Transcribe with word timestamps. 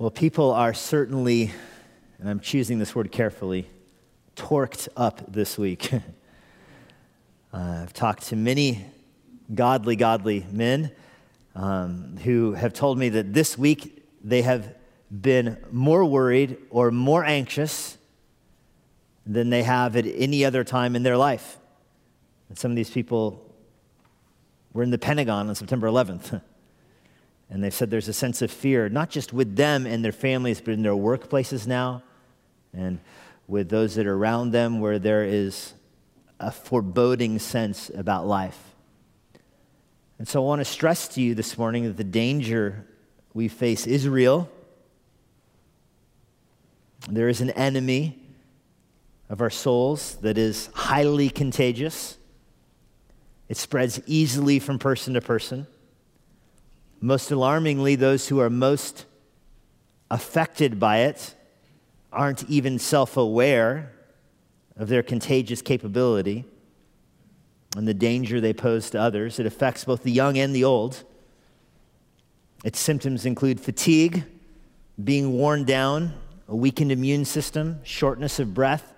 Well, 0.00 0.10
people 0.10 0.52
are 0.52 0.72
certainly, 0.72 1.52
and 2.18 2.30
I'm 2.30 2.40
choosing 2.40 2.78
this 2.78 2.94
word 2.94 3.12
carefully, 3.12 3.68
torqued 4.34 4.88
up 4.96 5.30
this 5.30 5.58
week. 5.58 5.92
uh, 5.92 6.00
I've 7.52 7.92
talked 7.92 8.22
to 8.28 8.36
many 8.36 8.86
godly, 9.54 9.96
godly 9.96 10.46
men 10.50 10.90
um, 11.54 12.16
who 12.24 12.54
have 12.54 12.72
told 12.72 12.96
me 12.96 13.10
that 13.10 13.34
this 13.34 13.58
week 13.58 14.02
they 14.24 14.40
have 14.40 14.74
been 15.10 15.58
more 15.70 16.06
worried 16.06 16.56
or 16.70 16.90
more 16.90 17.22
anxious 17.22 17.98
than 19.26 19.50
they 19.50 19.64
have 19.64 19.96
at 19.96 20.06
any 20.06 20.46
other 20.46 20.64
time 20.64 20.96
in 20.96 21.02
their 21.02 21.18
life. 21.18 21.58
And 22.48 22.56
some 22.56 22.70
of 22.72 22.76
these 22.78 22.88
people 22.88 23.54
were 24.72 24.82
in 24.82 24.92
the 24.92 24.98
Pentagon 24.98 25.50
on 25.50 25.54
September 25.54 25.88
11th. 25.88 26.40
And 27.50 27.62
they've 27.64 27.74
said 27.74 27.90
there's 27.90 28.08
a 28.08 28.12
sense 28.12 28.42
of 28.42 28.50
fear, 28.50 28.88
not 28.88 29.10
just 29.10 29.32
with 29.32 29.56
them 29.56 29.84
and 29.84 30.04
their 30.04 30.12
families, 30.12 30.60
but 30.60 30.72
in 30.72 30.82
their 30.82 30.92
workplaces 30.92 31.66
now 31.66 32.02
and 32.72 33.00
with 33.48 33.68
those 33.68 33.96
that 33.96 34.06
are 34.06 34.14
around 34.14 34.52
them, 34.52 34.80
where 34.80 35.00
there 35.00 35.24
is 35.24 35.74
a 36.38 36.52
foreboding 36.52 37.40
sense 37.40 37.90
about 37.90 38.26
life. 38.26 38.58
And 40.18 40.28
so 40.28 40.40
I 40.40 40.46
want 40.46 40.60
to 40.60 40.64
stress 40.64 41.08
to 41.08 41.20
you 41.20 41.34
this 41.34 41.58
morning 41.58 41.84
that 41.84 41.96
the 41.96 42.04
danger 42.04 42.86
we 43.34 43.48
face 43.48 43.86
is 43.86 44.08
real. 44.08 44.48
There 47.08 47.28
is 47.28 47.40
an 47.40 47.50
enemy 47.50 48.22
of 49.28 49.40
our 49.40 49.50
souls 49.50 50.16
that 50.16 50.38
is 50.38 50.68
highly 50.74 51.30
contagious. 51.30 52.18
It 53.48 53.56
spreads 53.56 54.00
easily 54.06 54.60
from 54.60 54.78
person 54.78 55.14
to 55.14 55.20
person. 55.20 55.66
Most 57.00 57.30
alarmingly, 57.30 57.96
those 57.96 58.28
who 58.28 58.40
are 58.40 58.50
most 58.50 59.06
affected 60.10 60.78
by 60.78 60.98
it 60.98 61.34
aren't 62.12 62.48
even 62.50 62.78
self 62.78 63.16
aware 63.16 63.92
of 64.76 64.88
their 64.88 65.02
contagious 65.02 65.62
capability 65.62 66.44
and 67.76 67.86
the 67.86 67.94
danger 67.94 68.40
they 68.40 68.52
pose 68.52 68.90
to 68.90 69.00
others. 69.00 69.38
It 69.38 69.46
affects 69.46 69.84
both 69.84 70.02
the 70.02 70.10
young 70.10 70.36
and 70.36 70.54
the 70.54 70.64
old. 70.64 71.04
Its 72.64 72.78
symptoms 72.78 73.24
include 73.24 73.60
fatigue, 73.60 74.24
being 75.02 75.32
worn 75.32 75.64
down, 75.64 76.12
a 76.48 76.56
weakened 76.56 76.92
immune 76.92 77.24
system, 77.24 77.80
shortness 77.84 78.38
of 78.38 78.52
breath, 78.52 78.92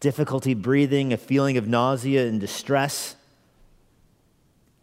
difficulty 0.00 0.54
breathing, 0.54 1.12
a 1.12 1.16
feeling 1.16 1.56
of 1.56 1.68
nausea 1.68 2.26
and 2.26 2.40
distress 2.40 3.16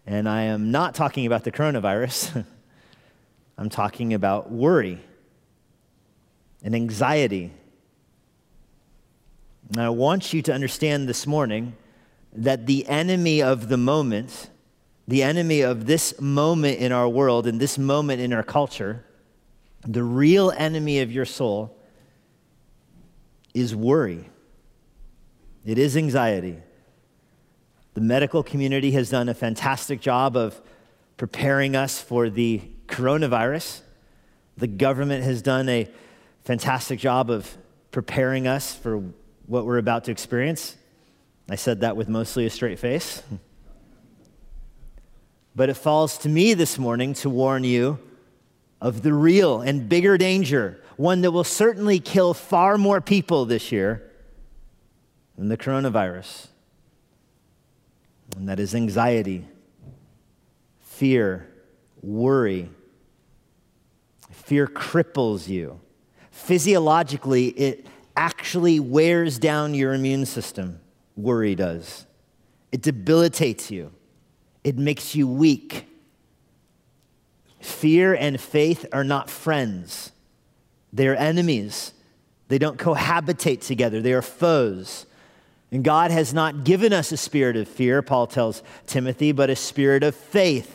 and 0.08 0.28
I 0.28 0.44
am 0.44 0.72
not 0.72 0.96
talking 0.96 1.26
about 1.26 1.44
the 1.44 1.52
coronavirus, 1.52 2.46
I'm 3.58 3.70
talking 3.70 4.14
about 4.14 4.50
worry 4.50 5.02
and 6.64 6.74
anxiety. 6.74 7.52
And 9.70 9.82
I 9.82 9.90
want 9.90 10.32
you 10.32 10.42
to 10.44 10.54
understand 10.54 11.10
this 11.10 11.28
morning 11.28 11.76
that 12.32 12.68
the 12.68 12.88
enemy 12.88 13.42
of 13.42 13.68
the 13.68 13.76
moment, 13.76 14.50
the 15.08 15.24
enemy 15.24 15.60
of 15.62 15.86
this 15.88 16.20
moment 16.22 16.80
in 16.80 16.94
our 16.94 17.10
world 17.10 17.46
and 17.46 17.60
this 17.60 17.78
moment 17.78 18.22
in 18.22 18.32
our 18.32 18.44
culture, 18.44 19.04
the 19.86 20.04
real 20.04 20.52
enemy 20.52 21.02
of 21.02 21.12
your 21.12 21.26
soul 21.26 21.78
is 23.54 23.76
worry. 23.76 24.30
It 25.66 25.78
is 25.78 25.98
anxiety. 25.98 26.60
The 27.98 28.04
medical 28.04 28.44
community 28.44 28.92
has 28.92 29.10
done 29.10 29.28
a 29.28 29.34
fantastic 29.34 30.02
job 30.02 30.38
of 30.38 30.62
preparing 31.18 31.76
us 31.76 32.00
for 32.00 32.30
the 32.30 32.62
coronavirus. 32.86 33.82
The 34.56 34.68
government 34.68 35.24
has 35.24 35.42
done 35.42 35.68
a 35.68 35.90
fantastic 36.44 37.00
job 37.00 37.32
of 37.32 37.58
preparing 37.90 38.46
us 38.46 38.76
for 38.76 39.02
what 39.48 39.66
we're 39.66 39.80
about 39.80 40.04
to 40.04 40.12
experience. 40.12 40.78
I 41.50 41.56
said 41.56 41.82
that 41.82 41.98
with 41.98 42.08
mostly 42.08 42.46
a 42.46 42.52
straight 42.52 42.78
face. 42.78 43.24
But 45.56 45.70
it 45.70 45.74
falls 45.74 46.20
to 46.20 46.30
me 46.30 46.54
this 46.54 46.78
morning 46.78 47.16
to 47.16 47.32
warn 47.32 47.64
you 47.64 47.98
of 48.80 49.02
the 49.02 49.12
real 49.12 49.62
and 49.62 49.90
bigger 49.90 50.20
danger, 50.20 50.80
one 50.98 51.22
that 51.22 51.32
will 51.32 51.44
certainly 51.44 52.00
kill 52.00 52.36
far 52.36 52.78
more 52.78 53.02
people 53.02 53.46
this 53.46 53.72
year 53.72 54.12
than 55.36 55.48
the 55.50 55.58
coronavirus 55.58 56.50
and 58.36 58.50
that 58.50 58.60
is 58.60 58.76
anxiety, 58.76 59.46
fear, 60.82 61.48
worry. 62.02 62.70
Fear 64.32 64.68
cripples 64.68 65.48
you. 65.48 65.80
Physiologically, 66.32 67.48
it 67.48 67.86
actually 68.16 68.80
wears 68.80 69.40
down 69.40 69.74
your 69.74 69.94
immune 69.94 70.26
system. 70.26 70.80
Worry 71.16 71.56
does. 71.56 72.06
It 72.72 72.82
debilitates 72.82 73.72
you, 73.72 73.92
it 74.64 74.78
makes 74.78 75.16
you 75.16 75.28
weak. 75.28 75.88
Fear 77.60 78.14
and 78.14 78.40
faith 78.40 78.86
are 78.94 79.04
not 79.04 79.30
friends, 79.30 80.12
they're 80.94 81.18
enemies. 81.18 81.94
They 82.50 82.60
don't 82.60 82.78
cohabitate 82.78 83.66
together, 83.66 84.00
they 84.00 84.14
are 84.14 84.22
foes. 84.22 85.07
And 85.72 85.84
God 85.84 86.12
has 86.12 86.34
not 86.34 86.64
given 86.64 86.94
us 86.94 87.12
a 87.12 87.18
spirit 87.18 87.58
of 87.58 87.68
fear, 87.68 88.02
Paul 88.02 88.28
tells 88.28 88.64
Timothy, 88.86 89.32
but 89.32 89.50
a 89.50 89.56
spirit 89.56 90.04
of 90.04 90.16
faith. 90.16 90.74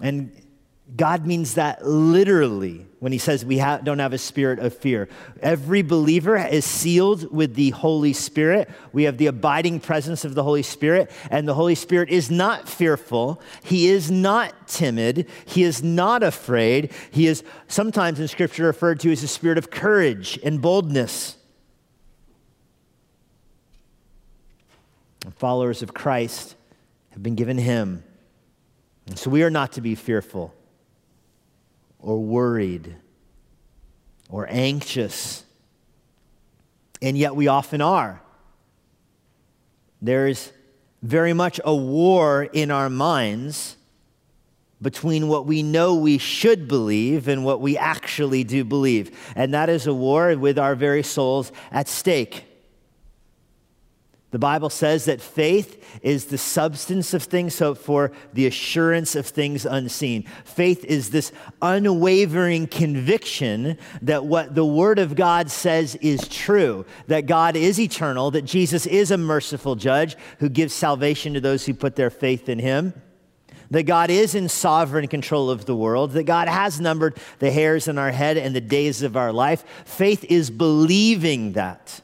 And 0.00 0.32
God 0.96 1.26
means 1.26 1.54
that 1.54 1.86
literally 1.86 2.86
when 2.98 3.12
he 3.12 3.18
says 3.18 3.44
we 3.44 3.58
ha- 3.58 3.78
don't 3.78 3.98
have 3.98 4.12
a 4.12 4.18
spirit 4.18 4.58
of 4.58 4.76
fear. 4.76 5.08
Every 5.40 5.82
believer 5.82 6.36
is 6.36 6.64
sealed 6.64 7.32
with 7.32 7.54
the 7.54 7.70
Holy 7.70 8.12
Spirit. 8.12 8.70
We 8.92 9.04
have 9.04 9.18
the 9.18 9.26
abiding 9.26 9.80
presence 9.80 10.24
of 10.24 10.34
the 10.34 10.42
Holy 10.42 10.62
Spirit, 10.62 11.10
and 11.30 11.48
the 11.48 11.54
Holy 11.54 11.74
Spirit 11.74 12.10
is 12.10 12.30
not 12.30 12.68
fearful. 12.68 13.42
He 13.64 13.88
is 13.88 14.10
not 14.10 14.68
timid. 14.68 15.28
He 15.46 15.62
is 15.62 15.82
not 15.82 16.22
afraid. 16.22 16.92
He 17.10 17.26
is 17.26 17.42
sometimes 17.68 18.20
in 18.20 18.28
Scripture 18.28 18.66
referred 18.66 19.00
to 19.00 19.10
as 19.12 19.22
a 19.22 19.28
spirit 19.28 19.58
of 19.58 19.70
courage 19.70 20.38
and 20.44 20.60
boldness. 20.60 21.36
Followers 25.30 25.82
of 25.82 25.94
Christ 25.94 26.56
have 27.10 27.22
been 27.22 27.34
given 27.34 27.58
him. 27.58 28.02
And 29.06 29.18
so 29.18 29.30
we 29.30 29.42
are 29.42 29.50
not 29.50 29.72
to 29.72 29.80
be 29.80 29.94
fearful 29.94 30.54
or 31.98 32.18
worried 32.18 32.96
or 34.28 34.46
anxious. 34.50 35.44
And 37.00 37.16
yet 37.16 37.36
we 37.36 37.48
often 37.48 37.80
are. 37.80 38.20
There's 40.00 40.52
very 41.02 41.32
much 41.32 41.60
a 41.64 41.74
war 41.74 42.44
in 42.44 42.70
our 42.70 42.90
minds 42.90 43.76
between 44.80 45.28
what 45.28 45.46
we 45.46 45.62
know 45.62 45.94
we 45.94 46.18
should 46.18 46.66
believe 46.66 47.28
and 47.28 47.44
what 47.44 47.60
we 47.60 47.78
actually 47.78 48.42
do 48.42 48.64
believe. 48.64 49.16
And 49.36 49.54
that 49.54 49.68
is 49.68 49.86
a 49.86 49.94
war 49.94 50.36
with 50.36 50.58
our 50.58 50.74
very 50.74 51.04
souls 51.04 51.52
at 51.70 51.86
stake. 51.86 52.44
The 54.32 54.38
Bible 54.38 54.70
says 54.70 55.04
that 55.04 55.20
faith 55.20 56.00
is 56.02 56.24
the 56.24 56.38
substance 56.38 57.12
of 57.12 57.22
things 57.22 57.58
hoped 57.58 57.82
for, 57.82 58.12
the 58.32 58.46
assurance 58.46 59.14
of 59.14 59.26
things 59.26 59.66
unseen. 59.66 60.24
Faith 60.46 60.86
is 60.86 61.10
this 61.10 61.32
unwavering 61.60 62.66
conviction 62.66 63.76
that 64.00 64.24
what 64.24 64.54
the 64.54 64.64
Word 64.64 64.98
of 64.98 65.14
God 65.16 65.50
says 65.50 65.96
is 65.96 66.26
true, 66.28 66.86
that 67.08 67.26
God 67.26 67.56
is 67.56 67.78
eternal, 67.78 68.30
that 68.30 68.46
Jesus 68.46 68.86
is 68.86 69.10
a 69.10 69.18
merciful 69.18 69.76
judge 69.76 70.16
who 70.38 70.48
gives 70.48 70.72
salvation 70.72 71.34
to 71.34 71.40
those 71.40 71.66
who 71.66 71.74
put 71.74 71.94
their 71.94 72.10
faith 72.10 72.48
in 72.48 72.58
Him. 72.58 72.94
That 73.70 73.82
God 73.82 74.08
is 74.08 74.34
in 74.34 74.48
sovereign 74.48 75.08
control 75.08 75.50
of 75.50 75.66
the 75.66 75.76
world, 75.76 76.12
that 76.12 76.24
God 76.24 76.48
has 76.48 76.80
numbered 76.80 77.18
the 77.38 77.50
hairs 77.50 77.86
in 77.86 77.98
our 77.98 78.10
head 78.10 78.38
and 78.38 78.56
the 78.56 78.60
days 78.62 79.02
of 79.02 79.14
our 79.14 79.32
life. 79.32 79.62
Faith 79.84 80.24
is 80.24 80.50
believing 80.50 81.52
that 81.52 82.00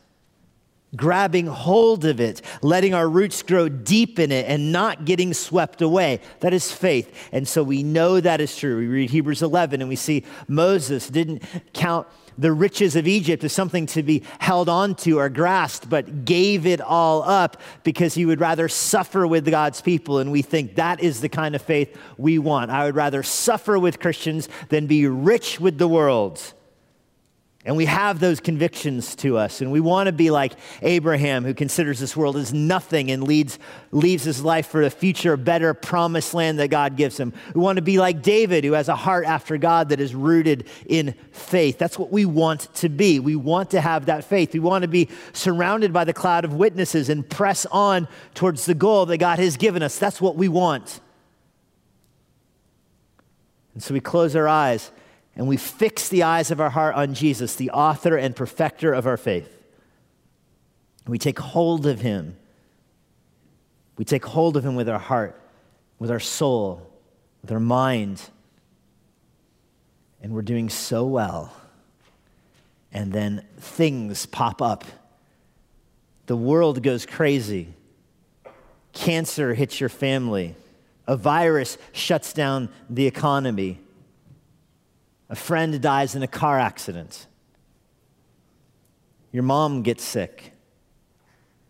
grabbing 0.96 1.46
hold 1.46 2.04
of 2.04 2.20
it, 2.20 2.42
letting 2.62 2.94
our 2.94 3.08
roots 3.08 3.42
grow 3.42 3.68
deep 3.68 4.18
in 4.18 4.32
it, 4.32 4.46
and 4.48 4.72
not 4.72 5.04
getting 5.04 5.34
swept 5.34 5.82
away. 5.82 6.20
That 6.40 6.54
is 6.54 6.72
faith. 6.72 7.12
And 7.32 7.46
so 7.46 7.62
we 7.62 7.82
know 7.82 8.20
that 8.20 8.40
is 8.40 8.56
true. 8.56 8.78
We 8.78 8.86
read 8.86 9.10
Hebrews 9.10 9.42
11 9.42 9.80
and 9.80 9.88
we 9.88 9.96
see 9.96 10.24
Moses 10.46 11.08
didn't 11.08 11.42
count 11.72 12.06
the 12.38 12.52
riches 12.52 12.94
of 12.94 13.08
Egypt 13.08 13.42
as 13.42 13.52
something 13.52 13.84
to 13.86 14.02
be 14.02 14.22
held 14.38 14.68
onto 14.68 15.18
or 15.18 15.28
grasped, 15.28 15.90
but 15.90 16.24
gave 16.24 16.66
it 16.66 16.80
all 16.80 17.22
up 17.24 17.60
because 17.82 18.14
he 18.14 18.24
would 18.24 18.40
rather 18.40 18.68
suffer 18.68 19.26
with 19.26 19.50
God's 19.50 19.80
people. 19.82 20.20
And 20.20 20.30
we 20.30 20.42
think 20.42 20.76
that 20.76 21.00
is 21.00 21.20
the 21.20 21.28
kind 21.28 21.56
of 21.56 21.62
faith 21.62 21.98
we 22.16 22.38
want. 22.38 22.70
I 22.70 22.84
would 22.84 22.94
rather 22.94 23.24
suffer 23.24 23.78
with 23.78 23.98
Christians 23.98 24.48
than 24.68 24.86
be 24.86 25.06
rich 25.08 25.58
with 25.58 25.78
the 25.78 25.88
world. 25.88 26.54
And 27.68 27.76
we 27.76 27.84
have 27.84 28.18
those 28.18 28.40
convictions 28.40 29.14
to 29.16 29.36
us. 29.36 29.60
And 29.60 29.70
we 29.70 29.78
want 29.78 30.06
to 30.06 30.12
be 30.12 30.30
like 30.30 30.54
Abraham, 30.80 31.44
who 31.44 31.52
considers 31.52 31.98
this 31.98 32.16
world 32.16 32.38
as 32.38 32.54
nothing 32.54 33.10
and 33.10 33.22
leads, 33.22 33.58
leaves 33.90 34.24
his 34.24 34.42
life 34.42 34.68
for 34.68 34.80
a 34.80 34.88
future, 34.88 35.36
better 35.36 35.74
promised 35.74 36.32
land 36.32 36.58
that 36.60 36.68
God 36.68 36.96
gives 36.96 37.20
him. 37.20 37.34
We 37.54 37.60
want 37.60 37.76
to 37.76 37.82
be 37.82 37.98
like 37.98 38.22
David, 38.22 38.64
who 38.64 38.72
has 38.72 38.88
a 38.88 38.96
heart 38.96 39.26
after 39.26 39.58
God 39.58 39.90
that 39.90 40.00
is 40.00 40.14
rooted 40.14 40.66
in 40.86 41.14
faith. 41.30 41.76
That's 41.76 41.98
what 41.98 42.10
we 42.10 42.24
want 42.24 42.74
to 42.76 42.88
be. 42.88 43.20
We 43.20 43.36
want 43.36 43.68
to 43.72 43.82
have 43.82 44.06
that 44.06 44.24
faith. 44.24 44.54
We 44.54 44.60
want 44.60 44.80
to 44.80 44.88
be 44.88 45.10
surrounded 45.34 45.92
by 45.92 46.04
the 46.04 46.14
cloud 46.14 46.46
of 46.46 46.54
witnesses 46.54 47.10
and 47.10 47.28
press 47.28 47.66
on 47.66 48.08
towards 48.32 48.64
the 48.64 48.72
goal 48.72 49.04
that 49.04 49.18
God 49.18 49.38
has 49.40 49.58
given 49.58 49.82
us. 49.82 49.98
That's 49.98 50.22
what 50.22 50.36
we 50.36 50.48
want. 50.48 51.00
And 53.74 53.82
so 53.82 53.92
we 53.92 54.00
close 54.00 54.34
our 54.34 54.48
eyes 54.48 54.90
and 55.38 55.46
we 55.46 55.56
fix 55.56 56.08
the 56.08 56.24
eyes 56.24 56.50
of 56.50 56.60
our 56.60 56.68
heart 56.68 56.96
on 56.96 57.14
Jesus, 57.14 57.54
the 57.54 57.70
author 57.70 58.16
and 58.16 58.34
perfecter 58.34 58.92
of 58.92 59.06
our 59.06 59.16
faith. 59.16 59.48
We 61.06 61.16
take 61.16 61.38
hold 61.38 61.86
of 61.86 62.00
him. 62.00 62.36
We 63.96 64.04
take 64.04 64.26
hold 64.26 64.56
of 64.56 64.66
him 64.66 64.74
with 64.74 64.88
our 64.88 64.98
heart, 64.98 65.40
with 66.00 66.10
our 66.10 66.18
soul, 66.18 66.90
with 67.40 67.52
our 67.52 67.60
mind. 67.60 68.20
And 70.20 70.32
we're 70.32 70.42
doing 70.42 70.68
so 70.68 71.06
well. 71.06 71.52
And 72.92 73.12
then 73.12 73.46
things 73.58 74.26
pop 74.26 74.60
up. 74.60 74.84
The 76.26 76.36
world 76.36 76.82
goes 76.82 77.06
crazy. 77.06 77.68
Cancer 78.92 79.54
hits 79.54 79.78
your 79.78 79.88
family. 79.88 80.56
A 81.06 81.16
virus 81.16 81.78
shuts 81.92 82.32
down 82.32 82.70
the 82.90 83.06
economy 83.06 83.78
a 85.28 85.36
friend 85.36 85.80
dies 85.80 86.14
in 86.14 86.22
a 86.22 86.28
car 86.28 86.58
accident. 86.58 87.26
Your 89.32 89.42
mom 89.42 89.82
gets 89.82 90.04
sick. 90.04 90.52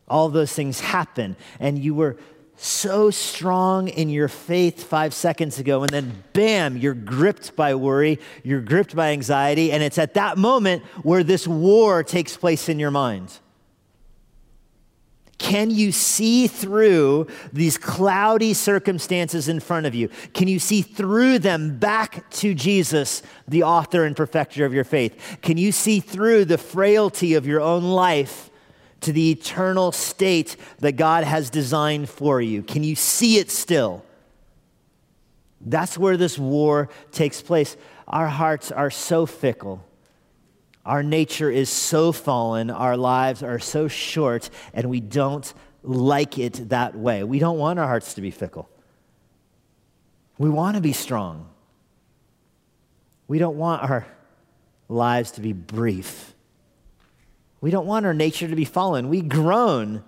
All 0.07 0.29
those 0.29 0.53
things 0.53 0.81
happen, 0.81 1.37
and 1.61 1.79
you 1.79 1.95
were 1.95 2.17
so 2.57 3.11
strong 3.11 3.89
in 3.89 4.09
your 4.09 4.29
faith 4.29 4.83
five 4.83 5.15
seconds 5.15 5.59
ago, 5.59 5.83
and 5.83 5.91
then 5.91 6.25
bam, 6.33 6.77
you're 6.77 6.95
gripped 6.95 7.55
by 7.55 7.75
worry, 7.75 8.19
you're 8.43 8.61
gripped 8.61 8.97
by 8.97 9.11
anxiety, 9.11 9.71
and 9.71 9.83
it's 9.83 9.99
at 9.99 10.15
that 10.15 10.39
moment 10.39 10.83
where 11.03 11.23
this 11.23 11.47
war 11.47 12.03
takes 12.03 12.37
place 12.37 12.69
in 12.69 12.79
your 12.79 12.91
mind. 12.91 13.39
Can 15.39 15.71
you 15.71 15.93
see 15.93 16.49
through 16.49 17.29
these 17.53 17.79
cloudy 17.79 18.55
circumstances 18.55 19.49
in 19.49 19.61
front 19.61 19.87
of 19.87 19.95
you? 19.95 20.09
Can 20.35 20.49
you 20.49 20.59
see 20.59 20.83
through 20.83 21.39
them 21.39 21.79
back 21.79 22.29
to 22.31 22.55
Jesus, 22.55 23.23
the 23.47 23.63
author 23.63 24.05
and 24.05 24.17
perfecter 24.17 24.67
of 24.67 24.75
your 24.75 24.85
faith? 24.85 25.39
Can 25.41 25.57
you 25.57 25.71
see 25.71 26.01
through 26.01 26.45
the 26.45 26.59
frailty 26.59 27.35
of 27.35 27.47
your 27.47 27.61
own 27.61 27.85
life 27.85 28.51
to 29.01 29.13
the 29.13 29.31
eternal 29.31 29.93
state 29.93 30.57
that 30.81 30.93
God 30.93 31.23
has 31.23 31.51
designed 31.51 32.09
for 32.09 32.41
you? 32.41 32.63
Can 32.65 32.83
you 32.83 32.97
see 32.97 33.39
it 33.39 33.51
still? 33.51 34.05
That's 35.61 35.97
where 35.97 36.17
this 36.17 36.37
war 36.37 36.89
takes 37.13 37.43
place. 37.43 37.77
Our 38.09 38.27
hearts 38.27 38.73
are 38.73 38.91
so 38.91 39.25
fickle. 39.25 39.85
Our 40.89 41.03
nature 41.03 41.51
is 41.51 41.69
so 41.69 42.13
fallen, 42.13 42.71
our 42.71 42.97
lives 42.97 43.43
are 43.43 43.59
so 43.59 43.89
short, 43.89 44.49
and 44.73 44.89
we 44.89 45.01
don't 45.01 45.53
like 45.83 46.39
it 46.39 46.71
that 46.71 46.97
way. 46.97 47.23
We 47.25 47.39
don't 47.39 47.59
want 47.59 47.79
our 47.79 47.87
hearts 47.87 48.15
to 48.15 48.23
be 48.23 48.31
fickle. 48.31 48.71
We 50.39 50.49
want 50.49 50.77
to 50.77 50.81
be 50.81 50.95
strong. 50.95 51.51
We 53.29 53.39
don't 53.39 53.59
want 53.59 53.83
our 53.83 54.07
lives 54.89 55.33
to 55.33 55.43
be 55.43 55.53
brief. 55.53 56.33
We 57.61 57.71
don't 57.71 57.87
want 57.87 58.07
our 58.07 58.15
nature 58.15 58.49
to 58.49 58.57
be 58.57 58.65
fallen. 58.65 59.11
We 59.11 59.21
groan. 59.21 60.03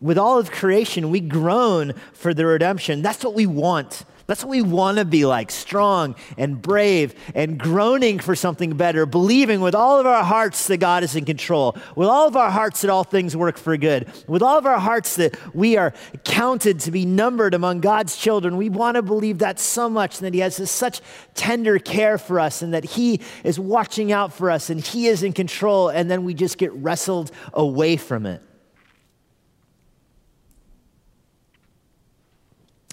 With 0.00 0.18
all 0.18 0.38
of 0.38 0.50
creation, 0.50 1.10
we 1.10 1.20
groan 1.20 1.94
for 2.12 2.32
the 2.32 2.46
redemption. 2.46 3.02
That's 3.02 3.24
what 3.24 3.34
we 3.34 3.46
want. 3.46 4.04
That's 4.28 4.44
what 4.44 4.50
we 4.50 4.60
want 4.60 4.98
to 4.98 5.06
be 5.06 5.24
like 5.24 5.50
strong 5.50 6.14
and 6.36 6.60
brave 6.60 7.14
and 7.34 7.58
groaning 7.58 8.18
for 8.18 8.36
something 8.36 8.76
better, 8.76 9.06
believing 9.06 9.62
with 9.62 9.74
all 9.74 9.98
of 9.98 10.04
our 10.04 10.22
hearts 10.22 10.66
that 10.66 10.76
God 10.76 11.02
is 11.02 11.16
in 11.16 11.24
control, 11.24 11.74
with 11.96 12.08
all 12.08 12.28
of 12.28 12.36
our 12.36 12.50
hearts 12.50 12.82
that 12.82 12.90
all 12.90 13.04
things 13.04 13.34
work 13.34 13.56
for 13.56 13.74
good, 13.78 14.06
with 14.26 14.42
all 14.42 14.58
of 14.58 14.66
our 14.66 14.78
hearts 14.78 15.16
that 15.16 15.34
we 15.54 15.78
are 15.78 15.94
counted 16.24 16.78
to 16.80 16.90
be 16.90 17.06
numbered 17.06 17.54
among 17.54 17.80
God's 17.80 18.18
children. 18.18 18.58
We 18.58 18.68
want 18.68 18.96
to 18.96 19.02
believe 19.02 19.38
that 19.38 19.58
so 19.58 19.88
much 19.88 20.18
and 20.18 20.26
that 20.26 20.34
He 20.34 20.40
has 20.40 20.58
this 20.58 20.70
such 20.70 21.00
tender 21.34 21.78
care 21.78 22.18
for 22.18 22.38
us 22.38 22.60
and 22.60 22.74
that 22.74 22.84
He 22.84 23.22
is 23.44 23.58
watching 23.58 24.12
out 24.12 24.34
for 24.34 24.50
us 24.50 24.68
and 24.68 24.78
He 24.78 25.06
is 25.06 25.22
in 25.22 25.32
control, 25.32 25.88
and 25.88 26.10
then 26.10 26.24
we 26.24 26.34
just 26.34 26.58
get 26.58 26.70
wrestled 26.74 27.32
away 27.54 27.96
from 27.96 28.26
it. 28.26 28.42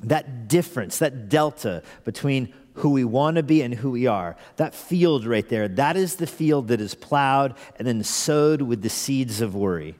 That 0.03 0.47
difference, 0.47 1.00
that 1.00 1.30
delta 1.30 1.81
between 2.03 2.53
who 2.75 2.89
we 2.89 3.03
want 3.06 3.38
to 3.38 3.44
be 3.44 3.62
and 3.62 3.74
who 3.74 3.92
we 3.92 4.07
are, 4.07 4.36
that 4.57 4.75
field 4.75 5.25
right 5.25 5.47
there, 5.47 5.68
that 5.68 5.95
is 5.95 6.15
the 6.15 6.27
field 6.27 6.68
that 6.68 6.81
is 6.81 6.94
plowed 6.94 7.56
and 7.77 7.88
then 7.88 8.03
sowed 8.03 8.62
with 8.62 8.81
the 8.81 8.89
seeds 8.89 9.42
of 9.42 9.56
worry. 9.56 9.95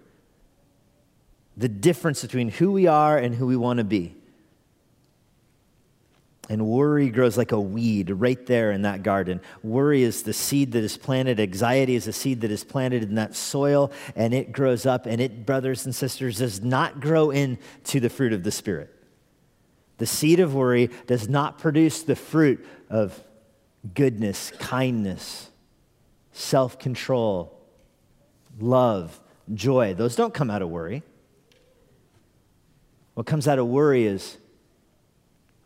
The 1.58 1.70
difference 1.70 2.22
between 2.22 2.50
who 2.50 2.72
we 2.74 2.88
are 2.88 3.18
and 3.18 3.34
who 3.34 3.46
we 3.46 3.56
want 3.56 3.78
to 3.78 3.86
be. 3.86 4.16
And 6.48 6.68
worry 6.68 7.10
grows 7.10 7.38
like 7.38 7.54
a 7.54 7.60
weed 7.60 8.12
right 8.12 8.46
there 8.46 8.72
in 8.72 8.84
that 8.84 9.02
garden. 9.02 9.42
Worry 9.64 10.04
is 10.04 10.24
the 10.24 10.34
seed 10.34 10.74
that 10.74 10.84
is 10.84 10.96
planted. 10.96 11.40
Anxiety 11.40 11.96
is 11.96 12.08
a 12.08 12.14
seed 12.14 12.42
that 12.42 12.52
is 12.52 12.64
planted 12.64 13.02
in 13.02 13.16
that 13.16 13.36
soil, 13.36 13.92
and 14.16 14.34
it 14.34 14.52
grows 14.52 14.86
up, 14.86 15.08
and 15.08 15.20
it, 15.20 15.46
brothers 15.46 15.86
and 15.86 15.96
sisters, 15.96 16.38
does 16.38 16.62
not 16.62 17.00
grow 17.00 17.32
into 17.32 18.00
the 18.00 18.10
fruit 18.10 18.32
of 18.32 18.44
the 18.44 18.52
Spirit. 18.52 18.95
The 19.98 20.06
seed 20.06 20.40
of 20.40 20.54
worry 20.54 20.90
does 21.08 21.30
not 21.30 21.58
produce 21.58 22.04
the 22.04 22.16
fruit 22.16 22.66
of 22.90 23.20
goodness, 23.94 24.52
kindness, 24.60 25.50
self 26.32 26.78
control, 26.80 27.60
love, 28.60 29.20
joy. 29.54 29.94
Those 29.94 30.16
don't 30.16 30.34
come 30.34 30.50
out 30.50 30.62
of 30.62 30.70
worry. 30.70 31.04
What 33.14 33.26
comes 33.26 33.48
out 33.48 33.60
of 33.60 33.68
worry 33.68 34.06
is 34.06 34.38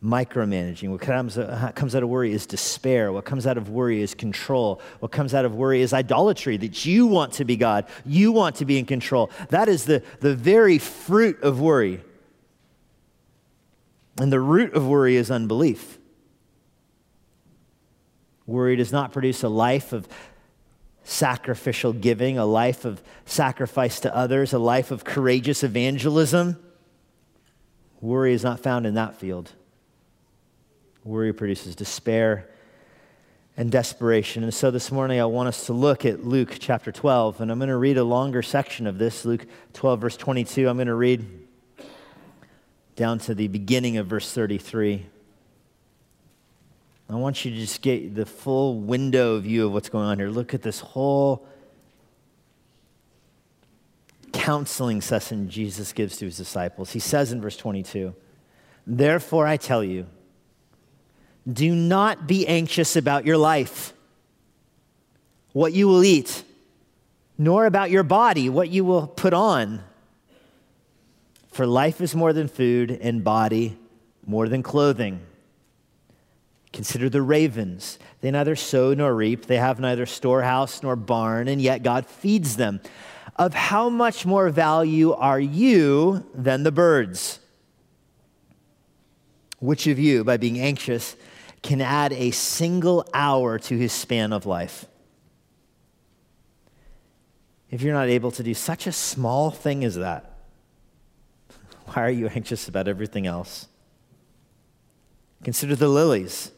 micromanaging. 0.02 0.88
What 0.88 1.00
comes, 1.00 1.36
uh, 1.36 1.72
comes 1.74 1.94
out 1.94 2.02
of 2.02 2.08
worry 2.08 2.32
is 2.32 2.46
despair. 2.46 3.12
What 3.12 3.24
comes 3.24 3.46
out 3.46 3.58
of 3.58 3.68
worry 3.68 4.00
is 4.00 4.14
control. 4.14 4.80
What 5.00 5.12
comes 5.12 5.34
out 5.34 5.44
of 5.44 5.54
worry 5.54 5.82
is 5.82 5.92
idolatry, 5.92 6.56
that 6.58 6.86
you 6.86 7.06
want 7.06 7.34
to 7.34 7.44
be 7.44 7.56
God. 7.56 7.86
You 8.06 8.32
want 8.32 8.56
to 8.56 8.64
be 8.64 8.78
in 8.78 8.86
control. 8.86 9.30
That 9.50 9.68
is 9.68 9.84
the, 9.84 10.02
the 10.20 10.34
very 10.34 10.78
fruit 10.78 11.42
of 11.42 11.60
worry. 11.60 12.02
And 14.18 14.32
the 14.32 14.40
root 14.40 14.74
of 14.74 14.86
worry 14.86 15.16
is 15.16 15.30
unbelief. 15.30 15.98
Worry 18.46 18.76
does 18.76 18.92
not 18.92 19.12
produce 19.12 19.42
a 19.42 19.48
life 19.48 19.92
of 19.92 20.08
sacrificial 21.04 21.92
giving, 21.92 22.36
a 22.36 22.44
life 22.44 22.84
of 22.84 23.02
sacrifice 23.24 24.00
to 24.00 24.14
others, 24.14 24.52
a 24.52 24.58
life 24.58 24.90
of 24.90 25.04
courageous 25.04 25.62
evangelism. 25.62 26.56
Worry 28.00 28.32
is 28.32 28.42
not 28.42 28.60
found 28.60 28.86
in 28.86 28.94
that 28.94 29.16
field. 29.16 29.52
Worry 31.04 31.32
produces 31.32 31.76
despair 31.76 32.50
and 33.56 33.70
desperation. 33.70 34.42
And 34.42 34.54
so 34.54 34.70
this 34.70 34.90
morning 34.90 35.20
I 35.20 35.26
want 35.26 35.48
us 35.48 35.66
to 35.66 35.72
look 35.72 36.04
at 36.04 36.24
Luke 36.24 36.56
chapter 36.58 36.92
12, 36.92 37.40
and 37.40 37.50
I'm 37.50 37.58
going 37.58 37.68
to 37.68 37.76
read 37.76 37.98
a 37.98 38.04
longer 38.04 38.42
section 38.42 38.86
of 38.86 38.98
this, 38.98 39.24
Luke 39.24 39.46
12, 39.74 40.00
verse 40.00 40.16
22. 40.16 40.68
I'm 40.68 40.76
going 40.76 40.86
to 40.86 40.94
read 40.94 41.39
down 42.96 43.18
to 43.20 43.34
the 43.34 43.48
beginning 43.48 43.96
of 43.96 44.06
verse 44.06 44.32
33. 44.32 45.06
I 47.08 47.14
want 47.14 47.44
you 47.44 47.50
to 47.50 47.56
just 47.56 47.82
get 47.82 48.14
the 48.14 48.24
full 48.24 48.78
window 48.78 49.40
view 49.40 49.66
of 49.66 49.72
what's 49.72 49.88
going 49.88 50.06
on 50.06 50.18
here. 50.18 50.28
Look 50.28 50.54
at 50.54 50.62
this 50.62 50.80
whole 50.80 51.46
counseling 54.32 55.00
session 55.00 55.50
Jesus 55.50 55.92
gives 55.92 56.16
to 56.18 56.26
his 56.26 56.36
disciples. 56.36 56.92
He 56.92 57.00
says 57.00 57.32
in 57.32 57.40
verse 57.40 57.56
22, 57.56 58.14
Therefore 58.86 59.46
I 59.46 59.56
tell 59.56 59.82
you, 59.82 60.06
do 61.50 61.74
not 61.74 62.26
be 62.26 62.46
anxious 62.46 62.96
about 62.96 63.26
your 63.26 63.36
life, 63.36 63.92
what 65.52 65.72
you 65.72 65.88
will 65.88 66.04
eat, 66.04 66.44
nor 67.38 67.66
about 67.66 67.90
your 67.90 68.02
body, 68.02 68.48
what 68.48 68.68
you 68.68 68.84
will 68.84 69.06
put 69.06 69.34
on. 69.34 69.82
For 71.60 71.66
life 71.66 72.00
is 72.00 72.14
more 72.14 72.32
than 72.32 72.48
food, 72.48 72.90
and 72.90 73.22
body 73.22 73.76
more 74.24 74.48
than 74.48 74.62
clothing. 74.62 75.20
Consider 76.72 77.10
the 77.10 77.20
ravens. 77.20 77.98
They 78.22 78.30
neither 78.30 78.56
sow 78.56 78.94
nor 78.94 79.14
reap, 79.14 79.44
they 79.44 79.58
have 79.58 79.78
neither 79.78 80.06
storehouse 80.06 80.82
nor 80.82 80.96
barn, 80.96 81.48
and 81.48 81.60
yet 81.60 81.82
God 81.82 82.06
feeds 82.06 82.56
them. 82.56 82.80
Of 83.36 83.52
how 83.52 83.90
much 83.90 84.24
more 84.24 84.48
value 84.48 85.12
are 85.12 85.38
you 85.38 86.24
than 86.34 86.62
the 86.62 86.72
birds? 86.72 87.40
Which 89.58 89.86
of 89.86 89.98
you, 89.98 90.24
by 90.24 90.38
being 90.38 90.58
anxious, 90.58 91.14
can 91.62 91.82
add 91.82 92.14
a 92.14 92.30
single 92.30 93.06
hour 93.12 93.58
to 93.58 93.76
his 93.76 93.92
span 93.92 94.32
of 94.32 94.46
life? 94.46 94.86
if 97.70 97.82
you're 97.82 97.92
not 97.92 98.08
able 98.08 98.30
to 98.30 98.42
do 98.42 98.54
such 98.54 98.86
a 98.86 98.92
small 98.92 99.50
thing 99.50 99.84
as 99.84 99.96
that, 99.96 100.29
why 101.92 102.04
are 102.04 102.10
you 102.10 102.28
anxious 102.28 102.68
about 102.68 102.88
everything 102.88 103.26
else? 103.26 103.66
Consider 105.42 105.74
the 105.74 105.88
lilies, 105.88 106.52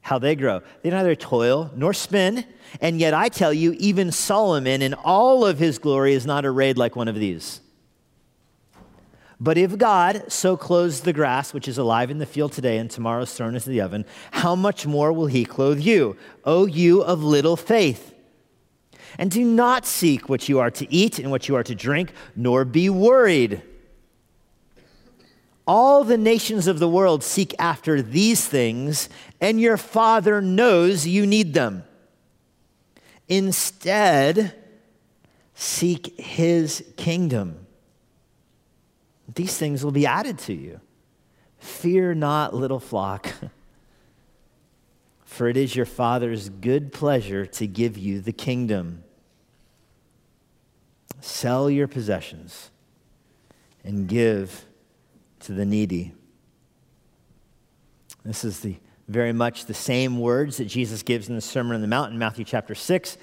how 0.00 0.18
they 0.18 0.34
grow. 0.34 0.62
They 0.82 0.90
neither 0.90 1.14
toil 1.14 1.70
nor 1.74 1.92
spin, 1.92 2.44
and 2.80 2.98
yet 3.00 3.14
I 3.14 3.28
tell 3.28 3.52
you, 3.52 3.72
even 3.78 4.12
Solomon 4.12 4.80
in 4.80 4.94
all 4.94 5.44
of 5.44 5.58
his 5.58 5.78
glory 5.78 6.14
is 6.14 6.24
not 6.24 6.46
arrayed 6.46 6.78
like 6.78 6.96
one 6.96 7.08
of 7.08 7.16
these. 7.16 7.60
But 9.40 9.58
if 9.58 9.76
God 9.76 10.24
so 10.28 10.56
clothes 10.56 11.00
the 11.00 11.12
grass, 11.12 11.52
which 11.52 11.66
is 11.66 11.76
alive 11.76 12.12
in 12.12 12.18
the 12.18 12.26
field 12.26 12.52
today 12.52 12.78
and 12.78 12.88
tomorrow 12.88 13.22
is 13.22 13.34
thrown 13.34 13.56
into 13.56 13.70
the 13.70 13.80
oven, 13.80 14.04
how 14.30 14.54
much 14.54 14.86
more 14.86 15.12
will 15.12 15.26
he 15.26 15.44
clothe 15.44 15.80
you, 15.80 16.16
O 16.44 16.66
you 16.66 17.02
of 17.02 17.24
little 17.24 17.56
faith? 17.56 18.14
And 19.18 19.32
do 19.32 19.44
not 19.44 19.84
seek 19.84 20.28
what 20.28 20.48
you 20.48 20.60
are 20.60 20.70
to 20.70 20.90
eat 20.94 21.18
and 21.18 21.30
what 21.30 21.48
you 21.48 21.56
are 21.56 21.64
to 21.64 21.74
drink, 21.74 22.12
nor 22.36 22.64
be 22.64 22.88
worried. 22.88 23.62
All 25.66 26.04
the 26.04 26.18
nations 26.18 26.66
of 26.66 26.78
the 26.78 26.88
world 26.88 27.22
seek 27.22 27.54
after 27.58 28.02
these 28.02 28.46
things, 28.46 29.08
and 29.40 29.60
your 29.60 29.76
Father 29.76 30.40
knows 30.40 31.06
you 31.06 31.26
need 31.26 31.54
them. 31.54 31.84
Instead, 33.28 34.54
seek 35.54 36.18
his 36.18 36.84
kingdom 36.96 37.62
these 39.34 39.56
things 39.56 39.84
will 39.84 39.92
be 39.92 40.06
added 40.06 40.38
to 40.38 40.52
you. 40.52 40.80
Fear 41.58 42.14
not, 42.14 42.54
little 42.54 42.80
flock, 42.80 43.32
for 45.24 45.48
it 45.48 45.56
is 45.56 45.76
your 45.76 45.86
Father's 45.86 46.48
good 46.48 46.92
pleasure 46.92 47.46
to 47.46 47.66
give 47.66 47.96
you 47.96 48.20
the 48.20 48.32
kingdom. 48.32 49.04
Sell 51.20 51.70
your 51.70 51.86
possessions 51.86 52.70
and 53.84 54.08
give 54.08 54.64
to 55.42 55.52
the 55.52 55.64
needy. 55.64 56.12
This 58.24 58.44
is 58.44 58.60
the 58.60 58.76
very 59.08 59.32
much 59.32 59.66
the 59.66 59.74
same 59.74 60.18
words 60.18 60.56
that 60.58 60.66
Jesus 60.66 61.02
gives 61.02 61.28
in 61.28 61.34
the 61.34 61.40
Sermon 61.40 61.74
on 61.74 61.80
the 61.80 61.88
Mount 61.88 62.12
in 62.12 62.18
Matthew 62.18 62.44
chapter 62.44 62.74
6. 62.74 63.18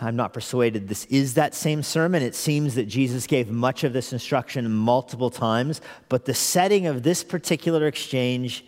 I'm 0.00 0.16
not 0.16 0.32
persuaded 0.32 0.88
this 0.88 1.04
is 1.06 1.34
that 1.34 1.54
same 1.54 1.82
sermon. 1.82 2.22
It 2.22 2.34
seems 2.34 2.74
that 2.74 2.86
Jesus 2.86 3.26
gave 3.26 3.50
much 3.50 3.84
of 3.84 3.92
this 3.92 4.12
instruction 4.12 4.70
multiple 4.72 5.30
times, 5.30 5.80
but 6.08 6.24
the 6.24 6.34
setting 6.34 6.86
of 6.86 7.02
this 7.02 7.22
particular 7.22 7.86
exchange 7.86 8.64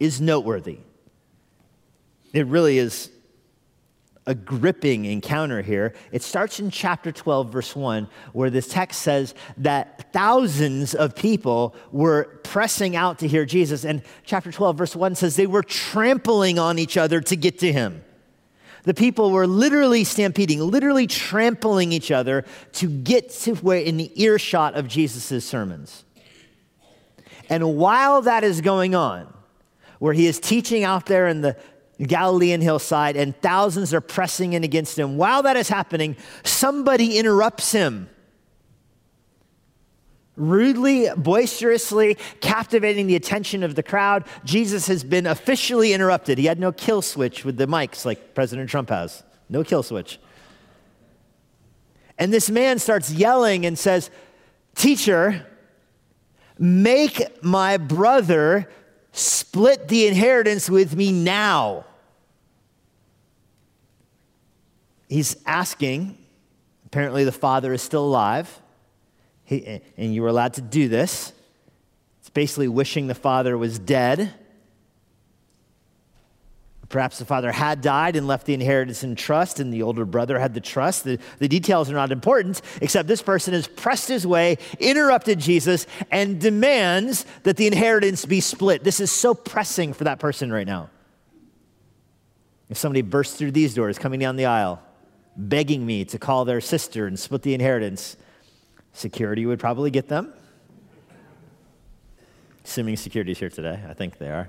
is 0.00 0.20
noteworthy. 0.20 0.78
It 2.32 2.46
really 2.46 2.78
is 2.78 3.10
a 4.26 4.34
gripping 4.34 5.04
encounter 5.04 5.60
here. 5.62 5.94
It 6.10 6.22
starts 6.22 6.58
in 6.58 6.70
chapter 6.70 7.12
12, 7.12 7.50
verse 7.50 7.76
1, 7.76 8.08
where 8.32 8.50
this 8.50 8.68
text 8.68 9.02
says 9.02 9.34
that 9.58 10.12
thousands 10.12 10.94
of 10.94 11.14
people 11.14 11.74
were 11.92 12.40
pressing 12.42 12.96
out 12.96 13.18
to 13.18 13.28
hear 13.28 13.44
Jesus. 13.44 13.84
And 13.84 14.02
chapter 14.24 14.50
12, 14.50 14.78
verse 14.78 14.96
1 14.96 15.14
says 15.14 15.36
they 15.36 15.46
were 15.46 15.62
trampling 15.62 16.58
on 16.58 16.78
each 16.78 16.96
other 16.96 17.20
to 17.20 17.36
get 17.36 17.58
to 17.58 17.72
him. 17.72 18.02
The 18.84 18.94
people 18.94 19.30
were 19.30 19.46
literally 19.46 20.04
stampeding, 20.04 20.60
literally 20.60 21.06
trampling 21.06 21.92
each 21.92 22.10
other 22.10 22.44
to 22.74 22.88
get 22.88 23.30
to 23.30 23.54
where 23.56 23.80
in 23.80 23.96
the 23.96 24.22
earshot 24.22 24.74
of 24.74 24.88
Jesus' 24.88 25.44
sermons. 25.44 26.04
And 27.48 27.76
while 27.76 28.22
that 28.22 28.44
is 28.44 28.60
going 28.60 28.94
on, 28.94 29.32
where 29.98 30.12
he 30.12 30.26
is 30.26 30.38
teaching 30.38 30.84
out 30.84 31.06
there 31.06 31.26
in 31.26 31.40
the 31.40 31.56
Galilean 32.02 32.60
hillside 32.60 33.16
and 33.16 33.36
thousands 33.40 33.94
are 33.94 34.00
pressing 34.00 34.52
in 34.52 34.64
against 34.64 34.98
him, 34.98 35.16
while 35.16 35.42
that 35.42 35.56
is 35.56 35.68
happening, 35.68 36.16
somebody 36.42 37.18
interrupts 37.18 37.72
him 37.72 38.08
rudely, 40.36 41.08
boisterously 41.16 42.16
captivating 42.40 43.06
the 43.06 43.16
attention 43.16 43.62
of 43.62 43.74
the 43.74 43.82
crowd, 43.82 44.24
Jesus 44.44 44.86
has 44.88 45.04
been 45.04 45.26
officially 45.26 45.92
interrupted. 45.92 46.38
He 46.38 46.46
had 46.46 46.58
no 46.58 46.72
kill 46.72 47.02
switch 47.02 47.44
with 47.44 47.56
the 47.56 47.66
mics 47.66 48.04
like 48.04 48.34
President 48.34 48.68
Trump 48.68 48.88
has. 48.90 49.22
No 49.48 49.62
kill 49.62 49.82
switch. 49.82 50.18
And 52.18 52.32
this 52.32 52.50
man 52.50 52.78
starts 52.78 53.12
yelling 53.12 53.66
and 53.66 53.78
says, 53.78 54.10
Teacher, 54.74 55.46
make 56.58 57.42
my 57.42 57.76
brother 57.76 58.68
split 59.14 59.88
the 59.88 60.06
inheritance 60.06 60.68
with 60.68 60.94
me 60.94 61.12
now. 61.12 61.84
He's 65.08 65.36
asking, 65.46 66.18
apparently, 66.86 67.24
the 67.24 67.32
father 67.32 67.72
is 67.72 67.80
still 67.80 68.04
alive. 68.04 68.60
He, 69.44 69.80
and 69.96 70.14
you 70.14 70.22
were 70.22 70.28
allowed 70.28 70.54
to 70.54 70.60
do 70.60 70.88
this. 70.88 71.32
It's 72.20 72.30
basically 72.30 72.68
wishing 72.68 73.06
the 73.06 73.14
father 73.14 73.56
was 73.56 73.78
dead. 73.78 74.34
Perhaps 76.94 77.18
the 77.18 77.24
father 77.24 77.50
had 77.50 77.80
died 77.80 78.14
and 78.14 78.28
left 78.28 78.46
the 78.46 78.54
inheritance 78.54 79.02
in 79.02 79.16
trust, 79.16 79.58
and 79.58 79.74
the 79.74 79.82
older 79.82 80.04
brother 80.04 80.38
had 80.38 80.54
the 80.54 80.60
trust. 80.60 81.02
The, 81.02 81.18
the 81.40 81.48
details 81.48 81.90
are 81.90 81.94
not 81.94 82.12
important, 82.12 82.62
except 82.80 83.08
this 83.08 83.20
person 83.20 83.52
has 83.52 83.66
pressed 83.66 84.08
his 84.08 84.24
way, 84.24 84.58
interrupted 84.78 85.40
Jesus, 85.40 85.88
and 86.12 86.40
demands 86.40 87.26
that 87.42 87.56
the 87.56 87.66
inheritance 87.66 88.24
be 88.24 88.40
split. 88.40 88.84
This 88.84 89.00
is 89.00 89.10
so 89.10 89.34
pressing 89.34 89.92
for 89.92 90.04
that 90.04 90.20
person 90.20 90.52
right 90.52 90.68
now. 90.68 90.88
If 92.70 92.78
somebody 92.78 93.02
bursts 93.02 93.34
through 93.34 93.50
these 93.50 93.74
doors 93.74 93.98
coming 93.98 94.20
down 94.20 94.36
the 94.36 94.46
aisle, 94.46 94.80
begging 95.36 95.84
me 95.84 96.04
to 96.04 96.18
call 96.20 96.44
their 96.44 96.60
sister 96.60 97.08
and 97.08 97.18
split 97.18 97.42
the 97.42 97.54
inheritance, 97.54 98.16
Security 98.92 99.46
would 99.46 99.58
probably 99.58 99.90
get 99.90 100.06
them. 100.06 100.32
Assuming 102.64 102.96
security's 102.96 103.40
here 103.40 103.50
today, 103.50 103.82
I 103.88 103.94
think 103.94 104.18
they 104.18 104.28
are. 104.28 104.48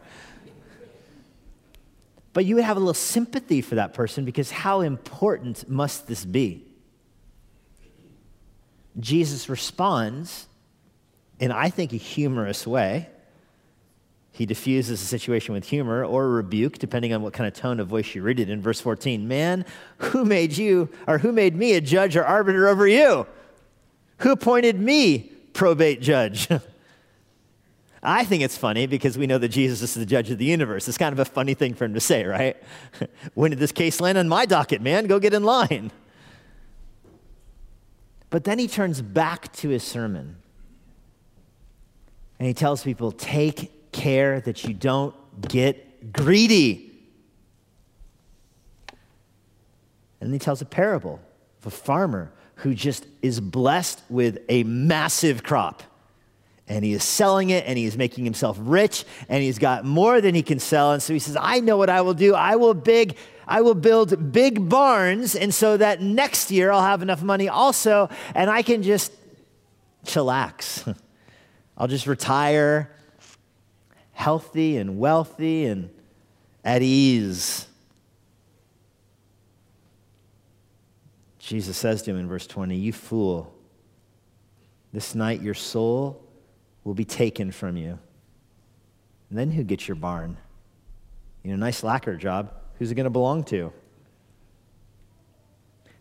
But 2.36 2.44
you 2.44 2.56
would 2.56 2.66
have 2.66 2.76
a 2.76 2.82
little 2.82 2.94
sympathy 2.94 3.62
for 3.62 3.76
that 3.76 3.94
person 3.94 4.26
because 4.26 4.52
how 4.52 4.82
important 4.82 5.70
must 5.70 6.08
this 6.08 6.26
be? 6.26 6.66
Jesus 9.00 9.48
responds 9.48 10.46
in, 11.40 11.54
I 11.54 11.70
think, 11.70 11.94
a 11.94 11.96
humorous 11.96 12.68
way. 12.68 13.08
He 14.34 14.46
diffuses 14.46 15.00
the 15.00 15.06
situation 15.06 15.54
with 15.54 15.64
humor 15.64 16.04
or 16.04 16.30
rebuke, 16.30 16.78
depending 16.78 17.14
on 17.14 17.22
what 17.22 17.32
kind 17.32 17.48
of 17.48 17.54
tone 17.54 17.80
of 17.80 17.88
voice 17.88 18.14
you 18.14 18.22
read 18.22 18.42
it 18.42 18.50
in. 18.50 18.62
Verse 18.62 18.82
14 18.82 19.26
Man, 19.26 19.64
who 20.00 20.26
made 20.26 20.58
you, 20.58 20.90
or 21.08 21.20
who 21.20 21.32
made 21.32 21.56
me 21.56 21.72
a 21.76 21.80
judge 21.80 22.18
or 22.18 22.26
arbiter 22.26 22.68
over 22.68 22.86
you? 22.86 23.26
Who 24.18 24.34
appointed 24.34 24.78
me 24.78 25.32
probate 25.54 26.02
judge? 26.02 26.50
I 28.06 28.24
think 28.24 28.44
it's 28.44 28.58
funny 28.58 28.88
because 28.88 29.18
we 29.18 29.28
know 29.28 29.38
that 29.38 29.50
Jesus 29.50 29.82
is 29.82 29.94
the 29.94 30.06
judge 30.06 30.30
of 30.30 30.38
the 30.38 30.46
universe. 30.46 30.88
It's 30.88 30.98
kind 30.98 31.14
of 31.14 31.20
a 31.20 31.26
funny 31.26 31.54
thing 31.54 31.74
for 31.74 31.86
him 31.86 31.94
to 31.94 32.00
say, 32.00 32.26
right? 32.26 32.56
when 33.34 33.52
did 33.52 33.60
this 33.60 33.72
case 33.72 34.00
land 34.00 34.18
on 34.18 34.28
my 34.28 34.46
docket, 34.46 34.82
man? 34.82 35.08
Go 35.08 35.20
get 35.20 35.34
in 35.34 35.44
line. 35.44 35.92
But 38.30 38.44
then 38.44 38.60
he 38.60 38.68
turns 38.68 39.02
back 39.02 39.52
to 39.54 39.70
his 39.70 39.84
sermon 39.84 40.36
and 42.40 42.48
he 42.48 42.54
tells 42.54 42.84
people 42.84 43.12
take 43.12 43.92
care 43.92 44.42
that 44.42 44.64
you 44.66 44.74
don't 44.74 45.16
get 45.48 46.12
greedy. 46.12 46.92
And 50.20 50.34
he 50.34 50.40
tells 50.40 50.62
a 50.62 50.66
parable 50.66 51.20
of 51.62 51.68
a 51.68 51.72
farmer 51.72 52.32
who 52.56 52.74
just 52.74 53.06
is 53.22 53.40
blessed 53.40 54.02
with 54.10 54.40
a 54.50 54.64
massive 54.64 55.44
crop. 55.44 55.84
And 56.68 56.84
he 56.84 56.94
is 56.94 57.04
selling 57.04 57.52
it 57.52 57.66
and 57.68 57.78
he 57.78 57.86
is 57.86 57.96
making 57.96 58.24
himself 58.24 58.58
rich 58.60 59.06
and 59.30 59.44
he's 59.44 59.60
got 59.60 59.86
more 59.86 60.20
than 60.20 60.34
he 60.34 60.42
can 60.42 60.60
sell. 60.60 60.94
And 60.94 61.04
so 61.04 61.14
he 61.14 61.20
says, 61.20 61.38
I 61.40 61.60
know 61.60 61.78
what 61.78 61.90
I 61.90 62.02
will 62.02 62.16
do. 62.16 62.34
I 62.34 62.56
will 62.56 62.74
big, 62.74 63.18
I 63.48 63.62
will 63.62 63.76
build 63.76 64.32
big 64.32 64.68
barns, 64.68 65.36
and 65.36 65.54
so 65.54 65.78
that 65.78 66.02
next 66.02 66.50
year 66.50 66.72
I'll 66.72 66.82
have 66.82 67.04
enough 67.04 67.22
money 67.22 67.48
also, 67.48 68.10
and 68.34 68.50
I 68.50 68.64
can 68.64 68.82
just 68.82 69.12
chillax. 70.06 70.98
I'll 71.78 71.88
just 71.88 72.08
retire 72.08 72.92
healthy 74.14 74.78
and 74.78 74.98
wealthy 74.98 75.66
and 75.66 75.90
at 76.64 76.82
ease. 76.82 77.68
Jesus 81.38 81.78
says 81.78 82.02
to 82.04 82.12
him 82.12 82.18
in 82.18 82.28
verse 82.28 82.48
20, 82.48 82.76
You 82.76 82.92
fool, 82.92 83.54
this 84.92 85.14
night 85.14 85.42
your 85.42 85.54
soul 85.54 86.25
will 86.86 86.94
be 86.94 87.04
taken 87.04 87.52
from 87.52 87.76
you. 87.76 88.00
And 89.30 89.38
then 89.38 89.52
who 89.52 89.64
gets 89.64 89.88
your 89.88 89.96
barn? 89.96 90.38
You 91.44 91.52
know, 91.52 91.58
nice 91.58 91.84
lacquer 91.84 92.16
job. 92.16 92.54
Who's 92.80 92.92
it 92.92 92.96
going 92.96 93.06
to 93.06 93.10
belong 93.10 93.44
to? 93.46 93.74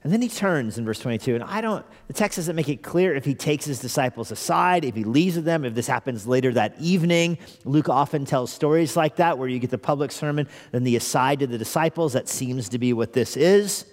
And 0.05 0.13
then 0.13 0.21
he 0.21 0.29
turns 0.29 0.77
in 0.77 0.85
verse 0.85 0.99
22, 0.99 1.35
and 1.35 1.43
I 1.43 1.63
don't, 1.63 1.85
the 2.09 2.13
text 2.13 2.37
doesn't 2.37 2.55
make 2.55 2.69
it 2.69 2.83
clear 2.83 3.15
if 3.15 3.25
he 3.25 3.35
takes 3.35 3.65
his 3.65 3.79
disciples 3.79 4.31
aside, 4.31 4.85
if 4.85 4.95
he 4.95 5.03
leaves 5.03 5.37
with 5.37 5.47
them, 5.47 5.65
if 5.65 5.75
this 5.75 5.87
happens 5.87 6.27
later 6.27 6.53
that 6.53 6.75
evening. 6.79 7.39
Luke 7.65 7.89
often 7.89 8.27
tells 8.27 8.53
stories 8.53 8.99
like 8.99 9.17
that 9.17 9.39
where 9.39 9.49
you 9.49 9.59
get 9.59 9.71
the 9.71 9.79
public 9.79 10.13
sermon, 10.13 10.47
then 10.73 10.85
the 10.85 10.97
aside 10.97 11.39
to 11.39 11.47
the 11.47 11.57
disciples. 11.57 12.13
That 12.13 12.29
seems 12.29 12.69
to 12.69 12.79
be 12.79 12.93
what 12.93 13.15
this 13.15 13.35
is. 13.35 13.87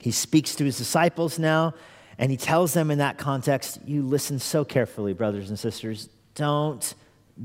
He 0.00 0.10
speaks 0.10 0.56
to 0.56 0.64
his 0.64 0.76
disciples 0.76 1.38
now, 1.38 1.74
and 2.18 2.30
he 2.30 2.36
tells 2.36 2.72
them 2.72 2.90
in 2.90 2.98
that 2.98 3.18
context, 3.18 3.80
You 3.84 4.02
listen 4.02 4.38
so 4.38 4.64
carefully, 4.64 5.12
brothers 5.12 5.50
and 5.50 5.58
sisters. 5.58 6.08
Don't 6.34 6.94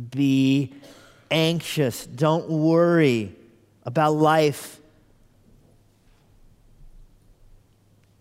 be 0.09 0.73
anxious. 1.29 2.05
Don't 2.05 2.49
worry 2.49 3.35
about 3.83 4.13
life. 4.13 4.79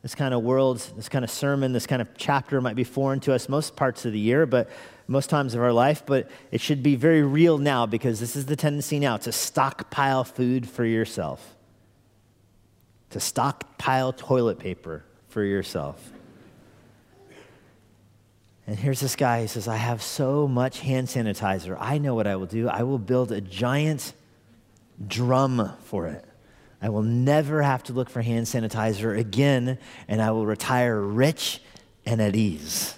This 0.03 0.15
kind 0.15 0.33
of 0.33 0.43
world, 0.43 0.79
this 0.97 1.09
kind 1.09 1.25
of 1.25 1.31
sermon, 1.31 1.73
this 1.73 1.87
kind 1.87 2.01
of 2.01 2.09
chapter 2.17 2.61
might 2.61 2.77
be 2.77 2.85
foreign 2.85 3.21
to 3.21 3.35
us 3.35 3.49
most 3.49 3.77
parts 3.77 4.07
of 4.07 4.13
the 4.13 4.19
year, 4.19 4.47
but 4.47 4.71
most 5.07 5.29
times 5.29 5.55
of 5.55 5.61
our 5.61 5.73
life, 5.73 6.05
but 6.07 6.31
it 6.51 6.61
should 6.61 6.83
be 6.83 6.95
very 6.95 7.23
real 7.23 7.59
now 7.59 7.85
because 7.85 8.21
this 8.21 8.35
is 8.35 8.47
the 8.47 8.57
tendency 8.57 8.99
now 8.99 9.17
to 9.19 9.31
stockpile 9.31 10.25
food 10.25 10.69
for 10.69 10.85
yourself, 10.85 11.57
to 13.11 13.21
stockpile 13.21 14.13
toilet 14.13 14.59
paper 14.59 15.05
for 15.29 15.43
yourself. 15.45 16.13
And 18.71 18.79
here's 18.79 19.01
this 19.01 19.17
guy, 19.17 19.41
he 19.41 19.47
says, 19.49 19.67
I 19.67 19.75
have 19.75 20.01
so 20.01 20.47
much 20.47 20.79
hand 20.79 21.09
sanitizer. 21.09 21.77
I 21.81 21.99
know 21.99 22.15
what 22.15 22.29
I 22.29 22.37
will 22.37 22.47
do. 22.47 22.69
I 22.69 22.85
will 22.85 23.01
build 23.01 23.33
a 23.33 23.41
giant 23.41 24.13
drum 25.05 25.73
for 25.87 26.07
it. 26.07 26.25
I 26.81 26.91
will 26.91 27.03
never 27.03 27.63
have 27.63 27.83
to 27.85 27.93
look 27.93 28.09
for 28.09 28.23
hand 28.23 28.47
sanitizer 28.47 29.19
again, 29.19 29.77
and 30.07 30.23
I 30.23 30.31
will 30.31 30.47
retire 30.47 31.01
rich 31.01 31.61
and 32.07 32.23
at 32.23 32.37
ease. 32.37 32.95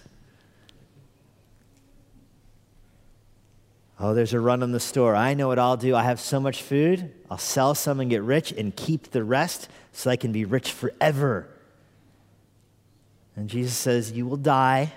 Oh, 3.99 4.12
there's 4.12 4.35
a 4.35 4.41
run 4.41 4.62
on 4.62 4.73
the 4.73 4.81
store. 4.81 5.17
I 5.17 5.33
know 5.33 5.49
what 5.49 5.59
I'll 5.59 5.79
do. 5.79 5.97
I 5.97 6.02
have 6.02 6.21
so 6.21 6.38
much 6.38 6.61
food. 6.61 7.14
I'll 7.31 7.38
sell 7.38 7.75
some 7.75 7.99
and 7.99 8.11
get 8.11 8.21
rich 8.21 8.52
and 8.52 8.76
keep 8.76 9.12
the 9.12 9.25
rest 9.25 9.71
so 9.93 10.11
I 10.11 10.17
can 10.17 10.33
be 10.33 10.45
rich 10.45 10.71
forever. 10.71 11.49
And 13.37 13.49
Jesus 13.49 13.75
says, 13.75 14.12
You 14.12 14.26
will 14.26 14.37
die 14.37 14.93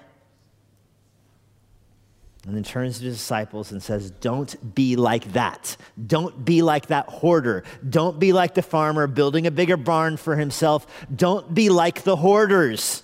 and 2.46 2.56
then 2.56 2.64
turns 2.64 3.00
to 3.00 3.06
his 3.06 3.18
disciples 3.18 3.72
and 3.72 3.82
says, 3.82 4.12
Don't 4.12 4.75
be 4.75 4.96
like 4.96 5.34
that. 5.34 5.78
Don't 6.06 6.46
be 6.46 6.62
like 6.62 6.88
that 6.88 7.08
hoarder. 7.08 7.64
Don't 7.88 8.20
be 8.20 8.34
like 8.34 8.54
the 8.54 8.62
farmer 8.62 9.08
building 9.08 9.48
a 9.48 9.52
bigger 9.52 9.78
barn 9.78 10.16
for 10.18 10.36
himself. 10.36 10.86
Don't 11.14 11.54
be 11.54 11.70
like 11.70 12.04
the 12.04 12.16
hoarders. 12.16 13.02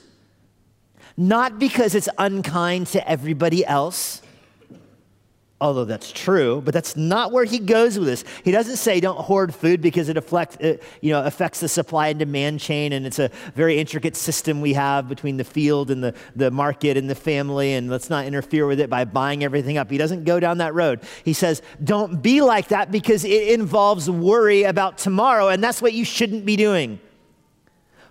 Not 1.18 1.60
because 1.60 1.96
it's 1.96 2.10
unkind 2.18 2.88
to 2.88 3.10
everybody 3.10 3.66
else, 3.66 4.22
although 5.62 5.86
that's 5.86 6.12
true, 6.12 6.60
but 6.66 6.74
that's 6.74 6.98
not 6.98 7.32
where 7.32 7.46
he 7.46 7.60
goes 7.60 7.98
with 7.98 8.08
this. 8.08 8.26
He 8.44 8.52
doesn't 8.52 8.78
say 8.78 9.00
don't 9.00 9.18
hoard 9.18 9.54
food 9.54 9.80
because 9.80 10.10
it, 10.10 10.18
affect, 10.18 10.60
it, 10.60 10.84
you 11.02 11.12
know, 11.12 11.24
affects 11.24 11.60
the 11.60 11.70
supply 11.70 12.08
and 12.10 12.20
demand 12.20 12.60
chain, 12.60 12.92
and 12.92 13.06
it's 13.06 13.20
a 13.20 13.30
very 13.54 13.78
intricate 13.78 14.16
system 14.16 14.60
we 14.60 14.74
have 14.74 15.08
between 15.08 15.38
the 15.38 15.44
field 15.44 15.92
and 15.92 16.04
the, 16.04 16.16
the 16.36 16.50
market 16.50 16.98
and 16.98 17.08
the 17.10 17.16
family, 17.16 17.74
and 17.74 17.90
let's 17.90 18.10
not 18.10 18.26
interfere 18.26 18.66
with 18.66 18.80
it 18.80 18.90
by 18.90 19.06
buying 19.06 19.44
everything 19.44 19.78
up. 19.78 19.90
He 19.90 20.00
doesn't 20.00 20.24
go 20.26 20.40
down 20.40 20.58
that 20.58 20.74
road. 20.74 21.02
He 21.24 21.34
says 21.34 21.62
don't 21.84 22.22
be 22.22 22.42
like 22.42 22.70
that 22.70 22.92
because 22.92 23.24
it 23.24 23.50
involves 23.50 24.10
worry 24.10 24.64
about 24.64 24.98
tomorrow, 24.98 25.50
and 25.50 25.64
that's 25.64 25.82
what 25.82 25.94
you 25.94 26.04
shouldn't 26.04 26.46
be 26.46 26.56
doing. 26.56 27.00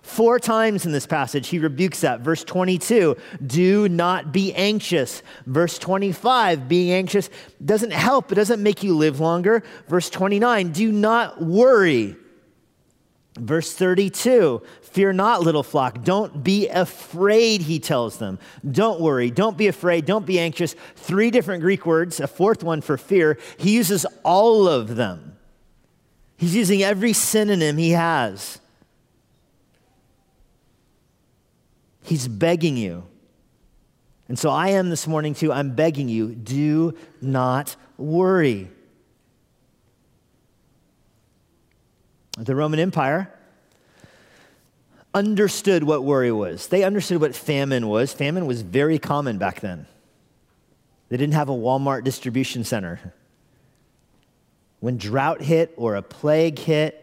Four 0.01 0.39
times 0.39 0.85
in 0.85 0.91
this 0.91 1.05
passage, 1.05 1.47
he 1.47 1.59
rebukes 1.59 2.01
that. 2.01 2.21
Verse 2.21 2.43
22, 2.43 3.15
do 3.45 3.87
not 3.87 4.31
be 4.31 4.53
anxious. 4.53 5.21
Verse 5.45 5.77
25, 5.77 6.67
being 6.67 6.91
anxious 6.91 7.29
doesn't 7.63 7.93
help, 7.93 8.31
it 8.31 8.35
doesn't 8.35 8.63
make 8.63 8.81
you 8.81 8.97
live 8.97 9.19
longer. 9.19 9.63
Verse 9.87 10.09
29, 10.09 10.71
do 10.71 10.91
not 10.91 11.41
worry. 11.41 12.15
Verse 13.39 13.73
32, 13.73 14.61
fear 14.81 15.13
not, 15.13 15.41
little 15.41 15.63
flock. 15.63 16.03
Don't 16.03 16.43
be 16.43 16.67
afraid, 16.67 17.61
he 17.61 17.79
tells 17.79 18.17
them. 18.17 18.39
Don't 18.69 18.99
worry. 18.99 19.31
Don't 19.31 19.57
be 19.57 19.67
afraid. 19.67 20.05
Don't 20.05 20.25
be 20.25 20.39
anxious. 20.39 20.75
Three 20.95 21.31
different 21.31 21.61
Greek 21.61 21.85
words, 21.85 22.19
a 22.19 22.27
fourth 22.27 22.63
one 22.63 22.81
for 22.81 22.97
fear. 22.97 23.37
He 23.57 23.73
uses 23.73 24.05
all 24.23 24.67
of 24.67 24.95
them. 24.97 25.37
He's 26.35 26.55
using 26.55 26.83
every 26.83 27.13
synonym 27.13 27.77
he 27.77 27.91
has. 27.91 28.59
He's 32.03 32.27
begging 32.27 32.77
you. 32.77 33.03
And 34.27 34.39
so 34.39 34.49
I 34.49 34.69
am 34.69 34.89
this 34.89 35.07
morning 35.07 35.33
too. 35.33 35.51
I'm 35.51 35.75
begging 35.75 36.07
you 36.07 36.33
do 36.33 36.95
not 37.21 37.75
worry. 37.97 38.69
The 42.37 42.55
Roman 42.55 42.79
Empire 42.79 43.31
understood 45.13 45.83
what 45.83 46.03
worry 46.03 46.31
was. 46.31 46.67
They 46.67 46.83
understood 46.83 47.19
what 47.19 47.35
famine 47.35 47.87
was. 47.87 48.13
Famine 48.13 48.45
was 48.45 48.61
very 48.61 48.97
common 48.97 49.37
back 49.37 49.59
then. 49.59 49.85
They 51.09 51.17
didn't 51.17 51.33
have 51.33 51.49
a 51.49 51.53
Walmart 51.53 52.05
distribution 52.05 52.63
center. 52.63 53.13
When 54.79 54.97
drought 54.97 55.41
hit 55.41 55.73
or 55.75 55.95
a 55.95 56.01
plague 56.01 56.57
hit, 56.57 57.00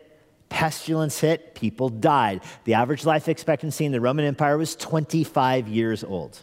pestilence 0.49 1.21
hit, 1.21 1.55
people 1.55 1.89
died. 1.89 2.43
The 2.65 2.75
average 2.75 3.05
life 3.05 3.29
expectancy 3.29 3.85
in 3.85 3.93
the 3.93 4.01
Roman 4.01 4.25
Empire 4.25 4.59
was 4.59 4.77
25 4.77 5.69
years 5.69 6.05
old. 6.05 6.43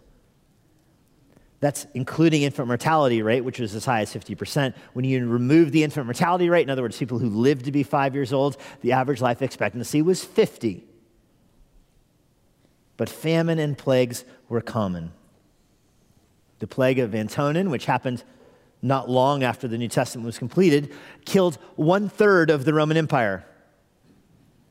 That's 1.59 1.87
including 1.93 2.43
infant 2.43 2.67
mortality 2.67 3.21
rate, 3.21 3.41
which 3.41 3.59
was 3.59 3.73
as 3.73 3.85
high 3.85 4.01
as 4.01 4.13
50%. 4.13 4.75
When 4.93 5.05
you 5.05 5.27
remove 5.27 5.71
the 5.71 5.83
infant 5.83 6.05
mortality 6.05 6.49
rate, 6.49 6.63
in 6.63 6.69
other 6.69 6.81
words, 6.81 6.97
people 6.97 7.17
who 7.17 7.29
lived 7.29 7.65
to 7.65 7.71
be 7.71 7.83
five 7.83 8.13
years 8.13 8.33
old, 8.33 8.57
the 8.81 8.91
average 8.91 9.21
life 9.21 9.41
expectancy 9.41 10.01
was 10.01 10.23
50. 10.23 10.83
But 12.97 13.09
famine 13.09 13.59
and 13.59 13.77
plagues 13.77 14.25
were 14.47 14.61
common. 14.61 15.11
The 16.59 16.67
plague 16.67 16.99
of 16.99 17.15
Antonin, 17.15 17.69
which 17.69 17.85
happened 17.85 18.23
not 18.81 19.09
long 19.09 19.43
after 19.43 19.67
the 19.67 19.77
New 19.77 19.87
Testament 19.87 20.25
was 20.25 20.37
completed, 20.37 20.93
killed 21.25 21.55
one 21.75 22.07
third 22.07 22.49
of 22.49 22.65
the 22.65 22.73
Roman 22.73 22.97
Empire. 22.97 23.45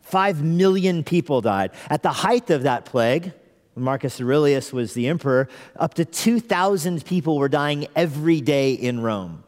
Five 0.05 0.45
million 0.45 1.03
people 1.03 1.41
died. 1.41 1.71
At 1.89 2.03
the 2.03 2.13
height 2.13 2.51
of 2.51 2.65
that 2.65 2.85
plague, 2.85 3.33
when 3.73 3.85
Marcus 3.85 4.21
Aurelius 4.21 4.71
was 4.71 4.93
the 4.93 5.09
emperor, 5.09 5.49
up 5.77 5.95
to 5.95 6.05
2,000 6.05 7.05
people 7.05 7.39
were 7.39 7.49
dying 7.49 7.87
every 7.97 8.43
day 8.43 8.75
in 8.75 9.01
Rome. 9.01 9.43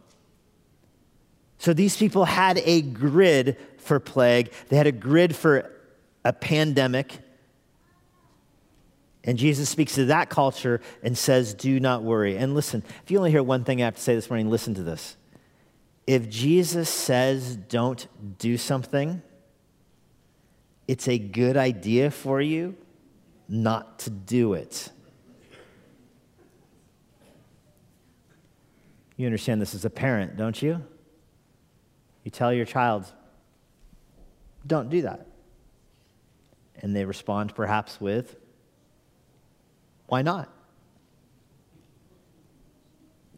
So 1.58 1.74
these 1.74 1.96
people 1.96 2.24
had 2.24 2.58
a 2.64 2.80
grid 2.80 3.58
for 3.76 4.00
plague, 4.00 4.50
they 4.68 4.76
had 4.76 4.86
a 4.86 4.92
grid 4.92 5.36
for 5.36 5.70
a 6.24 6.32
pandemic. 6.32 7.18
And 9.24 9.36
Jesus 9.36 9.68
speaks 9.68 9.96
to 9.96 10.06
that 10.06 10.30
culture 10.30 10.80
and 11.02 11.18
says, 11.18 11.52
Do 11.52 11.78
not 11.80 12.02
worry. 12.02 12.38
And 12.38 12.54
listen, 12.54 12.82
if 13.04 13.10
you 13.10 13.18
only 13.18 13.30
hear 13.30 13.42
one 13.42 13.62
thing 13.64 13.82
I 13.82 13.84
have 13.84 13.96
to 13.96 14.00
say 14.00 14.14
this 14.14 14.30
morning, 14.30 14.48
listen 14.48 14.74
to 14.74 14.82
this. 14.82 15.16
If 16.06 16.30
Jesus 16.30 16.88
says, 16.88 17.56
Don't 17.56 18.06
do 18.38 18.56
something, 18.56 19.22
it's 20.88 21.08
a 21.08 21.18
good 21.18 21.56
idea 21.56 22.10
for 22.10 22.40
you 22.40 22.76
not 23.48 24.00
to 24.00 24.10
do 24.10 24.54
it. 24.54 24.90
You 29.16 29.26
understand 29.26 29.60
this 29.62 29.74
as 29.74 29.84
a 29.84 29.90
parent, 29.90 30.36
don't 30.36 30.60
you? 30.60 30.82
You 32.24 32.30
tell 32.30 32.52
your 32.52 32.66
child, 32.66 33.10
don't 34.66 34.90
do 34.90 35.02
that. 35.02 35.26
And 36.80 36.94
they 36.94 37.04
respond 37.04 37.54
perhaps 37.54 38.00
with, 38.00 38.36
why 40.06 40.22
not? 40.22 40.52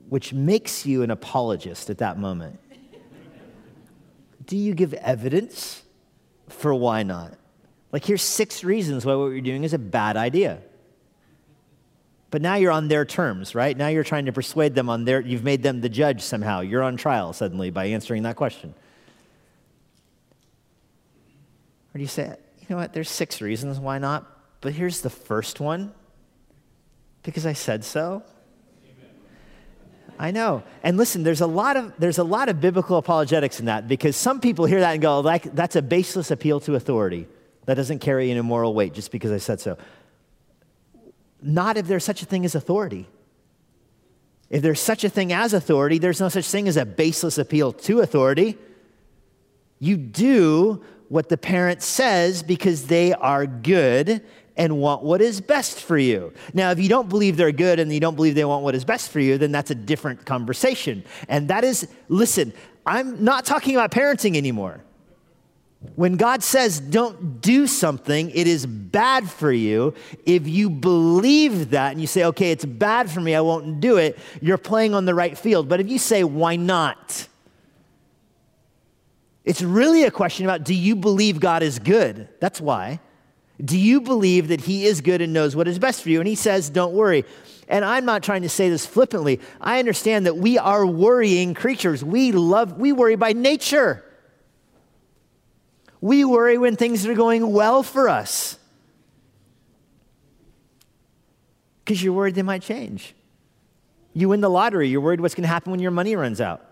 Which 0.09 0.33
makes 0.33 0.85
you 0.85 1.03
an 1.03 1.11
apologist 1.11 1.91
at 1.91 1.99
that 1.99 2.19
moment. 2.19 2.59
do 4.45 4.57
you 4.57 4.75
give 4.75 4.95
evidence? 4.95 5.83
For 6.49 6.75
why 6.75 7.03
not. 7.03 7.35
Like, 7.93 8.05
here's 8.05 8.23
six 8.23 8.65
reasons 8.65 9.07
why 9.07 9.15
what 9.15 9.27
you're 9.27 9.41
doing 9.41 9.65
is 9.65 9.73
a 9.73 9.79
bad 9.79 10.17
idea. 10.17 10.61
But 12.31 12.43
now 12.43 12.57
you're 12.57 12.73
on 12.73 12.89
their 12.89 13.07
terms, 13.07 13.55
right? 13.55 13.75
Now 13.77 13.89
you're 13.89 14.05
trying 14.05 14.27
to 14.27 14.33
persuade 14.33 14.75
them 14.75 14.91
on 14.91 15.05
their, 15.05 15.21
you've 15.21 15.45
made 15.45 15.63
them 15.63 15.81
the 15.81 15.89
judge 15.89 16.21
somehow. 16.21 16.61
You're 16.61 16.83
on 16.83 16.97
trial 16.97 17.33
suddenly 17.33 17.71
by 17.71 17.87
answering 17.87 18.25
that 18.25 18.37
question. 18.37 18.75
Or 21.95 21.99
do 21.99 22.01
you 22.03 22.09
say, 22.09 22.37
you 22.61 22.67
know 22.69 22.77
what, 22.77 22.93
there's 22.93 23.09
six 23.09 23.41
reasons 23.41 23.79
why 23.79 23.99
not, 23.99 24.31
but 24.61 24.75
here's 24.75 25.01
the 25.01 25.11
first 25.11 25.59
one 25.59 25.93
because 27.23 27.47
I 27.47 27.55
said 27.55 27.85
so? 27.85 28.23
I 30.19 30.33
know. 30.33 30.65
And 30.83 30.97
listen, 30.97 31.23
there's 31.23 31.41
a 31.41 31.47
lot 31.47 31.77
of 31.77 31.93
there's 31.99 32.19
a 32.19 32.25
lot 32.25 32.49
of 32.49 32.61
biblical 32.61 32.97
apologetics 32.97 33.61
in 33.61 33.67
that 33.67 33.87
because 33.87 34.17
some 34.17 34.41
people 34.41 34.67
hear 34.67 34.81
that 34.81 34.93
and 34.93 35.03
go, 35.03 35.21
like 35.21 35.55
that's 35.55 35.77
a 35.77 35.83
baseless 35.83 36.31
appeal 36.31 36.59
to 36.61 36.75
authority. 36.75 37.29
That 37.67 37.75
doesn't 37.75 38.01
carry 38.01 38.31
any 38.31 38.41
moral 38.41 38.75
weight 38.75 38.95
just 38.95 39.13
because 39.13 39.31
I 39.31 39.39
said 39.39 39.61
so. 39.61 39.79
Not 41.41 41.77
if 41.77 41.87
there's 41.87 42.05
such 42.05 42.23
a 42.23 42.27
thing 42.27 42.45
as 42.45 42.55
authority. 42.55 43.07
If 44.51 44.63
there's 44.63 44.81
such 44.81 45.05
a 45.05 45.09
thing 45.09 45.33
as 45.33 45.53
authority, 45.53 45.99
there's 45.99 46.21
no 46.21 46.31
such 46.31 46.47
thing 46.47 46.67
as 46.67 46.77
a 46.77 46.87
baseless 46.87 47.39
appeal 47.39 47.73
to 47.73 48.01
authority. 48.01 48.57
You 49.79 49.97
do 49.97 50.83
what 51.09 51.29
the 51.29 51.37
parent 51.37 51.83
says 51.83 52.43
because 52.43 52.87
they 52.87 53.13
are 53.13 53.47
good 53.47 54.25
and 54.59 54.77
want 54.79 55.05
what 55.05 55.23
is 55.23 55.41
best 55.41 55.81
for 55.81 55.97
you. 55.97 56.33
Now, 56.53 56.73
if 56.73 56.81
you 56.81 56.89
don't 56.89 57.09
believe 57.09 57.37
they're 57.37 57.53
good 57.53 57.79
and 57.79 57.91
you 57.93 58.01
don't 58.01 58.17
believe 58.17 58.35
they 58.35 58.45
want 58.45 58.65
what 58.65 58.75
is 58.75 58.85
best 58.85 59.11
for 59.11 59.21
you, 59.21 59.39
then 59.39 59.53
that's 59.53 59.71
a 59.71 59.75
different 59.75 60.27
conversation. 60.27 61.05
And 61.29 61.49
that 61.49 61.63
is, 61.63 61.89
listen, 62.09 62.53
I'm 62.85 63.23
not 63.23 63.47
talking 63.47 63.77
about 63.77 63.93
parenting 63.93 64.37
anymore. 64.37 64.83
When 65.95 66.17
God 66.17 66.43
says 66.43 66.81
don't 66.81 67.41
do 67.41 67.69
something, 67.69 68.31
it 68.31 68.49
is 68.49 68.67
bad 68.67 69.31
for 69.31 69.53
you. 69.53 69.95
If 70.27 70.49
you 70.49 70.69
believe 70.69 71.71
that 71.71 71.93
and 71.93 72.01
you 72.01 72.09
say, 72.09 72.25
okay, 72.25 72.51
it's 72.51 72.65
bad 72.65 73.09
for 73.09 73.21
me, 73.21 73.37
I 73.37 73.41
won't 73.41 73.79
do 73.79 73.97
it, 73.97 74.19
you're 74.43 74.59
playing 74.59 74.93
on 74.93 75.05
the 75.05 75.15
right 75.15 75.39
field. 75.39 75.69
But 75.69 75.79
if 75.79 75.89
you 75.89 75.99
say, 75.99 76.25
why 76.25 76.57
not? 76.57 77.29
It's 79.45 79.63
really 79.63 80.03
a 80.03 80.11
question 80.11 80.45
about 80.45 80.65
do 80.65 80.75
you 80.75 80.97
believe 80.97 81.39
God 81.39 81.63
is 81.63 81.79
good? 81.79 82.29
That's 82.41 82.61
why. 82.61 82.99
Do 83.65 83.79
you 83.79 84.01
believe 84.01 84.49
that 84.49 84.63
He 84.63 84.87
is 84.87 85.01
good 85.01 85.21
and 85.21 85.33
knows 85.33 85.57
what 85.57 85.69
is 85.69 85.79
best 85.79 86.03
for 86.03 86.11
you? 86.11 86.21
And 86.21 86.29
He 86.29 86.35
says, 86.35 86.71
don't 86.71 86.95
worry. 86.95 87.25
And 87.69 87.85
I'm 87.85 88.05
not 88.05 88.23
trying 88.23 88.43
to 88.43 88.49
say 88.49 88.71
this 88.71 88.87
flippantly. 88.87 89.41
I 89.61 89.79
understand 89.79 90.27
that 90.27 90.37
we 90.37 90.59
are 90.59 90.87
worrying 90.87 91.55
creatures. 91.55 92.05
We 92.05 92.33
love, 92.33 92.79
we 92.79 92.93
worry 92.93 93.17
by 93.17 93.33
nature. 93.33 94.05
We 96.01 96.25
worry 96.25 96.57
when 96.57 96.77
things 96.77 97.05
are 97.07 97.15
going 97.15 97.53
well 97.53 97.83
for 97.83 98.09
us 98.09 98.59
because 101.89 102.03
you're 102.03 102.13
worried 102.13 102.35
they 102.35 102.43
might 102.43 102.63
change. 102.63 103.15
You 104.13 104.29
win 104.29 104.41
the 104.41 104.51
lottery, 104.51 104.89
you're 104.89 105.01
worried 105.01 105.21
what's 105.21 105.35
going 105.35 105.45
to 105.45 105.49
happen 105.49 105.71
when 105.71 105.81
your 105.81 105.91
money 105.91 106.15
runs 106.17 106.41
out. 106.41 106.63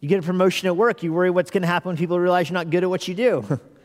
You 0.00 0.08
get 0.08 0.18
a 0.18 0.22
promotion 0.22 0.66
at 0.66 0.76
work, 0.76 1.02
you 1.02 1.12
worry 1.12 1.30
what's 1.30 1.50
going 1.50 1.62
to 1.62 1.66
happen 1.66 1.88
when 1.88 1.96
people 1.96 2.20
realize 2.20 2.50
you're 2.50 2.54
not 2.54 2.68
good 2.68 2.82
at 2.82 2.90
what 2.90 3.08
you 3.08 3.14
do. 3.14 3.60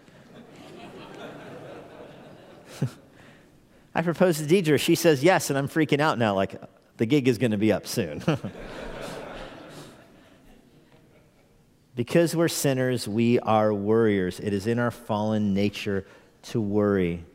I 3.93 4.01
propose 4.01 4.37
to 4.37 4.43
Deidre, 4.45 4.79
she 4.79 4.95
says 4.95 5.23
yes, 5.23 5.49
and 5.49 5.59
I'm 5.59 5.67
freaking 5.67 5.99
out 5.99 6.17
now, 6.17 6.33
like 6.33 6.55
the 6.97 7.05
gig 7.05 7.27
is 7.27 7.37
going 7.37 7.51
to 7.51 7.57
be 7.57 7.71
up 7.73 7.87
soon. 7.87 8.23
because 11.95 12.35
we're 12.35 12.47
sinners, 12.47 13.07
we 13.07 13.39
are 13.39 13.73
worriers. 13.73 14.39
It 14.39 14.53
is 14.53 14.65
in 14.65 14.79
our 14.79 14.91
fallen 14.91 15.53
nature 15.53 16.05
to 16.43 16.61
worry. 16.61 17.25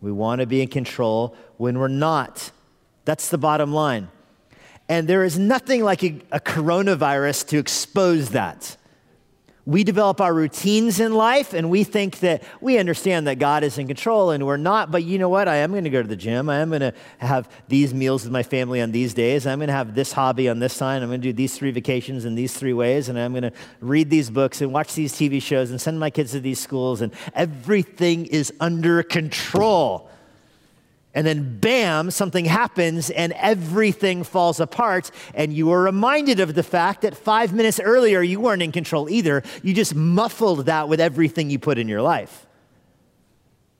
We 0.00 0.12
want 0.12 0.40
to 0.40 0.46
be 0.46 0.60
in 0.60 0.68
control 0.68 1.34
when 1.56 1.78
we're 1.78 1.88
not. 1.88 2.50
That's 3.06 3.30
the 3.30 3.38
bottom 3.38 3.72
line. 3.72 4.08
And 4.88 5.08
there 5.08 5.24
is 5.24 5.38
nothing 5.38 5.82
like 5.82 6.04
a, 6.04 6.20
a 6.30 6.40
coronavirus 6.40 7.48
to 7.48 7.58
expose 7.58 8.30
that. 8.30 8.76
We 9.66 9.82
develop 9.82 10.20
our 10.20 10.32
routines 10.32 11.00
in 11.00 11.12
life 11.12 11.52
and 11.52 11.68
we 11.68 11.82
think 11.82 12.20
that 12.20 12.44
we 12.60 12.78
understand 12.78 13.26
that 13.26 13.40
God 13.40 13.64
is 13.64 13.78
in 13.78 13.88
control 13.88 14.30
and 14.30 14.46
we're 14.46 14.56
not. 14.56 14.92
But 14.92 15.02
you 15.02 15.18
know 15.18 15.28
what? 15.28 15.48
I 15.48 15.56
am 15.56 15.72
going 15.72 15.82
to 15.82 15.90
go 15.90 16.00
to 16.00 16.08
the 16.08 16.14
gym. 16.14 16.48
I 16.48 16.58
am 16.58 16.68
going 16.68 16.82
to 16.82 16.94
have 17.18 17.50
these 17.66 17.92
meals 17.92 18.22
with 18.22 18.32
my 18.32 18.44
family 18.44 18.80
on 18.80 18.92
these 18.92 19.12
days. 19.12 19.44
I'm 19.44 19.58
going 19.58 19.66
to 19.66 19.74
have 19.74 19.96
this 19.96 20.12
hobby 20.12 20.48
on 20.48 20.60
this 20.60 20.78
time. 20.78 21.02
I'm 21.02 21.08
going 21.08 21.20
to 21.20 21.28
do 21.28 21.32
these 21.32 21.58
three 21.58 21.72
vacations 21.72 22.24
in 22.24 22.36
these 22.36 22.56
three 22.56 22.74
ways. 22.74 23.08
And 23.08 23.18
I'm 23.18 23.32
going 23.32 23.42
to 23.42 23.52
read 23.80 24.08
these 24.08 24.30
books 24.30 24.60
and 24.60 24.72
watch 24.72 24.94
these 24.94 25.12
TV 25.12 25.42
shows 25.42 25.72
and 25.72 25.80
send 25.80 25.98
my 25.98 26.10
kids 26.10 26.30
to 26.30 26.40
these 26.40 26.60
schools. 26.60 27.00
And 27.00 27.12
everything 27.34 28.26
is 28.26 28.52
under 28.60 29.02
control 29.02 30.08
and 31.16 31.26
then 31.26 31.58
bam, 31.60 32.10
something 32.10 32.44
happens 32.44 33.08
and 33.08 33.32
everything 33.38 34.22
falls 34.22 34.60
apart. 34.60 35.10
And 35.34 35.50
you 35.50 35.72
are 35.72 35.80
reminded 35.80 36.40
of 36.40 36.54
the 36.54 36.62
fact 36.62 37.00
that 37.00 37.16
five 37.16 37.54
minutes 37.54 37.80
earlier 37.80 38.20
you 38.20 38.38
weren't 38.38 38.60
in 38.60 38.70
control 38.70 39.08
either. 39.08 39.42
You 39.62 39.72
just 39.72 39.94
muffled 39.94 40.66
that 40.66 40.90
with 40.90 41.00
everything 41.00 41.48
you 41.48 41.58
put 41.58 41.78
in 41.78 41.88
your 41.88 42.02
life. 42.02 42.46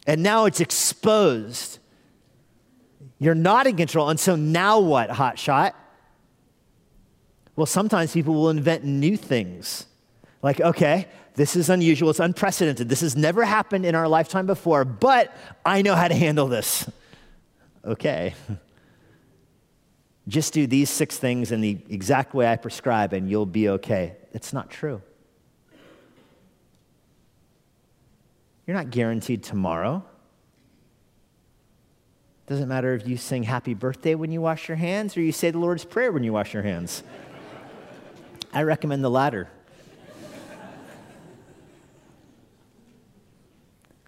And 0.07 0.23
now 0.23 0.47
it's 0.47 0.61
exposed. 0.61 1.79
You're 3.19 3.35
not 3.35 3.67
in 3.67 3.77
control. 3.77 4.09
And 4.09 4.19
so 4.19 4.35
now 4.35 4.81
what, 4.81 5.11
hot 5.11 5.39
shot? 5.39 5.77
Well, 7.55 7.67
sometimes 7.67 8.15
people 8.15 8.33
will 8.33 8.49
invent 8.49 8.83
new 8.83 9.19
things. 9.19 9.85
Like, 10.41 10.63
okay, 10.63 11.07
this 11.35 11.55
is 11.55 11.69
unusual, 11.69 12.09
it's 12.09 12.19
unprecedented. 12.19 12.89
This 12.89 13.03
has 13.03 13.15
never 13.15 13.45
happened 13.45 13.85
in 13.85 13.95
our 13.95 14.09
lifetime 14.09 14.47
before, 14.47 14.87
but 14.87 15.37
I 15.67 15.83
know 15.83 15.95
how 15.95 16.09
to 16.09 16.15
handle 16.15 16.47
this 16.47 16.89
okay. 17.87 18.35
Just 20.29 20.53
do 20.53 20.67
these 20.67 20.91
six 20.91 21.19
things 21.19 21.53
in 21.53 21.61
the 21.61 21.79
exact 21.89 22.35
way 22.35 22.51
I 22.51 22.57
prescribe 22.57 23.13
and 23.13 23.31
you'll 23.31 23.47
be 23.47 23.69
okay. 23.69 24.17
It's 24.33 24.53
not 24.53 24.71
true. 24.71 25.01
You're 28.67 28.77
not 28.77 28.91
guaranteed 28.91 29.45
tomorrow. 29.45 30.05
Doesn't 32.47 32.69
matter 32.69 32.95
if 32.95 33.07
you 33.07 33.17
sing 33.17 33.45
happy 33.45 33.75
birthday 33.75 34.15
when 34.17 34.33
you 34.33 34.41
wash 34.41 34.69
your 34.69 34.77
hands 34.77 35.17
or 35.17 35.21
you 35.21 35.33
say 35.33 35.51
the 35.51 35.59
Lord's 35.59 35.85
Prayer 35.85 36.11
when 36.11 36.25
you 36.25 36.33
wash 36.33 36.53
your 36.53 36.65
hands. 36.65 37.05
I 38.53 38.63
recommend 38.63 39.05
the 39.05 39.11
latter. 39.11 39.49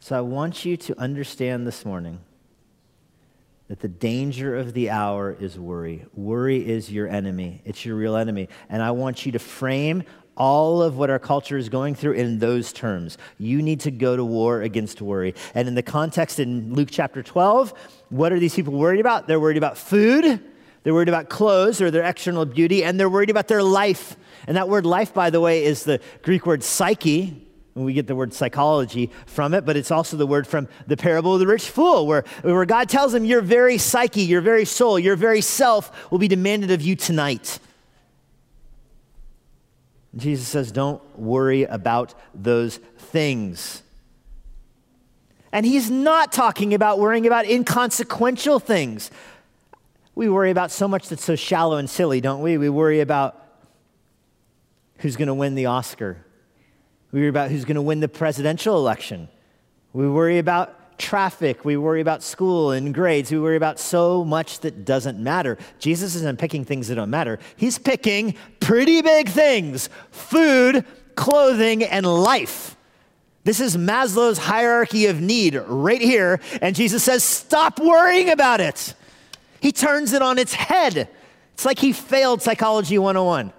So 0.01 0.17
I 0.17 0.21
want 0.23 0.65
you 0.65 0.77
to 0.77 0.99
understand 0.99 1.67
this 1.67 1.85
morning 1.85 2.21
that 3.69 3.81
the 3.81 3.89
danger 3.89 4.57
of 4.57 4.73
the 4.73 4.91
hour 4.91 5.37
is 5.39 5.59
worry. 5.59 6.07
Worry 6.15 6.67
is 6.67 6.91
your 6.91 7.07
enemy, 7.07 7.63
it's 7.65 7.85
your 7.85 7.97
real 7.97 8.17
enemy. 8.17 8.49
And 8.69 8.83
I 8.83 8.91
want 8.91 9.27
you 9.27 9.33
to 9.33 9.39
frame 9.39 10.05
all 10.37 10.83
of 10.83 10.97
what 10.97 11.11
our 11.11 11.19
culture 11.19 11.59
is 11.59 11.69
going 11.69 11.95
through 11.95 12.13
in 12.13 12.39
those 12.39 12.73
terms. 12.73 13.19
You 13.39 13.61
need 13.61 13.81
to 13.81 13.91
go 13.91 14.17
to 14.17 14.25
war 14.25 14.63
against 14.63 15.03
worry. 15.03 15.35
And 15.55 15.69
in 15.69 15.75
the 15.75 15.83
context 15.83 16.39
in 16.39 16.75
Luke 16.75 16.89
chapter 16.91 17.23
12, 17.23 17.75
what 18.11 18.33
are 18.33 18.39
these 18.39 18.55
people 18.55 18.73
worried 18.73 19.01
about? 19.01 19.27
They're 19.27 19.41
worried 19.41 19.57
about 19.57 19.77
food, 19.77 20.41
they're 20.85 20.95
worried 20.95 21.09
about 21.09 21.29
clothes 21.29 21.83
or 21.83 21.91
their 21.91 22.05
external 22.05 22.47
beauty, 22.47 22.85
and 22.85 22.99
they're 22.99 23.11
worried 23.11 23.31
about 23.31 23.49
their 23.49 23.63
life. 23.63 24.17
And 24.47 24.57
that 24.57 24.69
word 24.69 24.87
life, 24.87 25.13
by 25.13 25.29
the 25.29 25.41
way, 25.41 25.65
is 25.65 25.83
the 25.83 26.01
Greek 26.23 26.47
word 26.47 26.63
psyche, 26.63 27.48
and 27.79 27.87
we 27.87 27.93
get 27.93 28.09
the 28.09 28.17
word 28.17 28.35
psychology 28.35 29.09
from 29.27 29.55
it, 29.55 29.65
but 29.65 29.77
it's 29.77 29.93
also 29.93 30.17
the 30.17 30.27
word 30.27 30.49
from 30.49 30.69
the 30.89 30.97
parable 30.97 31.35
of 31.35 31.41
the 31.41 31.47
rich 31.47 31.71
fool, 31.71 32.09
where, 32.09 32.25
where 32.43 32.67
God 32.67 32.89
tells 32.89 33.15
him, 33.15 33.25
Your 33.25 33.41
very 33.41 33.79
psyche, 33.79 34.23
your 34.23 34.41
very 34.41 34.65
soul, 34.65 34.99
your 34.99 35.15
very 35.15 35.41
self 35.41 36.11
will 36.11 36.19
be 36.19 36.27
demanded 36.27 36.73
of 36.73 36.83
you 36.83 36.97
tonight. 36.97 37.61
And 40.13 40.21
Jesus 40.21 40.49
says, 40.49 40.73
Don't 40.73 41.01
worry 41.17 41.63
about 41.63 42.15
those 42.35 42.79
things. 42.99 43.83
And 45.53 45.65
he's 45.65 45.89
not 45.89 46.33
talking 46.33 46.75
about 46.75 46.99
worrying 46.99 47.29
about 47.29 47.47
inconsequential 47.47 48.59
things. 48.59 49.11
We 50.17 50.29
worry 50.29 50.51
about 50.51 50.73
so 50.73 50.89
much 50.89 51.09
that's 51.09 51.25
so 51.25 51.37
shallow 51.37 51.77
and 51.77 51.89
silly, 51.89 52.21
don't 52.21 52.43
we? 52.43 52.59
We 52.59 52.69
worry 52.69 53.01
about 53.01 53.41
who's 54.99 55.15
going 55.15 55.29
to 55.29 55.35
win 55.35 55.55
the 55.55 55.67
Oscar 55.67 56.25
we 57.13 57.21
worry 57.21 57.29
about 57.29 57.51
who's 57.51 57.65
going 57.65 57.77
to 57.77 57.83
win 57.83 58.01
the 58.01 58.09
presidential 58.09 58.77
election. 58.77 59.29
We 59.93 60.09
worry 60.09 60.39
about 60.39 60.99
traffic. 60.99 61.65
We 61.65 61.77
worry 61.77 62.01
about 62.01 62.23
school 62.23 62.73
and 62.73 62.93
grades. 62.93 63.31
We 63.31 63.39
worry 63.39 63.57
about 63.57 63.79
so 63.79 64.25
much 64.25 64.61
that 64.61 64.85
doesn't 64.85 65.19
matter. 65.19 65.57
Jesus 65.79 66.15
isn't 66.17 66.39
picking 66.39 66.65
things 66.65 66.89
that 66.89 66.97
don't 66.97 67.11
matter, 67.11 67.39
He's 67.57 67.79
picking 67.79 68.35
pretty 68.61 69.01
big 69.01 69.29
things 69.29 69.89
food, 70.11 70.85
clothing, 71.15 71.83
and 71.85 72.05
life. 72.05 72.77
This 73.45 73.61
is 73.61 73.77
Maslow's 73.77 74.37
hierarchy 74.37 75.07
of 75.07 75.23
need 75.23 75.55
right 75.55 76.03
here. 76.03 76.41
And 76.61 76.77
Jesus 76.77 77.03
says, 77.03 77.25
Stop 77.25 77.81
worrying 77.81 78.29
about 78.29 78.61
it. 78.61 78.95
He 79.61 79.73
turns 79.73 80.13
it 80.13 80.21
on 80.21 80.39
its 80.39 80.53
head. 80.53 81.09
It's 81.55 81.65
like 81.65 81.79
he 81.79 81.93
failed 81.93 82.43
Psychology 82.43 82.99
101. 82.99 83.53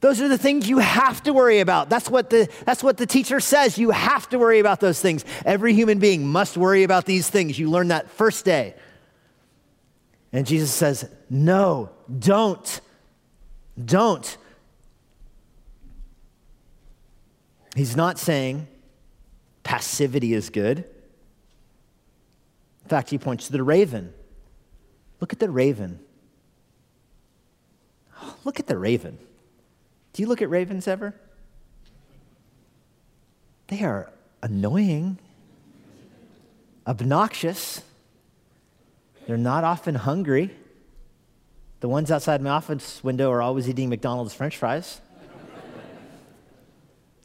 Those 0.00 0.20
are 0.20 0.28
the 0.28 0.38
things 0.38 0.68
you 0.68 0.78
have 0.78 1.22
to 1.22 1.32
worry 1.32 1.60
about. 1.60 1.88
That's 1.88 2.10
what, 2.10 2.30
the, 2.30 2.48
that's 2.64 2.82
what 2.82 2.98
the 2.98 3.06
teacher 3.06 3.40
says. 3.40 3.78
You 3.78 3.90
have 3.90 4.28
to 4.28 4.38
worry 4.38 4.58
about 4.58 4.80
those 4.80 5.00
things. 5.00 5.24
Every 5.44 5.72
human 5.72 5.98
being 5.98 6.26
must 6.26 6.56
worry 6.56 6.82
about 6.82 7.06
these 7.06 7.30
things. 7.30 7.58
You 7.58 7.70
learn 7.70 7.88
that 7.88 8.10
first 8.10 8.44
day. 8.44 8.74
And 10.32 10.46
Jesus 10.46 10.70
says, 10.70 11.08
No, 11.30 11.90
don't. 12.18 12.80
Don't. 13.82 14.36
He's 17.74 17.96
not 17.96 18.18
saying 18.18 18.68
passivity 19.62 20.34
is 20.34 20.50
good. 20.50 20.78
In 20.78 22.88
fact, 22.88 23.10
he 23.10 23.18
points 23.18 23.46
to 23.46 23.52
the 23.52 23.62
raven. 23.62 24.12
Look 25.20 25.32
at 25.32 25.38
the 25.38 25.50
raven. 25.50 26.00
Look 28.44 28.60
at 28.60 28.66
the 28.66 28.78
raven. 28.78 29.18
Do 30.16 30.22
you 30.22 30.28
look 30.28 30.40
at 30.40 30.48
ravens 30.48 30.88
ever? 30.88 31.14
They 33.66 33.84
are 33.84 34.10
annoying, 34.42 35.18
obnoxious. 36.86 37.82
They're 39.26 39.36
not 39.36 39.62
often 39.62 39.94
hungry. 39.94 40.52
The 41.80 41.88
ones 41.88 42.10
outside 42.10 42.40
my 42.40 42.48
office 42.48 43.04
window 43.04 43.30
are 43.30 43.42
always 43.42 43.68
eating 43.68 43.90
McDonald's 43.90 44.32
french 44.32 44.56
fries. 44.56 45.02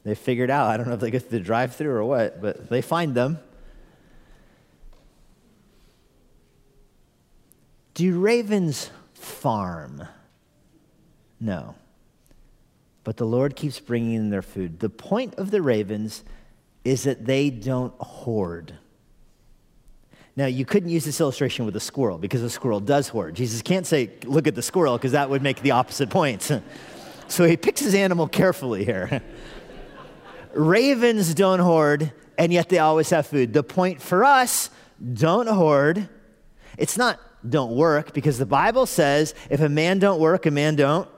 They 0.03 0.13
figured 0.13 0.49
out, 0.49 0.67
I 0.67 0.75
don't 0.75 0.89
know 0.89 0.95
if 0.95 0.99
they 0.99 1.11
go 1.11 1.19
through 1.19 1.39
the 1.39 1.45
drive 1.45 1.73
through 1.73 1.91
or 1.91 2.03
what, 2.03 2.41
but 2.41 2.69
they 2.69 2.81
find 2.81 3.15
them. 3.15 3.39
Do 7.93 8.19
ravens 8.19 8.91
farm? 9.13 10.05
No. 11.39 11.75
But 13.03 13.17
the 13.17 13.25
Lord 13.25 13.55
keeps 13.55 13.79
bringing 13.79 14.13
in 14.13 14.29
their 14.29 14.41
food. 14.41 14.79
The 14.79 14.89
point 14.89 15.35
of 15.35 15.51
the 15.51 15.61
ravens 15.61 16.23
is 16.83 17.03
that 17.03 17.25
they 17.25 17.49
don't 17.49 17.93
hoard. 17.99 18.77
Now, 20.35 20.45
you 20.45 20.65
couldn't 20.65 20.89
use 20.89 21.03
this 21.03 21.19
illustration 21.19 21.65
with 21.65 21.75
a 21.75 21.79
squirrel 21.79 22.17
because 22.17 22.41
a 22.41 22.49
squirrel 22.49 22.79
does 22.79 23.09
hoard. 23.09 23.35
Jesus 23.35 23.61
can't 23.61 23.85
say, 23.85 24.11
look 24.23 24.47
at 24.47 24.55
the 24.55 24.61
squirrel, 24.61 24.97
because 24.97 25.11
that 25.11 25.29
would 25.29 25.41
make 25.41 25.61
the 25.61 25.71
opposite 25.71 26.09
point. 26.09 26.41
so 27.27 27.43
he 27.45 27.57
picks 27.57 27.81
his 27.81 27.93
animal 27.93 28.27
carefully 28.27 28.85
here. 28.85 29.21
Ravens 30.53 31.33
don't 31.33 31.59
hoard, 31.59 32.13
and 32.37 32.53
yet 32.53 32.69
they 32.69 32.79
always 32.79 33.09
have 33.09 33.27
food. 33.27 33.53
The 33.53 33.63
point 33.63 34.01
for 34.01 34.23
us 34.23 34.69
don't 35.13 35.47
hoard. 35.47 36.07
It's 36.77 36.97
not 36.97 37.19
don't 37.47 37.75
work, 37.75 38.13
because 38.13 38.37
the 38.37 38.45
Bible 38.45 38.85
says 38.85 39.35
if 39.49 39.59
a 39.59 39.69
man 39.69 39.99
don't 39.99 40.19
work, 40.19 40.45
a 40.45 40.51
man 40.51 40.75
don't. 40.75 41.09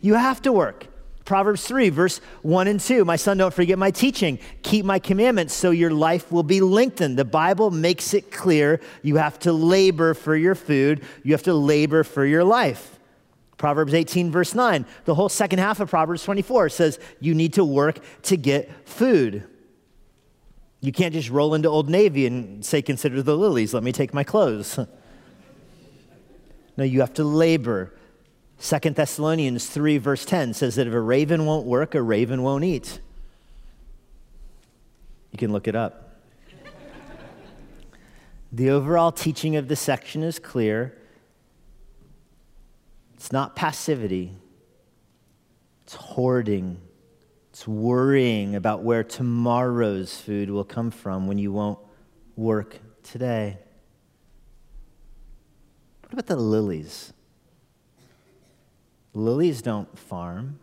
You 0.00 0.14
have 0.14 0.42
to 0.42 0.52
work. 0.52 0.85
Proverbs 1.26 1.66
3, 1.66 1.90
verse 1.90 2.20
1 2.42 2.68
and 2.68 2.80
2. 2.80 3.04
My 3.04 3.16
son, 3.16 3.36
don't 3.36 3.52
forget 3.52 3.78
my 3.78 3.90
teaching. 3.90 4.38
Keep 4.62 4.86
my 4.86 5.00
commandments 5.00 5.52
so 5.52 5.72
your 5.72 5.90
life 5.90 6.30
will 6.32 6.44
be 6.44 6.60
lengthened. 6.60 7.18
The 7.18 7.24
Bible 7.24 7.70
makes 7.70 8.14
it 8.14 8.30
clear 8.30 8.80
you 9.02 9.16
have 9.16 9.38
to 9.40 9.52
labor 9.52 10.14
for 10.14 10.36
your 10.36 10.54
food, 10.54 11.02
you 11.24 11.32
have 11.32 11.42
to 11.42 11.54
labor 11.54 12.04
for 12.04 12.24
your 12.24 12.44
life. 12.44 12.98
Proverbs 13.58 13.92
18, 13.92 14.30
verse 14.30 14.54
9. 14.54 14.86
The 15.04 15.14
whole 15.14 15.28
second 15.28 15.58
half 15.58 15.80
of 15.80 15.90
Proverbs 15.90 16.22
24 16.22 16.68
says 16.68 16.98
you 17.20 17.34
need 17.34 17.54
to 17.54 17.64
work 17.64 17.98
to 18.22 18.36
get 18.36 18.70
food. 18.88 19.44
You 20.80 20.92
can't 20.92 21.12
just 21.12 21.30
roll 21.30 21.54
into 21.54 21.68
Old 21.68 21.88
Navy 21.88 22.26
and 22.26 22.64
say, 22.64 22.82
Consider 22.82 23.22
the 23.22 23.36
lilies, 23.36 23.74
let 23.74 23.82
me 23.82 23.92
take 23.92 24.14
my 24.14 24.22
clothes. 24.22 24.78
no, 26.76 26.84
you 26.84 27.00
have 27.00 27.14
to 27.14 27.24
labor. 27.24 27.92
Second 28.58 28.96
Thessalonians 28.96 29.66
3, 29.66 29.98
verse 29.98 30.24
10 30.24 30.54
says 30.54 30.76
that 30.76 30.86
if 30.86 30.92
a 30.92 31.00
raven 31.00 31.44
won't 31.44 31.66
work, 31.66 31.94
a 31.94 32.02
raven 32.02 32.42
won't 32.42 32.64
eat. 32.64 33.00
You 35.32 35.38
can 35.38 35.52
look 35.52 35.68
it 35.68 35.76
up. 35.76 36.20
the 38.52 38.70
overall 38.70 39.12
teaching 39.12 39.56
of 39.56 39.68
this 39.68 39.80
section 39.80 40.22
is 40.22 40.38
clear. 40.38 40.96
It's 43.14 43.32
not 43.32 43.56
passivity, 43.56 44.32
it's 45.84 45.94
hoarding, 45.94 46.78
it's 47.50 47.66
worrying 47.66 48.54
about 48.54 48.82
where 48.82 49.02
tomorrow's 49.02 50.18
food 50.20 50.50
will 50.50 50.64
come 50.64 50.90
from 50.90 51.26
when 51.26 51.38
you 51.38 51.52
won't 51.52 51.78
work 52.36 52.78
today. 53.02 53.58
What 56.02 56.12
about 56.12 56.26
the 56.26 56.36
lilies? 56.36 57.12
Lilies 59.16 59.62
don't 59.62 59.98
farm, 59.98 60.58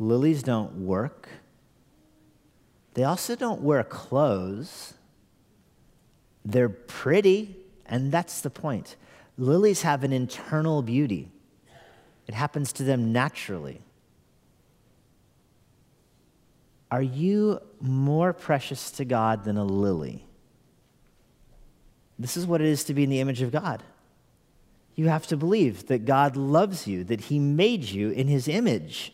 lilies 0.00 0.42
don't 0.42 0.84
work. 0.84 1.28
They 2.94 3.04
also 3.04 3.36
don't 3.36 3.60
wear 3.60 3.84
clothes. 3.84 4.94
They're 6.44 6.68
pretty, 6.68 7.56
and 7.86 8.10
that's 8.10 8.40
the 8.40 8.50
point. 8.50 8.96
Lilies 9.38 9.82
have 9.82 10.02
an 10.02 10.12
internal 10.12 10.82
beauty, 10.82 11.30
it 12.26 12.34
happens 12.34 12.72
to 12.72 12.82
them 12.82 13.12
naturally. 13.12 13.80
Are 16.90 17.02
you 17.02 17.60
more 17.80 18.32
precious 18.32 18.90
to 18.92 19.04
God 19.04 19.44
than 19.44 19.56
a 19.56 19.64
lily? 19.64 20.26
This 22.18 22.36
is 22.36 22.44
what 22.44 22.60
it 22.60 22.66
is 22.66 22.82
to 22.84 22.94
be 22.94 23.04
in 23.04 23.10
the 23.10 23.20
image 23.20 23.40
of 23.40 23.52
God 23.52 23.84
you 24.96 25.08
have 25.08 25.26
to 25.26 25.36
believe 25.36 25.86
that 25.86 26.06
God 26.06 26.36
loves 26.36 26.86
you, 26.86 27.04
that 27.04 27.20
He 27.20 27.38
made 27.38 27.84
you 27.84 28.10
in 28.10 28.28
His 28.28 28.48
image, 28.48 29.12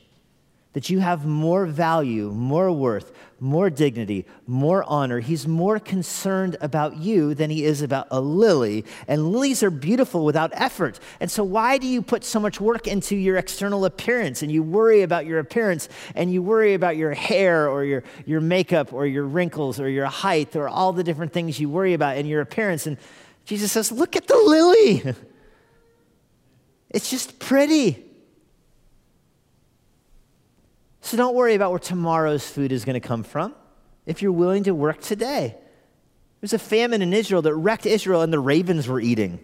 that 0.75 0.89
you 0.89 1.01
have 1.01 1.27
more 1.27 1.67
value, 1.67 2.31
more 2.31 2.71
worth, 2.73 3.13
more 3.41 3.69
dignity, 3.69 4.25
more 4.47 4.85
honor. 4.85 5.19
He's 5.19 5.47
more 5.47 5.81
concerned 5.81 6.57
about 6.61 6.99
you 6.99 7.35
than 7.35 7.51
He 7.51 7.65
is 7.65 7.83
about 7.83 8.07
a 8.13 8.21
lily. 8.21 8.85
And 9.09 9.33
lilies 9.33 9.65
are 9.65 9.71
beautiful 9.71 10.25
without 10.25 10.53
effort. 10.55 11.01
And 11.19 11.29
so, 11.29 11.43
why 11.43 11.79
do 11.79 11.89
you 11.89 12.01
put 12.01 12.23
so 12.23 12.39
much 12.39 12.61
work 12.61 12.87
into 12.87 13.17
your 13.17 13.37
external 13.37 13.85
appearance 13.85 14.41
and 14.41 14.53
you 14.53 14.63
worry 14.63 15.03
about 15.03 15.27
your 15.27 15.41
appearance 15.41 15.89
and 16.15 16.33
you 16.33 16.43
worry 16.43 16.75
about 16.75 16.97
your 16.97 17.13
hair 17.13 17.69
or 17.69 17.85
your, 17.85 18.05
your 18.25 18.41
makeup 18.41 18.93
or 18.93 19.05
your 19.05 19.25
wrinkles 19.25 19.81
or 19.81 19.89
your 19.89 20.07
height 20.07 20.55
or 20.55 20.69
all 20.69 20.93
the 20.93 21.05
different 21.05 21.33
things 21.33 21.59
you 21.59 21.69
worry 21.69 21.93
about 21.93 22.17
in 22.17 22.25
your 22.25 22.41
appearance? 22.41 22.87
And 22.87 22.97
Jesus 23.45 23.73
says, 23.73 23.91
Look 23.91 24.15
at 24.15 24.29
the 24.29 24.37
lily. 24.37 25.17
It's 26.93 27.11
just 27.11 27.39
pretty. 27.39 28.05
So 31.01 31.17
don't 31.17 31.35
worry 31.35 31.55
about 31.55 31.71
where 31.71 31.81
tomorrow's 31.81 32.49
food 32.49 32.71
is 32.71 32.85
going 32.85 33.01
to 33.01 33.07
come 33.07 33.25
from 33.25 33.55
if 34.07 34.23
you're 34.23 34.33
willing 34.33 34.65
to 34.65 34.75
work 34.75 35.01
today. 35.01 35.57
There's 36.41 36.53
a 36.53 36.59
famine 36.59 37.03
in 37.03 37.13
Israel 37.13 37.43
that 37.43 37.55
wrecked 37.55 37.87
Israel, 37.87 38.23
and 38.23 38.33
the 38.33 38.41
ravens 38.41 38.89
were 38.89 39.01
eating. 39.01 39.41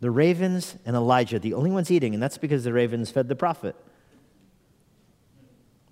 The 0.00 0.10
ravens 0.10 0.76
and 0.84 0.94
Elijah, 0.94 1.38
the 1.38 1.54
only 1.54 1.70
ones 1.70 1.90
eating, 1.90 2.12
and 2.12 2.22
that's 2.22 2.38
because 2.38 2.64
the 2.64 2.72
ravens 2.72 3.10
fed 3.10 3.28
the 3.28 3.36
prophet. 3.36 3.76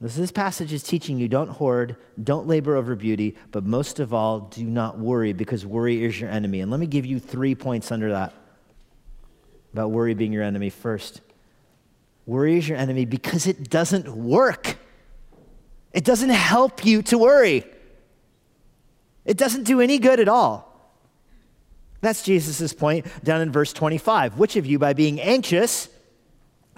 This 0.00 0.32
passage 0.32 0.72
is 0.72 0.82
teaching 0.82 1.18
you 1.18 1.28
don't 1.28 1.48
hoard, 1.48 1.96
don't 2.22 2.46
labor 2.46 2.76
over 2.76 2.94
beauty, 2.94 3.36
but 3.50 3.64
most 3.64 4.00
of 4.00 4.12
all, 4.12 4.40
do 4.40 4.64
not 4.64 4.98
worry 4.98 5.32
because 5.32 5.64
worry 5.64 6.04
is 6.04 6.20
your 6.20 6.28
enemy. 6.28 6.60
And 6.60 6.70
let 6.70 6.78
me 6.78 6.86
give 6.86 7.06
you 7.06 7.18
three 7.18 7.54
points 7.54 7.90
under 7.90 8.10
that 8.10 8.34
about 9.74 9.90
worry 9.90 10.14
being 10.14 10.32
your 10.32 10.44
enemy 10.44 10.70
first. 10.70 11.20
Worry 12.26 12.58
is 12.58 12.68
your 12.68 12.78
enemy 12.78 13.04
because 13.04 13.48
it 13.48 13.68
doesn't 13.68 14.08
work. 14.08 14.76
It 15.92 16.04
doesn't 16.04 16.30
help 16.30 16.86
you 16.86 17.02
to 17.02 17.18
worry. 17.18 17.64
It 19.24 19.36
doesn't 19.36 19.64
do 19.64 19.80
any 19.80 19.98
good 19.98 20.20
at 20.20 20.28
all. 20.28 20.70
That's 22.02 22.22
Jesus' 22.22 22.72
point 22.72 23.06
down 23.24 23.40
in 23.40 23.50
verse 23.50 23.72
25. 23.72 24.38
Which 24.38 24.54
of 24.54 24.64
you, 24.64 24.78
by 24.78 24.92
being 24.92 25.20
anxious, 25.20 25.88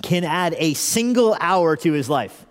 can 0.02 0.24
add 0.24 0.54
a 0.58 0.72
single 0.72 1.36
hour 1.38 1.76
to 1.76 1.92
his 1.92 2.08
life? 2.08 2.46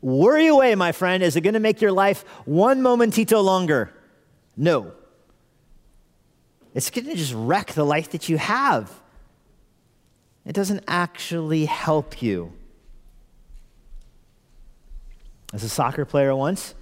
Worry 0.00 0.48
away, 0.48 0.74
my 0.74 0.90
friend. 0.90 1.22
Is 1.22 1.36
it 1.36 1.42
going 1.42 1.54
to 1.54 1.60
make 1.60 1.80
your 1.80 1.92
life 1.92 2.24
one 2.44 2.82
momentito 2.82 3.40
longer? 3.40 3.94
No. 4.56 4.92
It's 6.74 6.90
going 6.90 7.06
to 7.06 7.14
just 7.14 7.34
wreck 7.34 7.72
the 7.72 7.84
life 7.84 8.10
that 8.10 8.28
you 8.28 8.36
have. 8.36 8.90
It 10.46 10.52
doesn't 10.52 10.84
actually 10.86 11.64
help 11.64 12.20
you. 12.20 12.52
As 15.52 15.62
a 15.62 15.68
soccer 15.68 16.04
player 16.04 16.34
once, 16.34 16.74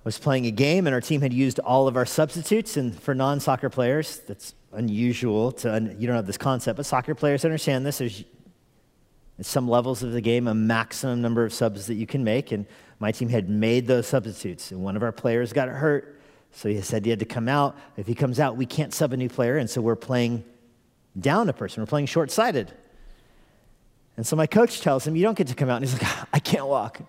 I 0.00 0.04
was 0.04 0.18
playing 0.18 0.46
a 0.46 0.50
game 0.50 0.86
and 0.86 0.94
our 0.94 1.00
team 1.00 1.20
had 1.20 1.32
used 1.32 1.58
all 1.60 1.86
of 1.86 1.96
our 1.96 2.06
substitutes. 2.06 2.76
And 2.76 2.98
for 2.98 3.14
non 3.14 3.38
soccer 3.40 3.68
players, 3.68 4.20
that's 4.26 4.54
unusual 4.72 5.52
to, 5.52 5.94
you 5.98 6.06
don't 6.06 6.16
have 6.16 6.26
this 6.26 6.38
concept, 6.38 6.78
but 6.78 6.86
soccer 6.86 7.14
players 7.14 7.44
understand 7.44 7.84
this. 7.84 7.98
There's 7.98 8.24
at 9.38 9.46
some 9.46 9.68
levels 9.68 10.02
of 10.02 10.12
the 10.12 10.20
game 10.20 10.48
a 10.48 10.54
maximum 10.54 11.22
number 11.22 11.44
of 11.44 11.52
subs 11.52 11.86
that 11.86 11.94
you 11.94 12.06
can 12.06 12.24
make. 12.24 12.50
And 12.50 12.66
my 12.98 13.12
team 13.12 13.28
had 13.28 13.48
made 13.48 13.86
those 13.86 14.06
substitutes. 14.06 14.72
And 14.72 14.80
one 14.80 14.96
of 14.96 15.02
our 15.02 15.12
players 15.12 15.52
got 15.52 15.68
hurt. 15.68 16.20
So 16.50 16.68
he 16.68 16.80
said 16.80 17.04
he 17.04 17.10
had 17.10 17.20
to 17.20 17.24
come 17.24 17.48
out. 17.48 17.76
If 17.96 18.06
he 18.06 18.14
comes 18.14 18.40
out, 18.40 18.56
we 18.56 18.66
can't 18.66 18.92
sub 18.92 19.12
a 19.12 19.16
new 19.16 19.28
player. 19.28 19.58
And 19.58 19.70
so 19.70 19.80
we're 19.80 19.96
playing 19.96 20.44
down 21.18 21.48
a 21.48 21.52
person. 21.52 21.82
We're 21.82 21.86
playing 21.86 22.06
short 22.06 22.30
sighted. 22.30 22.72
And 24.16 24.26
so 24.26 24.34
my 24.34 24.46
coach 24.46 24.80
tells 24.80 25.06
him, 25.06 25.16
You 25.16 25.22
don't 25.22 25.36
get 25.36 25.46
to 25.48 25.54
come 25.54 25.70
out. 25.70 25.82
And 25.82 25.88
he's 25.88 26.00
like, 26.00 26.28
I 26.32 26.38
can't 26.38 26.66
walk. 26.66 27.00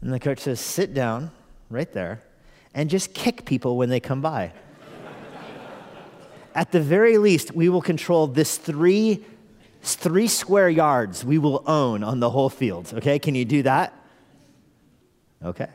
And 0.00 0.12
the 0.12 0.20
coach 0.20 0.40
says, 0.40 0.60
Sit 0.60 0.94
down 0.94 1.30
right 1.68 1.92
there 1.92 2.22
and 2.74 2.88
just 2.88 3.12
kick 3.14 3.44
people 3.44 3.76
when 3.76 3.88
they 3.88 4.00
come 4.00 4.20
by. 4.20 4.52
At 6.54 6.72
the 6.72 6.80
very 6.80 7.16
least, 7.18 7.54
we 7.54 7.68
will 7.68 7.82
control 7.82 8.26
this 8.26 8.56
three, 8.56 9.24
three 9.82 10.26
square 10.26 10.68
yards 10.68 11.24
we 11.24 11.38
will 11.38 11.62
own 11.66 12.02
on 12.02 12.20
the 12.20 12.30
whole 12.30 12.50
field. 12.50 12.92
Okay, 12.94 13.18
can 13.18 13.34
you 13.34 13.44
do 13.44 13.62
that? 13.62 13.94
Okay. 15.44 15.68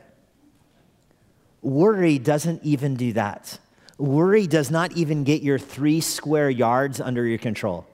Worry 1.62 2.18
doesn't 2.18 2.62
even 2.62 2.94
do 2.94 3.14
that. 3.14 3.58
Worry 3.98 4.46
does 4.46 4.70
not 4.70 4.92
even 4.92 5.24
get 5.24 5.42
your 5.42 5.58
three 5.58 6.00
square 6.00 6.50
yards 6.50 7.00
under 7.00 7.26
your 7.26 7.38
control. 7.38 7.86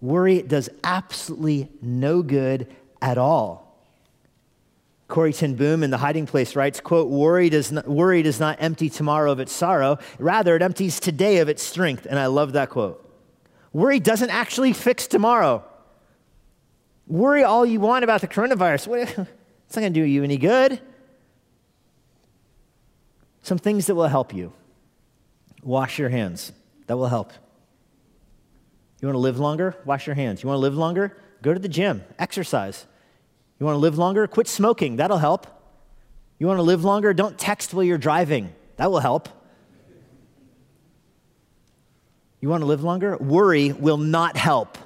Worry 0.00 0.42
does 0.42 0.68
absolutely 0.84 1.68
no 1.82 2.22
good 2.22 2.74
at 3.02 3.18
all. 3.18 3.66
Corrie 5.08 5.32
ten 5.32 5.54
Boom 5.54 5.82
in 5.82 5.90
The 5.90 5.98
Hiding 5.98 6.26
Place 6.26 6.56
writes, 6.56 6.80
quote, 6.80 7.08
worry 7.08 7.48
does, 7.48 7.70
not, 7.70 7.86
worry 7.86 8.22
does 8.22 8.40
not 8.40 8.56
empty 8.60 8.90
tomorrow 8.90 9.30
of 9.30 9.40
its 9.40 9.52
sorrow. 9.52 9.98
Rather, 10.18 10.56
it 10.56 10.62
empties 10.62 10.98
today 10.98 11.38
of 11.38 11.48
its 11.48 11.62
strength. 11.62 12.06
And 12.08 12.18
I 12.18 12.26
love 12.26 12.54
that 12.54 12.70
quote. 12.70 13.02
Worry 13.72 14.00
doesn't 14.00 14.30
actually 14.30 14.72
fix 14.72 15.06
tomorrow. 15.06 15.62
Worry 17.06 17.44
all 17.44 17.64
you 17.64 17.78
want 17.78 18.04
about 18.04 18.20
the 18.20 18.28
coronavirus. 18.28 19.28
It's 19.66 19.74
not 19.74 19.80
going 19.80 19.94
to 19.94 20.00
do 20.00 20.06
you 20.06 20.22
any 20.22 20.36
good. 20.36 20.80
Some 23.46 23.58
things 23.58 23.86
that 23.86 23.94
will 23.94 24.08
help 24.08 24.34
you. 24.34 24.52
Wash 25.62 26.00
your 26.00 26.08
hands. 26.08 26.50
That 26.88 26.96
will 26.96 27.06
help. 27.06 27.32
You 29.00 29.06
want 29.06 29.14
to 29.14 29.20
live 29.20 29.38
longer? 29.38 29.76
Wash 29.84 30.04
your 30.08 30.16
hands. 30.16 30.42
You 30.42 30.48
want 30.48 30.56
to 30.56 30.62
live 30.62 30.74
longer? 30.74 31.16
Go 31.42 31.54
to 31.54 31.60
the 31.60 31.68
gym, 31.68 32.02
exercise. 32.18 32.86
You 33.60 33.66
want 33.66 33.76
to 33.76 33.78
live 33.78 33.98
longer? 33.98 34.26
Quit 34.26 34.48
smoking. 34.48 34.96
That'll 34.96 35.18
help. 35.18 35.46
You 36.40 36.48
want 36.48 36.58
to 36.58 36.64
live 36.64 36.82
longer? 36.82 37.14
Don't 37.14 37.38
text 37.38 37.72
while 37.72 37.84
you're 37.84 37.98
driving. 37.98 38.52
That 38.78 38.90
will 38.90 38.98
help. 38.98 39.28
You 42.40 42.48
want 42.48 42.62
to 42.62 42.66
live 42.66 42.82
longer? 42.82 43.16
Worry 43.16 43.70
will 43.70 43.96
not 43.96 44.36
help. 44.36 44.76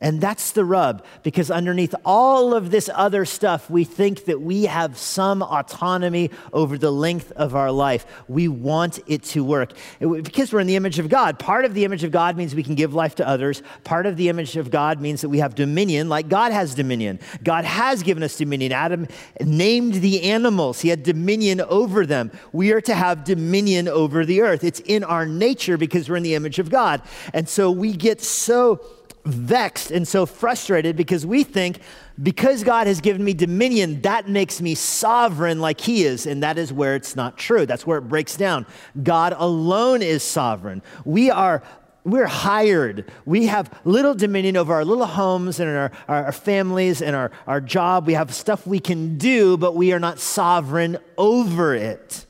And 0.00 0.20
that's 0.20 0.52
the 0.52 0.64
rub, 0.66 1.04
because 1.22 1.50
underneath 1.50 1.94
all 2.04 2.52
of 2.52 2.70
this 2.70 2.90
other 2.92 3.24
stuff, 3.24 3.70
we 3.70 3.84
think 3.84 4.26
that 4.26 4.40
we 4.40 4.64
have 4.64 4.98
some 4.98 5.40
autonomy 5.40 6.30
over 6.52 6.76
the 6.76 6.90
length 6.90 7.32
of 7.32 7.54
our 7.54 7.70
life. 7.70 8.04
We 8.28 8.48
want 8.48 8.98
it 9.06 9.22
to 9.22 9.42
work. 9.42 9.72
Because 10.00 10.52
we're 10.52 10.60
in 10.60 10.66
the 10.66 10.76
image 10.76 10.98
of 10.98 11.08
God. 11.08 11.38
Part 11.38 11.64
of 11.64 11.72
the 11.72 11.84
image 11.84 12.04
of 12.04 12.10
God 12.10 12.36
means 12.36 12.54
we 12.54 12.62
can 12.62 12.74
give 12.74 12.92
life 12.92 13.14
to 13.14 13.26
others. 13.26 13.62
Part 13.84 14.04
of 14.04 14.16
the 14.16 14.28
image 14.28 14.56
of 14.56 14.70
God 14.70 15.00
means 15.00 15.22
that 15.22 15.30
we 15.30 15.38
have 15.38 15.54
dominion, 15.54 16.08
like 16.10 16.28
God 16.28 16.52
has 16.52 16.74
dominion. 16.74 17.18
God 17.42 17.64
has 17.64 18.02
given 18.02 18.22
us 18.22 18.36
dominion. 18.36 18.72
Adam 18.72 19.06
named 19.40 19.94
the 19.94 20.24
animals, 20.24 20.80
he 20.80 20.88
had 20.88 21.02
dominion 21.02 21.62
over 21.62 22.04
them. 22.04 22.30
We 22.52 22.72
are 22.72 22.80
to 22.82 22.94
have 22.94 23.24
dominion 23.24 23.88
over 23.88 24.26
the 24.26 24.42
earth. 24.42 24.64
It's 24.64 24.80
in 24.80 25.02
our 25.02 25.24
nature 25.24 25.78
because 25.78 26.10
we're 26.10 26.16
in 26.16 26.24
the 26.24 26.34
image 26.34 26.58
of 26.58 26.68
God. 26.68 27.00
And 27.32 27.48
so 27.48 27.70
we 27.70 27.92
get 27.92 28.20
so 28.20 28.84
vexed 29.24 29.90
and 29.90 30.06
so 30.06 30.26
frustrated 30.26 30.96
because 30.96 31.24
we 31.24 31.44
think 31.44 31.80
because 32.22 32.62
God 32.62 32.86
has 32.86 33.00
given 33.00 33.24
me 33.24 33.34
dominion, 33.34 34.02
that 34.02 34.28
makes 34.28 34.60
me 34.60 34.74
sovereign 34.74 35.60
like 35.60 35.80
He 35.80 36.04
is. 36.04 36.26
And 36.26 36.42
that 36.42 36.58
is 36.58 36.72
where 36.72 36.94
it's 36.94 37.16
not 37.16 37.36
true. 37.36 37.66
That's 37.66 37.86
where 37.86 37.98
it 37.98 38.08
breaks 38.08 38.36
down. 38.36 38.66
God 39.02 39.34
alone 39.36 40.02
is 40.02 40.22
sovereign. 40.22 40.82
We 41.04 41.30
are. 41.30 41.62
We're 42.06 42.26
hired. 42.26 43.10
We 43.24 43.46
have 43.46 43.80
little 43.86 44.14
dominion 44.14 44.58
over 44.58 44.74
our 44.74 44.84
little 44.84 45.06
homes 45.06 45.58
and 45.58 45.70
our, 45.70 45.90
our, 46.06 46.26
our 46.26 46.32
families 46.32 47.00
and 47.00 47.16
our, 47.16 47.30
our 47.46 47.62
job. 47.62 48.06
We 48.06 48.12
have 48.12 48.34
stuff 48.34 48.66
we 48.66 48.78
can 48.78 49.16
do, 49.16 49.56
but 49.56 49.74
we 49.74 49.94
are 49.94 49.98
not 49.98 50.18
sovereign 50.18 50.98
over 51.16 51.74
it. 51.74 52.26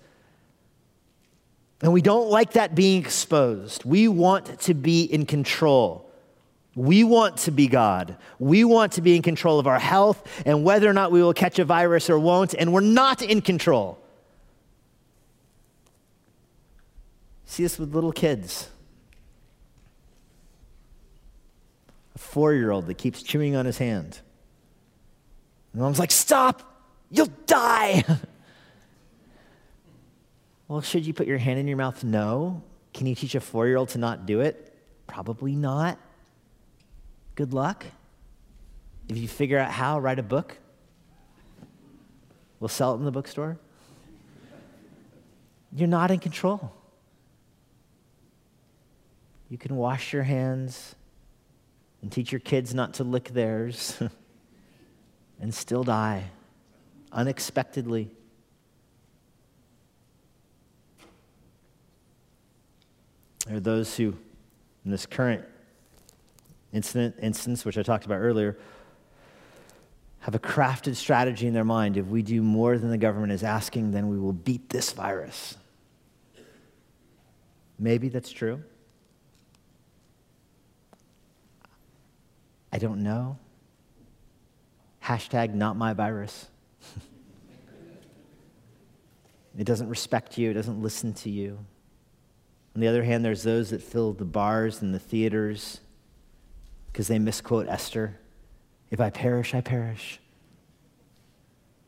And 1.82 1.92
we 1.92 2.02
don't 2.02 2.30
like 2.30 2.52
that 2.52 2.76
being 2.76 3.02
exposed. 3.02 3.84
We 3.84 4.06
want 4.06 4.60
to 4.60 4.74
be 4.74 5.02
in 5.02 5.26
control. 5.26 6.03
We 6.76 7.04
want 7.04 7.36
to 7.38 7.50
be 7.50 7.68
God. 7.68 8.16
We 8.38 8.64
want 8.64 8.92
to 8.92 9.00
be 9.00 9.14
in 9.14 9.22
control 9.22 9.58
of 9.58 9.66
our 9.66 9.78
health 9.78 10.42
and 10.44 10.64
whether 10.64 10.88
or 10.88 10.92
not 10.92 11.12
we 11.12 11.22
will 11.22 11.34
catch 11.34 11.58
a 11.58 11.64
virus 11.64 12.10
or 12.10 12.18
won't, 12.18 12.54
and 12.54 12.72
we're 12.72 12.80
not 12.80 13.22
in 13.22 13.40
control. 13.40 13.98
See 17.46 17.62
this 17.62 17.78
with 17.78 17.94
little 17.94 18.10
kids. 18.10 18.68
A 22.16 22.18
four 22.18 22.52
year 22.52 22.72
old 22.72 22.86
that 22.86 22.94
keeps 22.94 23.22
chewing 23.22 23.54
on 23.54 23.66
his 23.66 23.78
hand. 23.78 24.18
And 25.72 25.82
mom's 25.82 26.00
like, 26.00 26.10
Stop! 26.10 26.70
You'll 27.10 27.30
die! 27.46 28.02
well, 30.68 30.80
should 30.80 31.06
you 31.06 31.14
put 31.14 31.28
your 31.28 31.38
hand 31.38 31.60
in 31.60 31.68
your 31.68 31.76
mouth? 31.76 32.02
No. 32.02 32.64
Can 32.92 33.06
you 33.06 33.14
teach 33.14 33.36
a 33.36 33.40
four 33.40 33.68
year 33.68 33.76
old 33.76 33.90
to 33.90 33.98
not 33.98 34.26
do 34.26 34.40
it? 34.40 34.76
Probably 35.06 35.54
not. 35.54 35.98
Good 37.34 37.52
luck. 37.52 37.84
If 39.08 39.18
you 39.18 39.28
figure 39.28 39.58
out 39.58 39.70
how, 39.70 39.98
write 39.98 40.18
a 40.18 40.22
book. 40.22 40.56
We'll 42.60 42.68
sell 42.68 42.94
it 42.94 42.98
in 42.98 43.04
the 43.04 43.10
bookstore. 43.10 43.58
You're 45.74 45.88
not 45.88 46.10
in 46.10 46.20
control. 46.20 46.72
You 49.50 49.58
can 49.58 49.76
wash 49.76 50.12
your 50.12 50.22
hands 50.22 50.94
and 52.00 52.10
teach 52.10 52.30
your 52.32 52.40
kids 52.40 52.72
not 52.72 52.94
to 52.94 53.04
lick 53.04 53.30
theirs 53.30 54.00
and 55.40 55.52
still 55.52 55.84
die 55.84 56.30
unexpectedly. 57.12 58.10
There 63.46 63.56
are 63.56 63.60
those 63.60 63.96
who, 63.96 64.16
in 64.84 64.90
this 64.90 65.06
current 65.06 65.44
incident, 66.74 67.16
instance, 67.22 67.64
which 67.64 67.78
I 67.78 67.82
talked 67.82 68.04
about 68.04 68.16
earlier, 68.16 68.58
have 70.20 70.34
a 70.34 70.38
crafted 70.38 70.96
strategy 70.96 71.46
in 71.46 71.54
their 71.54 71.64
mind. 71.64 71.96
If 71.96 72.06
we 72.06 72.22
do 72.22 72.42
more 72.42 72.78
than 72.78 72.90
the 72.90 72.98
government 72.98 73.32
is 73.32 73.42
asking, 73.42 73.92
then 73.92 74.08
we 74.08 74.18
will 74.18 74.32
beat 74.32 74.70
this 74.70 74.92
virus. 74.92 75.56
Maybe 77.78 78.08
that's 78.08 78.30
true. 78.30 78.62
I 82.72 82.78
don't 82.78 83.02
know. 83.02 83.38
Hashtag 85.02 85.54
not 85.54 85.76
my 85.76 85.92
virus. 85.92 86.48
it 89.58 89.64
doesn't 89.64 89.88
respect 89.88 90.38
you, 90.38 90.50
it 90.50 90.54
doesn't 90.54 90.82
listen 90.82 91.12
to 91.14 91.30
you. 91.30 91.58
On 92.74 92.80
the 92.80 92.88
other 92.88 93.04
hand, 93.04 93.24
there's 93.24 93.44
those 93.44 93.70
that 93.70 93.82
fill 93.82 94.12
the 94.12 94.24
bars 94.24 94.82
and 94.82 94.92
the 94.92 94.98
theaters 94.98 95.80
because 96.94 97.08
they 97.08 97.18
misquote 97.18 97.66
Esther. 97.66 98.16
If 98.88 99.00
I 99.00 99.10
perish, 99.10 99.52
I 99.52 99.60
perish. 99.60 100.20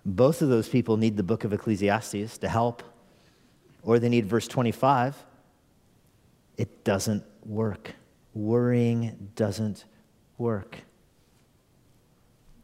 Both 0.05 0.43
of 0.43 0.49
those 0.49 0.69
people 0.69 0.97
need 0.97 1.17
the 1.17 1.23
book 1.23 1.45
of 1.45 1.53
Ecclesiastes 1.53 2.39
to 2.39 2.49
help, 2.49 2.83
or 3.85 4.01
they 4.01 4.09
need 4.09 4.27
verse 4.27 4.49
25. 4.49 5.17
It 6.57 6.83
doesn't 6.83 7.23
work. 7.45 7.95
Worrying 8.35 9.31
doesn't 9.37 9.85
work. 10.39 10.77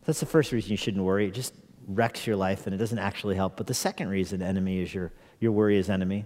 That's 0.04 0.18
the 0.18 0.26
first 0.26 0.50
reason 0.50 0.72
you 0.72 0.76
shouldn't 0.76 1.04
worry. 1.04 1.28
It 1.28 1.34
just 1.34 1.54
wrecks 1.86 2.26
your 2.26 2.34
life 2.34 2.66
and 2.66 2.74
it 2.74 2.78
doesn't 2.78 2.98
actually 2.98 3.36
help. 3.36 3.56
But 3.56 3.68
the 3.68 3.74
second 3.74 4.08
reason 4.08 4.42
enemy 4.42 4.80
is 4.80 4.92
your, 4.92 5.12
your 5.38 5.52
worry 5.52 5.78
is 5.78 5.88
enemy 5.88 6.24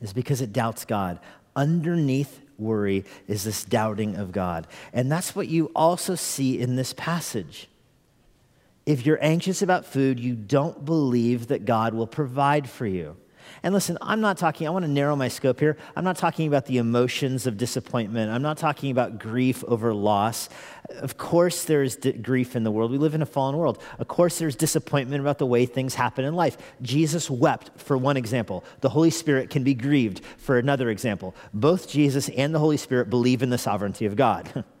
is 0.00 0.14
because 0.14 0.40
it 0.40 0.54
doubts 0.54 0.86
God. 0.86 1.20
Underneath 1.54 2.40
worry 2.62 3.04
is 3.28 3.44
this 3.44 3.64
doubting 3.64 4.16
of 4.16 4.32
God. 4.32 4.66
And 4.92 5.10
that's 5.10 5.34
what 5.34 5.48
you 5.48 5.70
also 5.74 6.14
see 6.14 6.60
in 6.60 6.76
this 6.76 6.92
passage. 6.92 7.68
If 8.86 9.06
you're 9.06 9.22
anxious 9.22 9.62
about 9.62 9.84
food, 9.84 10.18
you 10.18 10.34
don't 10.34 10.84
believe 10.84 11.48
that 11.48 11.64
God 11.64 11.94
will 11.94 12.06
provide 12.06 12.68
for 12.68 12.86
you. 12.86 13.16
And 13.62 13.74
listen, 13.74 13.98
I'm 14.00 14.20
not 14.20 14.38
talking, 14.38 14.66
I 14.66 14.70
want 14.70 14.84
to 14.84 14.90
narrow 14.90 15.16
my 15.16 15.28
scope 15.28 15.60
here. 15.60 15.76
I'm 15.96 16.04
not 16.04 16.16
talking 16.16 16.46
about 16.46 16.66
the 16.66 16.78
emotions 16.78 17.46
of 17.46 17.56
disappointment. 17.56 18.30
I'm 18.30 18.42
not 18.42 18.58
talking 18.58 18.90
about 18.90 19.18
grief 19.18 19.62
over 19.64 19.94
loss. 19.94 20.48
Of 20.90 21.16
course, 21.16 21.64
there's 21.64 21.96
di- 21.96 22.12
grief 22.12 22.56
in 22.56 22.64
the 22.64 22.70
world. 22.70 22.90
We 22.90 22.98
live 22.98 23.14
in 23.14 23.22
a 23.22 23.26
fallen 23.26 23.56
world. 23.56 23.82
Of 23.98 24.08
course, 24.08 24.38
there's 24.38 24.56
disappointment 24.56 25.20
about 25.20 25.38
the 25.38 25.46
way 25.46 25.66
things 25.66 25.94
happen 25.94 26.24
in 26.24 26.34
life. 26.34 26.56
Jesus 26.82 27.30
wept, 27.30 27.70
for 27.76 27.96
one 27.96 28.16
example. 28.16 28.64
The 28.80 28.90
Holy 28.90 29.10
Spirit 29.10 29.50
can 29.50 29.64
be 29.64 29.74
grieved, 29.74 30.24
for 30.38 30.58
another 30.58 30.90
example. 30.90 31.34
Both 31.54 31.88
Jesus 31.88 32.28
and 32.30 32.54
the 32.54 32.58
Holy 32.58 32.76
Spirit 32.76 33.10
believe 33.10 33.42
in 33.42 33.50
the 33.50 33.58
sovereignty 33.58 34.06
of 34.06 34.16
God. 34.16 34.64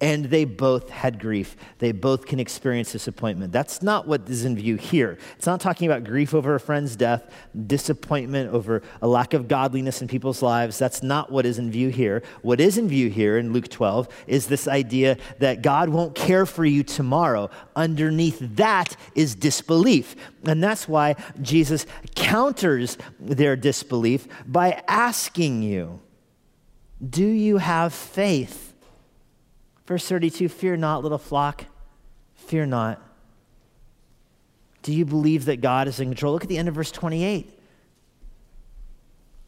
and 0.00 0.26
they 0.26 0.46
both 0.46 0.88
had 0.88 1.18
grief. 1.18 1.56
They 1.78 1.92
both 1.92 2.24
can 2.24 2.40
experience 2.40 2.92
disappointment. 2.92 3.52
That's 3.52 3.82
not 3.82 4.06
what 4.06 4.28
is 4.30 4.46
in 4.46 4.56
view 4.56 4.76
here. 4.76 5.18
It's 5.36 5.46
not 5.46 5.60
talking 5.60 5.86
about 5.86 6.04
grief 6.04 6.32
over 6.32 6.54
a 6.54 6.60
friend's 6.60 6.96
death, 6.96 7.30
disappointment 7.66 8.54
over 8.54 8.82
a 9.02 9.06
lack 9.06 9.34
of 9.34 9.46
godliness 9.46 10.00
in 10.00 10.08
people's 10.08 10.40
lives. 10.40 10.78
That's 10.78 11.02
not 11.02 11.30
what 11.30 11.44
is 11.44 11.58
in 11.58 11.70
view 11.70 11.90
here. 11.90 12.22
What 12.40 12.60
is 12.60 12.78
in 12.78 12.88
view 12.88 13.10
here 13.10 13.36
in 13.36 13.52
Luke 13.52 13.68
12 13.68 14.08
is 14.26 14.46
this 14.46 14.66
idea 14.66 15.18
that 15.38 15.60
God 15.60 15.90
won't 15.90 16.14
care 16.14 16.46
for 16.46 16.64
you 16.64 16.82
tomorrow. 16.82 17.50
Underneath 17.76 18.38
that 18.56 18.96
is 19.14 19.34
disbelief. 19.34 20.16
And 20.44 20.62
that's 20.62 20.88
why 20.88 21.16
Jesus 21.42 21.84
counters 22.14 22.96
their 23.18 23.54
disbelief 23.54 24.26
by 24.46 24.82
asking 24.88 25.62
you, 25.62 26.00
Do 27.06 27.26
you 27.26 27.58
have 27.58 27.92
faith? 27.92 28.69
Verse 29.90 30.08
32 30.08 30.48
Fear 30.48 30.76
not, 30.76 31.02
little 31.02 31.18
flock. 31.18 31.64
Fear 32.36 32.66
not. 32.66 33.02
Do 34.82 34.92
you 34.92 35.04
believe 35.04 35.46
that 35.46 35.60
God 35.60 35.88
is 35.88 35.98
in 35.98 36.10
control? 36.10 36.32
Look 36.32 36.44
at 36.44 36.48
the 36.48 36.58
end 36.58 36.68
of 36.68 36.76
verse 36.76 36.92
28. 36.92 37.58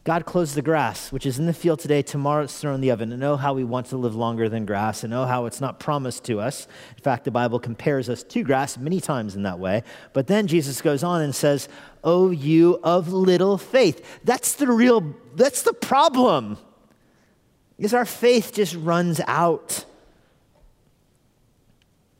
God 0.03 0.25
clothes 0.25 0.53
the 0.53 0.61
grass, 0.61 1.13
which 1.13 1.25
is 1.25 1.39
in 1.39 1.45
the 1.45 1.53
field 1.53 1.79
today. 1.79 2.01
Tomorrow 2.01 2.43
it's 2.43 2.59
thrown 2.59 2.75
in 2.75 2.81
the 2.81 2.91
oven. 2.91 3.13
And 3.13 3.23
oh, 3.23 3.37
how 3.37 3.53
we 3.53 3.63
want 3.63 3.85
to 3.87 3.97
live 3.97 4.15
longer 4.15 4.49
than 4.49 4.65
grass, 4.65 5.05
and 5.05 5.13
oh, 5.13 5.23
how 5.23 5.45
it's 5.45 5.61
not 5.61 5.79
promised 5.79 6.25
to 6.25 6.41
us. 6.41 6.67
In 6.97 7.01
fact, 7.01 7.23
the 7.23 7.31
Bible 7.31 7.57
compares 7.57 8.09
us 8.09 8.21
to 8.23 8.43
grass 8.43 8.77
many 8.77 8.99
times 8.99 9.37
in 9.37 9.43
that 9.43 9.59
way. 9.59 9.81
But 10.11 10.27
then 10.27 10.47
Jesus 10.47 10.81
goes 10.81 11.05
on 11.05 11.21
and 11.21 11.33
says, 11.33 11.69
Oh, 12.03 12.31
you 12.31 12.81
of 12.83 13.13
little 13.13 13.57
faith. 13.57 14.19
That's 14.25 14.55
the 14.55 14.67
real, 14.67 15.15
that's 15.37 15.61
the 15.61 15.71
problem, 15.71 16.57
is 17.77 17.93
our 17.93 18.03
faith 18.03 18.51
just 18.53 18.75
runs 18.75 19.21
out. 19.25 19.85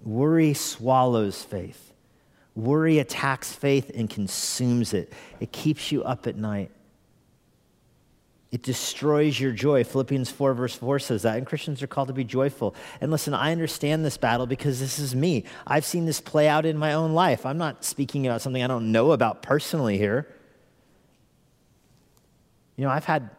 Worry 0.04 0.54
swallows 0.54 1.41
faith. 1.41 1.93
Worry 2.56 2.99
attacks 2.99 3.51
faith 3.51 3.91
and 3.95 4.10
consumes 4.10 4.93
it. 4.93 5.12
It 5.39 5.51
keeps 5.51 5.91
you 5.91 6.04
up 6.04 6.28
at 6.28 6.36
night. 6.36 6.72
It 8.51 8.62
destroys 8.62 9.39
your 9.39 9.51
joy. 9.51 9.84
Philippians 9.84 10.30
4, 10.30 10.54
verse 10.54 10.76
4 10.76 10.99
says 10.99 11.24
that. 11.24 11.38
And 11.38 11.47
Christians 11.47 11.82
are 11.82 11.88
called 11.88 12.10
to 12.10 12.14
be 12.14 12.24
joyful. 12.24 12.76
And 13.01 13.10
listen, 13.10 13.34
I 13.34 13.51
understand 13.51 14.06
this 14.06 14.18
battle 14.18 14.45
because 14.45 14.80
this 14.80 14.99
is 14.99 15.16
me. 15.16 15.45
I've 15.66 15.86
seen 15.86 16.06
this 16.06 16.22
play 16.22 16.47
out 16.47 16.64
in 16.64 16.78
my 16.78 16.93
own 16.93 17.14
life. 17.14 17.47
I'm 17.47 17.58
not 17.58 17.84
speaking 17.84 18.28
about 18.28 18.41
something 18.41 18.62
I 18.62 18.68
don't 18.68 18.91
know 18.91 19.12
about 19.12 19.41
personally 19.41 19.97
here. 19.97 20.28
You 22.76 22.84
know, 22.84 22.91
I've 22.91 23.06
had 23.06 23.32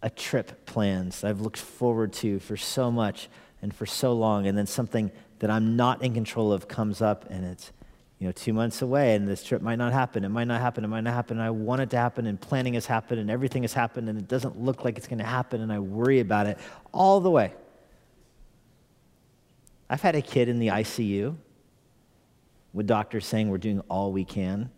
a 0.00 0.10
trip 0.10 0.66
planned 0.66 1.16
I've 1.24 1.40
looked 1.40 1.58
forward 1.58 2.12
to 2.14 2.38
for 2.38 2.56
so 2.56 2.92
much 2.92 3.28
and 3.62 3.74
for 3.74 3.86
so 3.86 4.12
long, 4.12 4.46
and 4.46 4.56
then 4.56 4.66
something 4.66 5.10
that 5.44 5.50
I'm 5.50 5.76
not 5.76 6.00
in 6.02 6.14
control 6.14 6.54
of 6.54 6.68
comes 6.68 7.02
up 7.02 7.26
and 7.28 7.44
it's 7.44 7.70
you 8.18 8.26
know, 8.26 8.32
two 8.32 8.54
months 8.54 8.80
away 8.80 9.14
and 9.14 9.28
this 9.28 9.44
trip 9.44 9.60
might 9.60 9.76
not 9.76 9.92
happen. 9.92 10.24
It 10.24 10.30
might 10.30 10.46
not 10.46 10.58
happen. 10.58 10.84
It 10.84 10.88
might 10.88 11.02
not 11.02 11.12
happen. 11.12 11.36
And 11.36 11.46
I 11.46 11.50
want 11.50 11.82
it 11.82 11.90
to 11.90 11.98
happen 11.98 12.26
and 12.26 12.40
planning 12.40 12.72
has 12.72 12.86
happened 12.86 13.20
and 13.20 13.30
everything 13.30 13.60
has 13.60 13.74
happened 13.74 14.08
and 14.08 14.18
it 14.18 14.26
doesn't 14.26 14.58
look 14.58 14.86
like 14.86 14.96
it's 14.96 15.06
going 15.06 15.18
to 15.18 15.26
happen 15.26 15.60
and 15.60 15.70
I 15.70 15.80
worry 15.80 16.20
about 16.20 16.46
it 16.46 16.56
all 16.92 17.20
the 17.20 17.30
way. 17.30 17.52
I've 19.90 20.00
had 20.00 20.14
a 20.14 20.22
kid 20.22 20.48
in 20.48 20.60
the 20.60 20.68
ICU 20.68 21.36
with 22.72 22.86
doctors 22.86 23.26
saying 23.26 23.50
we're 23.50 23.58
doing 23.58 23.80
all 23.90 24.12
we 24.12 24.24
can. 24.24 24.70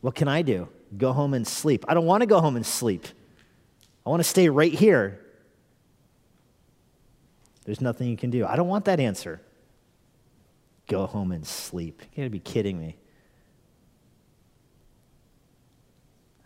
What 0.00 0.14
can 0.14 0.26
I 0.26 0.40
do? 0.40 0.68
Go 0.96 1.12
home 1.12 1.34
and 1.34 1.46
sleep. 1.46 1.84
I 1.86 1.92
don't 1.92 2.06
want 2.06 2.22
to 2.22 2.26
go 2.26 2.40
home 2.40 2.56
and 2.56 2.64
sleep. 2.64 3.06
I 4.06 4.08
want 4.08 4.20
to 4.20 4.28
stay 4.28 4.48
right 4.48 4.72
here. 4.72 5.20
There's 7.68 7.82
nothing 7.82 8.08
you 8.08 8.16
can 8.16 8.30
do. 8.30 8.46
I 8.46 8.56
don't 8.56 8.66
want 8.66 8.86
that 8.86 8.98
answer 8.98 9.42
go 10.86 11.04
home 11.04 11.32
and 11.32 11.46
sleep. 11.46 12.00
You 12.14 12.22
gotta 12.22 12.30
be 12.30 12.40
kidding 12.40 12.80
me. 12.80 12.96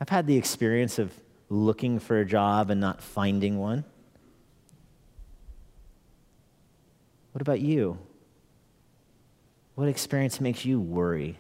I've 0.00 0.08
had 0.08 0.26
the 0.26 0.36
experience 0.36 0.98
of 0.98 1.14
looking 1.48 2.00
for 2.00 2.18
a 2.18 2.24
job 2.24 2.70
and 2.70 2.80
not 2.80 3.00
finding 3.00 3.60
one. 3.60 3.84
What 7.30 7.40
about 7.40 7.60
you? 7.60 8.00
What 9.76 9.86
experience 9.86 10.40
makes 10.40 10.64
you 10.64 10.80
worry? 10.80 11.38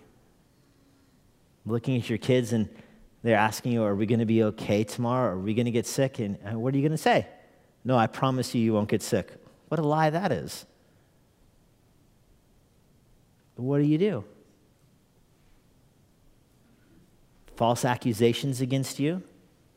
Looking 1.66 1.96
at 1.96 2.08
your 2.08 2.18
kids 2.18 2.52
and 2.52 2.68
they're 3.24 3.36
asking 3.36 3.72
you, 3.72 3.82
Are 3.82 3.96
we 3.96 4.06
going 4.06 4.20
to 4.20 4.26
be 4.26 4.44
okay 4.44 4.84
tomorrow? 4.84 5.32
Are 5.32 5.40
we 5.40 5.54
going 5.54 5.66
to 5.66 5.72
get 5.72 5.88
sick? 5.88 6.20
And 6.20 6.38
uh, 6.46 6.56
what 6.56 6.72
are 6.72 6.76
you 6.76 6.84
going 6.84 6.96
to 6.96 7.02
say? 7.02 7.26
No, 7.84 7.98
I 7.98 8.06
promise 8.06 8.54
you, 8.54 8.62
you 8.62 8.74
won't 8.74 8.88
get 8.88 9.02
sick. 9.02 9.41
What 9.72 9.78
a 9.78 9.84
lie 9.84 10.10
that 10.10 10.32
is. 10.32 10.66
What 13.56 13.78
do 13.78 13.84
you 13.84 13.96
do? 13.96 14.24
False 17.56 17.86
accusations 17.86 18.60
against 18.60 19.00
you? 19.00 19.22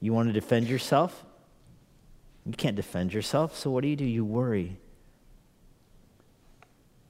You 0.01 0.11
want 0.11 0.27
to 0.27 0.33
defend 0.33 0.67
yourself? 0.67 1.23
You 2.45 2.51
can't 2.51 2.75
defend 2.75 3.13
yourself, 3.13 3.55
so 3.55 3.71
what 3.71 3.83
do 3.83 3.87
you 3.87 3.95
do? 3.95 4.03
You 4.03 4.25
worry. 4.25 4.75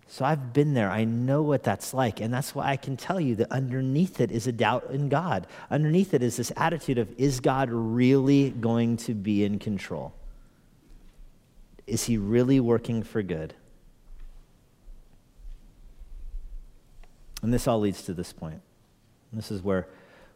So 0.06 0.24
I've 0.24 0.54
been 0.54 0.76
there. 0.76 0.92
I 0.92 1.06
know 1.06 1.42
what 1.42 1.64
that's 1.64 1.92
like. 1.92 2.22
And 2.22 2.32
that's 2.32 2.54
why 2.54 2.68
I 2.70 2.78
can 2.78 2.98
tell 2.98 3.20
you 3.20 3.34
that 3.38 3.52
underneath 3.52 4.22
it 4.22 4.30
is 4.30 4.46
a 4.46 4.52
doubt 4.52 4.92
in 4.92 5.10
God. 5.10 5.48
Underneath 5.72 6.14
it 6.14 6.22
is 6.22 6.38
this 6.38 6.52
attitude 6.56 7.00
of 7.00 7.12
is 7.18 7.40
God 7.40 7.72
really 7.72 8.52
going 8.52 8.98
to 8.98 9.16
be 9.16 9.44
in 9.44 9.58
control? 9.58 10.14
Is 11.88 12.06
he 12.06 12.18
really 12.18 12.60
working 12.60 13.04
for 13.04 13.22
good? 13.22 13.54
And 17.42 17.54
this 17.54 17.68
all 17.68 17.80
leads 17.80 18.02
to 18.04 18.14
this 18.14 18.34
point. 18.34 18.62
And 19.32 19.40
this 19.40 19.52
is 19.52 19.62
where 19.62 19.88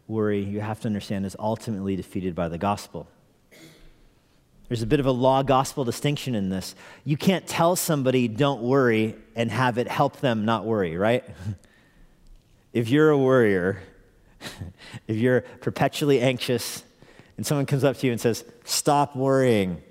worry, 0.07 0.43
you 0.43 0.59
have 0.59 0.79
to 0.81 0.87
understand, 0.87 1.25
is 1.25 1.35
ultimately 1.39 1.95
defeated 1.95 2.35
by 2.35 2.49
the 2.49 2.57
gospel. 2.57 3.07
There's 4.67 4.83
a 4.83 4.87
bit 4.87 4.99
of 4.99 5.07
a 5.07 5.11
law 5.11 5.41
gospel 5.41 5.83
distinction 5.83 6.35
in 6.35 6.49
this. 6.49 6.75
You 7.03 7.17
can't 7.17 7.47
tell 7.47 7.75
somebody, 7.75 8.27
don't 8.27 8.61
worry, 8.61 9.15
and 9.35 9.49
have 9.49 9.79
it 9.79 9.87
help 9.87 10.19
them 10.19 10.45
not 10.45 10.65
worry, 10.65 10.97
right? 10.97 11.23
if 12.73 12.89
you're 12.89 13.09
a 13.09 13.17
worrier, 13.17 13.81
if 15.07 15.17
you're 15.17 15.41
perpetually 15.41 16.21
anxious, 16.21 16.83
and 17.37 17.45
someone 17.45 17.65
comes 17.65 17.83
up 17.83 17.97
to 17.97 18.05
you 18.05 18.11
and 18.11 18.21
says, 18.21 18.43
stop 18.65 19.15
worrying, 19.15 19.81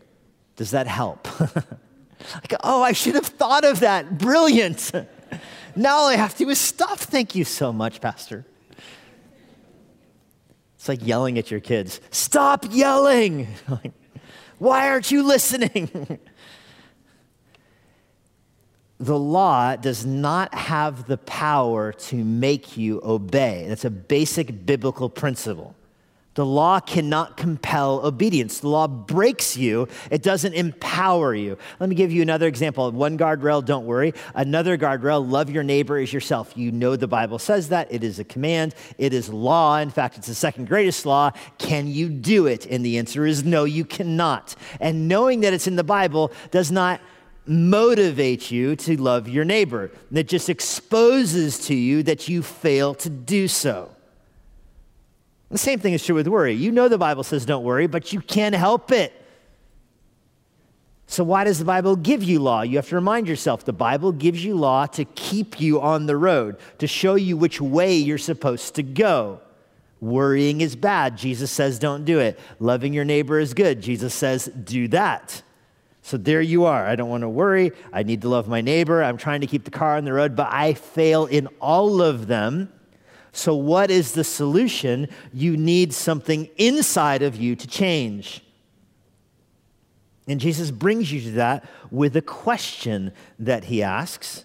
does 0.58 0.72
that 0.72 0.88
help? 0.88 1.26
like, 1.40 2.54
oh, 2.64 2.82
I 2.82 2.92
should 2.92 3.14
have 3.14 3.26
thought 3.26 3.64
of 3.64 3.80
that. 3.80 4.18
Brilliant. 4.18 4.92
Now 5.76 5.98
all 5.98 6.08
I 6.08 6.16
have 6.16 6.32
to 6.32 6.38
do 6.38 6.50
is 6.50 6.58
stop. 6.58 6.98
Thank 6.98 7.36
you 7.36 7.44
so 7.44 7.72
much, 7.72 8.00
Pastor. 8.00 8.44
It's 10.74 10.88
like 10.88 11.06
yelling 11.06 11.38
at 11.38 11.52
your 11.52 11.60
kids 11.60 12.00
stop 12.10 12.64
yelling. 12.70 13.46
Why 14.58 14.88
aren't 14.88 15.12
you 15.12 15.22
listening? 15.22 16.18
the 18.98 19.18
law 19.18 19.76
does 19.76 20.04
not 20.04 20.52
have 20.52 21.06
the 21.06 21.18
power 21.18 21.92
to 21.92 22.16
make 22.16 22.76
you 22.76 23.00
obey. 23.04 23.66
That's 23.68 23.84
a 23.84 23.90
basic 23.90 24.66
biblical 24.66 25.08
principle. 25.08 25.76
The 26.38 26.46
law 26.46 26.78
cannot 26.78 27.36
compel 27.36 28.06
obedience. 28.06 28.60
The 28.60 28.68
law 28.68 28.86
breaks 28.86 29.56
you, 29.56 29.88
it 30.08 30.22
doesn't 30.22 30.54
empower 30.54 31.34
you. 31.34 31.58
Let 31.80 31.88
me 31.88 31.96
give 31.96 32.12
you 32.12 32.22
another 32.22 32.46
example. 32.46 32.88
One 32.92 33.18
guardrail, 33.18 33.64
don't 33.64 33.86
worry. 33.86 34.14
Another 34.36 34.78
guardrail, 34.78 35.28
love 35.28 35.50
your 35.50 35.64
neighbor 35.64 35.98
as 35.98 36.12
yourself. 36.12 36.56
You 36.56 36.70
know 36.70 36.94
the 36.94 37.08
Bible 37.08 37.40
says 37.40 37.70
that. 37.70 37.92
It 37.92 38.04
is 38.04 38.20
a 38.20 38.24
command, 38.24 38.76
it 38.98 39.12
is 39.12 39.28
law. 39.28 39.78
In 39.78 39.90
fact, 39.90 40.16
it's 40.16 40.28
the 40.28 40.34
second 40.36 40.68
greatest 40.68 41.04
law. 41.04 41.32
Can 41.58 41.88
you 41.88 42.08
do 42.08 42.46
it? 42.46 42.66
And 42.66 42.86
the 42.86 42.98
answer 42.98 43.26
is 43.26 43.42
no, 43.42 43.64
you 43.64 43.84
cannot. 43.84 44.54
And 44.78 45.08
knowing 45.08 45.40
that 45.40 45.52
it's 45.52 45.66
in 45.66 45.74
the 45.74 45.82
Bible 45.82 46.30
does 46.52 46.70
not 46.70 47.00
motivate 47.46 48.48
you 48.52 48.76
to 48.76 48.96
love 48.96 49.28
your 49.28 49.44
neighbor. 49.44 49.90
It 50.12 50.28
just 50.28 50.48
exposes 50.48 51.58
to 51.66 51.74
you 51.74 52.04
that 52.04 52.28
you 52.28 52.44
fail 52.44 52.94
to 52.94 53.10
do 53.10 53.48
so. 53.48 53.90
The 55.50 55.58
same 55.58 55.78
thing 55.78 55.94
is 55.94 56.04
true 56.04 56.14
with 56.14 56.28
worry. 56.28 56.52
You 56.52 56.72
know 56.72 56.88
the 56.88 56.98
Bible 56.98 57.22
says 57.22 57.46
don't 57.46 57.64
worry, 57.64 57.86
but 57.86 58.12
you 58.12 58.20
can't 58.20 58.54
help 58.54 58.92
it. 58.92 59.12
So, 61.10 61.24
why 61.24 61.44
does 61.44 61.58
the 61.58 61.64
Bible 61.64 61.96
give 61.96 62.22
you 62.22 62.38
law? 62.38 62.60
You 62.60 62.76
have 62.76 62.88
to 62.90 62.94
remind 62.94 63.28
yourself 63.28 63.64
the 63.64 63.72
Bible 63.72 64.12
gives 64.12 64.44
you 64.44 64.54
law 64.54 64.84
to 64.86 65.06
keep 65.06 65.58
you 65.58 65.80
on 65.80 66.04
the 66.04 66.16
road, 66.18 66.58
to 66.78 66.86
show 66.86 67.14
you 67.14 67.38
which 67.38 67.62
way 67.62 67.96
you're 67.96 68.18
supposed 68.18 68.74
to 68.74 68.82
go. 68.82 69.40
Worrying 70.00 70.60
is 70.60 70.76
bad. 70.76 71.16
Jesus 71.16 71.50
says 71.50 71.78
don't 71.78 72.04
do 72.04 72.20
it. 72.20 72.38
Loving 72.60 72.92
your 72.92 73.06
neighbor 73.06 73.40
is 73.40 73.54
good. 73.54 73.80
Jesus 73.80 74.12
says 74.14 74.46
do 74.46 74.86
that. 74.88 75.42
So 76.02 76.18
there 76.18 76.42
you 76.42 76.66
are. 76.66 76.86
I 76.86 76.94
don't 76.94 77.08
want 77.08 77.22
to 77.22 77.28
worry. 77.28 77.72
I 77.90 78.02
need 78.02 78.22
to 78.22 78.28
love 78.28 78.46
my 78.46 78.60
neighbor. 78.60 79.02
I'm 79.02 79.16
trying 79.16 79.40
to 79.40 79.46
keep 79.46 79.64
the 79.64 79.70
car 79.70 79.96
on 79.96 80.04
the 80.04 80.12
road, 80.12 80.36
but 80.36 80.52
I 80.52 80.74
fail 80.74 81.24
in 81.24 81.48
all 81.58 82.02
of 82.02 82.26
them 82.26 82.72
so, 83.38 83.54
what 83.54 83.88
is 83.92 84.12
the 84.12 84.24
solution? 84.24 85.06
You 85.32 85.56
need 85.56 85.94
something 85.94 86.50
inside 86.56 87.22
of 87.22 87.36
you 87.36 87.54
to 87.54 87.68
change. 87.68 88.42
And 90.26 90.40
Jesus 90.40 90.72
brings 90.72 91.12
you 91.12 91.20
to 91.20 91.30
that 91.36 91.64
with 91.92 92.16
a 92.16 92.20
question 92.20 93.12
that 93.38 93.64
he 93.64 93.80
asks. 93.80 94.44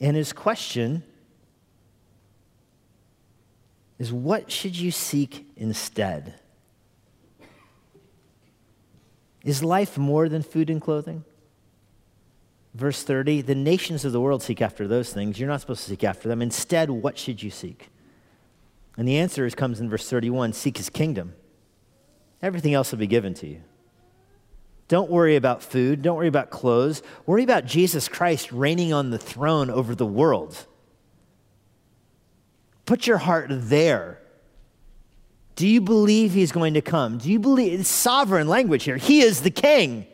And 0.00 0.16
his 0.16 0.32
question 0.32 1.02
is 3.98 4.12
what 4.12 4.52
should 4.52 4.76
you 4.76 4.92
seek 4.92 5.44
instead? 5.56 6.34
Is 9.42 9.64
life 9.64 9.98
more 9.98 10.28
than 10.28 10.44
food 10.44 10.70
and 10.70 10.80
clothing? 10.80 11.24
Verse 12.78 13.02
30 13.02 13.42
The 13.42 13.56
nations 13.56 14.04
of 14.04 14.12
the 14.12 14.20
world 14.20 14.40
seek 14.40 14.62
after 14.62 14.86
those 14.86 15.12
things. 15.12 15.38
You're 15.38 15.48
not 15.48 15.60
supposed 15.60 15.82
to 15.82 15.90
seek 15.90 16.04
after 16.04 16.28
them. 16.28 16.40
Instead, 16.40 16.90
what 16.90 17.18
should 17.18 17.42
you 17.42 17.50
seek? 17.50 17.90
And 18.96 19.06
the 19.06 19.18
answer 19.18 19.44
is, 19.44 19.54
comes 19.54 19.80
in 19.80 19.90
verse 19.90 20.08
31 20.08 20.52
Seek 20.52 20.76
his 20.76 20.88
kingdom. 20.88 21.34
Everything 22.40 22.74
else 22.74 22.92
will 22.92 23.00
be 23.00 23.08
given 23.08 23.34
to 23.34 23.48
you. 23.48 23.62
Don't 24.86 25.10
worry 25.10 25.34
about 25.34 25.60
food. 25.60 26.02
Don't 26.02 26.16
worry 26.16 26.28
about 26.28 26.50
clothes. 26.50 27.02
Worry 27.26 27.42
about 27.42 27.66
Jesus 27.66 28.08
Christ 28.08 28.52
reigning 28.52 28.92
on 28.92 29.10
the 29.10 29.18
throne 29.18 29.70
over 29.70 29.96
the 29.96 30.06
world. 30.06 30.64
Put 32.86 33.08
your 33.08 33.18
heart 33.18 33.48
there. 33.50 34.20
Do 35.56 35.66
you 35.66 35.80
believe 35.80 36.32
he's 36.32 36.52
going 36.52 36.74
to 36.74 36.80
come? 36.80 37.18
Do 37.18 37.28
you 37.28 37.40
believe 37.40 37.80
it's 37.80 37.88
sovereign 37.88 38.46
language 38.46 38.84
here? 38.84 38.96
He 38.96 39.20
is 39.20 39.42
the 39.42 39.50
king. 39.50 40.06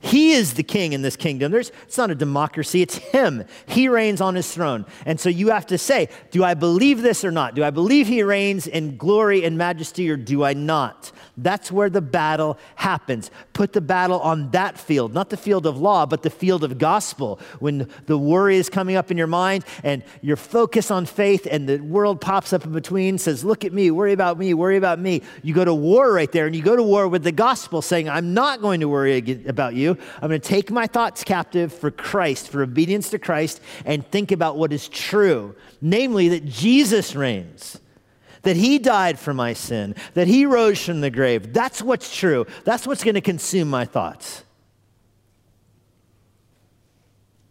He 0.00 0.32
is 0.32 0.54
the 0.54 0.62
king 0.62 0.92
in 0.92 1.02
this 1.02 1.16
kingdom. 1.16 1.50
There's, 1.50 1.72
it's 1.82 1.98
not 1.98 2.10
a 2.10 2.14
democracy, 2.14 2.82
it's 2.82 2.96
him. 2.96 3.44
He 3.66 3.88
reigns 3.88 4.20
on 4.20 4.36
his 4.36 4.52
throne. 4.52 4.86
And 5.04 5.18
so 5.18 5.28
you 5.28 5.48
have 5.48 5.66
to 5.66 5.78
say, 5.78 6.08
do 6.30 6.44
I 6.44 6.54
believe 6.54 7.02
this 7.02 7.24
or 7.24 7.32
not? 7.32 7.54
Do 7.54 7.64
I 7.64 7.70
believe 7.70 8.06
he 8.06 8.22
reigns 8.22 8.68
in 8.68 8.96
glory 8.96 9.44
and 9.44 9.58
majesty 9.58 10.08
or 10.08 10.16
do 10.16 10.44
I 10.44 10.54
not? 10.54 11.10
That's 11.38 11.70
where 11.70 11.88
the 11.88 12.00
battle 12.00 12.58
happens. 12.74 13.30
Put 13.52 13.72
the 13.72 13.80
battle 13.80 14.18
on 14.20 14.50
that 14.50 14.76
field, 14.76 15.14
not 15.14 15.30
the 15.30 15.36
field 15.36 15.66
of 15.66 15.78
law, 15.78 16.04
but 16.04 16.22
the 16.22 16.30
field 16.30 16.64
of 16.64 16.78
gospel. 16.78 17.38
When 17.60 17.88
the 18.06 18.18
worry 18.18 18.56
is 18.56 18.68
coming 18.68 18.96
up 18.96 19.12
in 19.12 19.16
your 19.16 19.28
mind 19.28 19.64
and 19.84 20.02
your 20.20 20.36
focus 20.36 20.90
on 20.90 21.06
faith 21.06 21.46
and 21.48 21.68
the 21.68 21.78
world 21.78 22.20
pops 22.20 22.52
up 22.52 22.64
in 22.64 22.72
between, 22.72 23.18
says, 23.18 23.44
Look 23.44 23.64
at 23.64 23.72
me, 23.72 23.92
worry 23.92 24.12
about 24.12 24.36
me, 24.36 24.52
worry 24.52 24.76
about 24.76 24.98
me. 24.98 25.22
You 25.42 25.54
go 25.54 25.64
to 25.64 25.74
war 25.74 26.12
right 26.12 26.30
there 26.32 26.46
and 26.46 26.56
you 26.56 26.62
go 26.62 26.74
to 26.74 26.82
war 26.82 27.06
with 27.06 27.22
the 27.22 27.32
gospel 27.32 27.82
saying, 27.82 28.08
I'm 28.08 28.34
not 28.34 28.60
going 28.60 28.80
to 28.80 28.88
worry 28.88 29.44
about 29.46 29.74
you. 29.74 29.96
I'm 30.20 30.28
going 30.28 30.40
to 30.40 30.48
take 30.48 30.72
my 30.72 30.88
thoughts 30.88 31.22
captive 31.22 31.72
for 31.72 31.92
Christ, 31.92 32.48
for 32.48 32.62
obedience 32.62 33.10
to 33.10 33.18
Christ, 33.18 33.60
and 33.84 34.04
think 34.10 34.32
about 34.32 34.56
what 34.56 34.72
is 34.72 34.88
true, 34.88 35.54
namely 35.80 36.28
that 36.30 36.44
Jesus 36.44 37.14
reigns 37.14 37.78
that 38.48 38.56
he 38.56 38.78
died 38.78 39.18
for 39.18 39.34
my 39.34 39.52
sin, 39.52 39.94
that 40.14 40.26
he 40.26 40.46
rose 40.46 40.82
from 40.82 41.02
the 41.02 41.10
grave. 41.10 41.52
That's 41.52 41.82
what's 41.82 42.16
true. 42.16 42.46
That's 42.64 42.86
what's 42.86 43.04
going 43.04 43.14
to 43.14 43.20
consume 43.20 43.68
my 43.68 43.84
thoughts. 43.84 44.42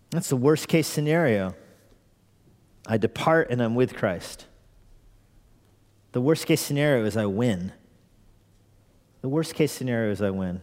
That's 0.10 0.30
the 0.30 0.36
worst 0.36 0.68
case 0.68 0.88
scenario. 0.88 1.54
I 2.88 2.98
depart 2.98 3.52
and 3.52 3.62
I'm 3.62 3.76
with 3.76 3.96
Christ. 3.96 4.48
The 6.14 6.22
worst 6.22 6.48
case 6.48 6.62
scenario 6.62 7.06
is 7.06 7.16
I 7.16 7.28
win. 7.28 7.74
The 9.22 9.30
worst 9.30 9.54
case 9.54 9.72
scenario 9.72 10.12
is 10.12 10.20
I 10.24 10.32
win. 10.32 10.62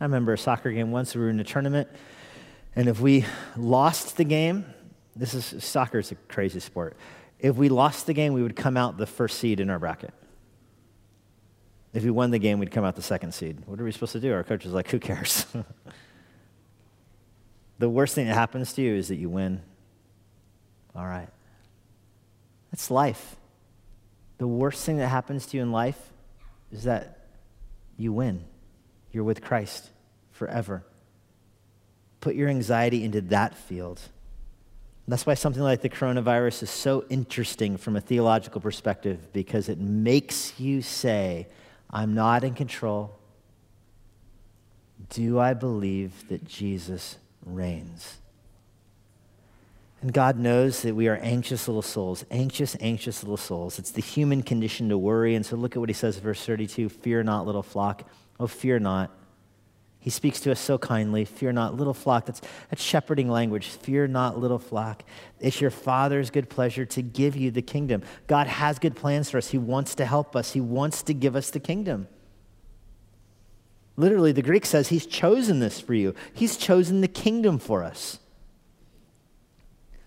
I 0.00 0.04
remember 0.04 0.32
a 0.32 0.38
soccer 0.38 0.72
game 0.72 0.90
once, 0.90 1.14
we 1.14 1.20
were 1.20 1.28
in 1.28 1.38
a 1.38 1.44
tournament, 1.44 1.90
and 2.74 2.88
if 2.88 2.98
we 2.98 3.26
lost 3.58 4.16
the 4.16 4.24
game, 4.24 4.64
this 5.14 5.34
is 5.34 5.62
soccer 5.62 5.98
is 5.98 6.12
a 6.12 6.14
crazy 6.14 6.60
sport 6.60 6.96
if 7.44 7.56
we 7.56 7.68
lost 7.68 8.06
the 8.06 8.14
game, 8.14 8.32
we 8.32 8.42
would 8.42 8.56
come 8.56 8.74
out 8.74 8.96
the 8.96 9.04
first 9.04 9.38
seed 9.38 9.60
in 9.60 9.68
our 9.68 9.78
bracket. 9.78 10.14
If 11.92 12.02
we 12.02 12.10
won 12.10 12.30
the 12.30 12.38
game, 12.38 12.58
we'd 12.58 12.70
come 12.70 12.86
out 12.86 12.96
the 12.96 13.02
second 13.02 13.34
seed. 13.34 13.58
What 13.66 13.78
are 13.78 13.84
we 13.84 13.92
supposed 13.92 14.12
to 14.12 14.20
do? 14.20 14.32
Our 14.32 14.42
coach 14.42 14.64
is 14.64 14.72
like, 14.72 14.90
who 14.90 14.98
cares? 14.98 15.44
the 17.78 17.90
worst 17.90 18.14
thing 18.14 18.28
that 18.28 18.34
happens 18.34 18.72
to 18.72 18.82
you 18.82 18.94
is 18.94 19.08
that 19.08 19.16
you 19.16 19.28
win. 19.28 19.60
All 20.96 21.04
right. 21.04 21.28
That's 22.72 22.90
life. 22.90 23.36
The 24.38 24.48
worst 24.48 24.82
thing 24.82 24.96
that 24.96 25.08
happens 25.08 25.44
to 25.48 25.58
you 25.58 25.62
in 25.62 25.70
life 25.70 26.00
is 26.72 26.84
that 26.84 27.26
you 27.98 28.14
win. 28.14 28.42
You're 29.12 29.22
with 29.22 29.42
Christ 29.42 29.90
forever. 30.32 30.82
Put 32.22 32.36
your 32.36 32.48
anxiety 32.48 33.04
into 33.04 33.20
that 33.20 33.54
field. 33.54 34.00
That's 35.06 35.26
why 35.26 35.34
something 35.34 35.62
like 35.62 35.82
the 35.82 35.90
coronavirus 35.90 36.62
is 36.62 36.70
so 36.70 37.04
interesting 37.10 37.76
from 37.76 37.96
a 37.96 38.00
theological 38.00 38.60
perspective 38.60 39.32
because 39.32 39.68
it 39.68 39.78
makes 39.78 40.58
you 40.58 40.80
say, 40.80 41.46
I'm 41.90 42.14
not 42.14 42.42
in 42.42 42.54
control. 42.54 43.18
Do 45.10 45.38
I 45.38 45.52
believe 45.52 46.28
that 46.28 46.44
Jesus 46.44 47.18
reigns? 47.44 48.16
And 50.00 50.12
God 50.12 50.38
knows 50.38 50.82
that 50.82 50.94
we 50.94 51.08
are 51.08 51.16
anxious 51.16 51.68
little 51.68 51.82
souls, 51.82 52.24
anxious, 52.30 52.76
anxious 52.80 53.22
little 53.22 53.36
souls. 53.36 53.78
It's 53.78 53.90
the 53.90 54.02
human 54.02 54.42
condition 54.42 54.88
to 54.88 54.98
worry. 54.98 55.34
And 55.34 55.44
so 55.44 55.56
look 55.56 55.76
at 55.76 55.80
what 55.80 55.88
he 55.88 55.94
says, 55.94 56.16
in 56.16 56.22
verse 56.22 56.44
32 56.44 56.88
Fear 56.88 57.24
not, 57.24 57.46
little 57.46 57.62
flock. 57.62 58.08
Oh, 58.40 58.46
fear 58.46 58.78
not. 58.78 59.10
He 60.04 60.10
speaks 60.10 60.38
to 60.40 60.52
us 60.52 60.60
so 60.60 60.76
kindly. 60.76 61.24
Fear 61.24 61.52
not, 61.52 61.78
little 61.78 61.94
flock. 61.94 62.26
That's, 62.26 62.42
that's 62.68 62.82
shepherding 62.82 63.30
language. 63.30 63.68
Fear 63.68 64.08
not, 64.08 64.38
little 64.38 64.58
flock. 64.58 65.02
It's 65.40 65.62
your 65.62 65.70
Father's 65.70 66.28
good 66.28 66.50
pleasure 66.50 66.84
to 66.84 67.00
give 67.00 67.34
you 67.36 67.50
the 67.50 67.62
kingdom. 67.62 68.02
God 68.26 68.46
has 68.46 68.78
good 68.78 68.96
plans 68.96 69.30
for 69.30 69.38
us. 69.38 69.48
He 69.48 69.56
wants 69.56 69.94
to 69.94 70.04
help 70.04 70.36
us, 70.36 70.52
He 70.52 70.60
wants 70.60 71.02
to 71.04 71.14
give 71.14 71.34
us 71.34 71.48
the 71.48 71.58
kingdom. 71.58 72.06
Literally, 73.96 74.32
the 74.32 74.42
Greek 74.42 74.66
says 74.66 74.88
He's 74.88 75.06
chosen 75.06 75.60
this 75.60 75.80
for 75.80 75.94
you, 75.94 76.14
He's 76.34 76.58
chosen 76.58 77.00
the 77.00 77.08
kingdom 77.08 77.58
for 77.58 77.82
us. 77.82 78.18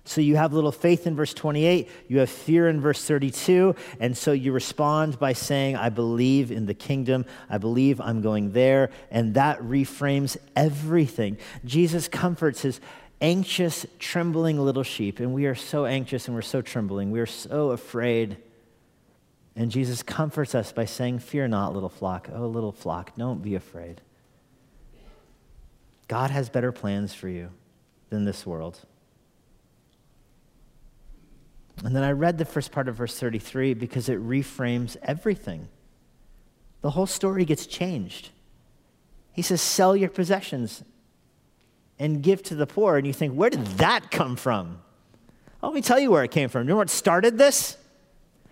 So 0.07 0.21
you 0.21 0.37
have 0.37 0.53
little 0.53 0.71
faith 0.71 1.05
in 1.05 1.17
verse 1.17 1.33
28, 1.33 1.89
you 2.07 2.19
have 2.19 2.29
fear 2.29 2.69
in 2.69 2.79
verse 2.79 3.03
32, 3.03 3.75
and 3.99 4.17
so 4.17 4.31
you 4.31 4.53
respond 4.53 5.19
by 5.19 5.33
saying, 5.33 5.75
I 5.75 5.89
believe 5.89 6.49
in 6.49 6.65
the 6.65 6.73
kingdom, 6.73 7.25
I 7.49 7.57
believe 7.57 7.99
I'm 7.99 8.21
going 8.21 8.53
there, 8.53 8.89
and 9.11 9.33
that 9.33 9.59
reframes 9.59 10.37
everything. 10.55 11.37
Jesus 11.65 12.07
comforts 12.07 12.61
his 12.61 12.79
anxious, 13.19 13.85
trembling 13.99 14.57
little 14.57 14.83
sheep, 14.83 15.19
and 15.19 15.33
we 15.33 15.45
are 15.45 15.55
so 15.55 15.85
anxious 15.85 16.27
and 16.27 16.35
we're 16.35 16.41
so 16.41 16.61
trembling, 16.61 17.11
we 17.11 17.19
are 17.19 17.25
so 17.25 17.71
afraid. 17.71 18.37
And 19.57 19.69
Jesus 19.69 20.03
comforts 20.03 20.55
us 20.55 20.71
by 20.71 20.85
saying, 20.85 21.19
Fear 21.19 21.49
not, 21.49 21.73
little 21.73 21.89
flock. 21.89 22.29
Oh, 22.33 22.47
little 22.47 22.71
flock, 22.71 23.11
don't 23.17 23.41
be 23.41 23.55
afraid. 23.55 23.99
God 26.07 26.31
has 26.31 26.47
better 26.47 26.71
plans 26.71 27.13
for 27.13 27.27
you 27.27 27.49
than 28.09 28.23
this 28.23 28.45
world. 28.45 28.79
And 31.83 31.95
then 31.95 32.03
I 32.03 32.11
read 32.11 32.37
the 32.37 32.45
first 32.45 32.71
part 32.71 32.87
of 32.87 32.95
verse 32.95 33.17
33 33.17 33.73
because 33.73 34.09
it 34.09 34.19
reframes 34.19 34.97
everything. 35.03 35.67
The 36.81 36.91
whole 36.91 37.05
story 37.05 37.45
gets 37.45 37.65
changed. 37.65 38.29
He 39.31 39.41
says, 39.41 39.61
Sell 39.61 39.95
your 39.95 40.09
possessions 40.09 40.83
and 41.99 42.23
give 42.23 42.41
to 42.43 42.55
the 42.55 42.67
poor. 42.67 42.97
And 42.97 43.05
you 43.05 43.13
think, 43.13 43.33
Where 43.33 43.49
did 43.49 43.65
that 43.77 44.09
come 44.11 44.35
from? 44.35 44.81
Let 45.61 45.73
me 45.73 45.81
tell 45.81 45.99
you 45.99 46.11
where 46.11 46.23
it 46.23 46.31
came 46.31 46.49
from. 46.49 46.63
You 46.63 46.69
know 46.69 46.77
what 46.77 46.89
started 46.89 47.37
this? 47.37 47.77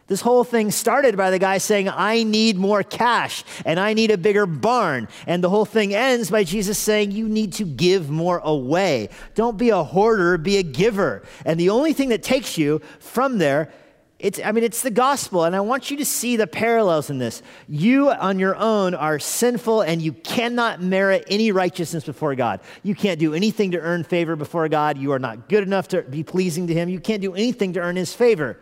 This 0.08 0.22
whole 0.22 0.44
thing 0.44 0.70
started 0.70 1.18
by 1.18 1.32
the 1.32 1.40
guy 1.40 1.58
saying, 1.58 1.90
I 1.90 2.22
need 2.24 2.58
more 2.58 2.84
cash 2.84 3.44
and 3.66 3.80
I 3.80 3.94
need 3.94 4.12
a 4.12 4.18
bigger 4.18 4.46
barn. 4.46 5.08
And 5.26 5.44
the 5.44 5.50
whole 5.50 5.66
thing 5.66 5.96
ends 5.96 6.30
by 6.30 6.44
Jesus 6.44 6.78
saying, 6.78 7.12
You 7.12 7.28
need 7.28 7.54
to 7.54 7.66
give 7.66 8.10
more 8.10 8.38
away. 8.40 9.10
Don't 9.34 9.58
be 9.58 9.70
a 9.70 9.84
hoarder, 9.84 10.38
be 10.38 10.58
a 10.58 10.64
giver. 10.64 11.24
And 11.44 11.60
the 11.60 11.70
only 11.72 11.94
thing 11.94 12.10
that 12.10 12.22
takes 12.22 12.56
you 12.58 12.82
from 13.00 13.40
there 13.40 13.72
it's, 14.18 14.40
I 14.44 14.54
mean, 14.54 14.64
it's 14.64 14.82
the 14.82 14.92
gospel, 14.92 15.44
and 15.44 15.54
I 15.56 15.60
want 15.60 15.92
you 15.92 15.98
to 15.98 16.06
see 16.06 16.38
the 16.38 16.48
parallels 16.48 17.10
in 17.10 17.18
this. 17.18 17.44
You 17.68 18.10
on 18.10 18.40
your 18.40 18.56
own 18.56 18.96
are 18.96 19.20
sinful, 19.20 19.82
and 19.82 20.02
you 20.02 20.14
cannot 20.14 20.82
merit 20.82 21.26
any 21.30 21.52
righteousness 21.52 22.06
before 22.06 22.34
God. 22.34 22.62
You 22.82 22.96
can't 22.96 23.20
do 23.20 23.34
anything 23.34 23.72
to 23.72 23.80
earn 23.80 24.06
favor 24.06 24.38
before 24.38 24.70
God. 24.70 24.98
You 24.98 25.12
are 25.12 25.20
not 25.20 25.50
good 25.50 25.64
enough 25.64 25.90
to 25.90 26.02
be 26.02 26.24
pleasing 26.24 26.68
to 26.68 26.74
Him. 26.74 26.88
You 26.88 27.02
can't 27.02 27.22
do 27.22 27.34
anything 27.34 27.74
to 27.74 27.82
earn 27.82 27.98
His 27.98 28.14
favor. 28.14 28.58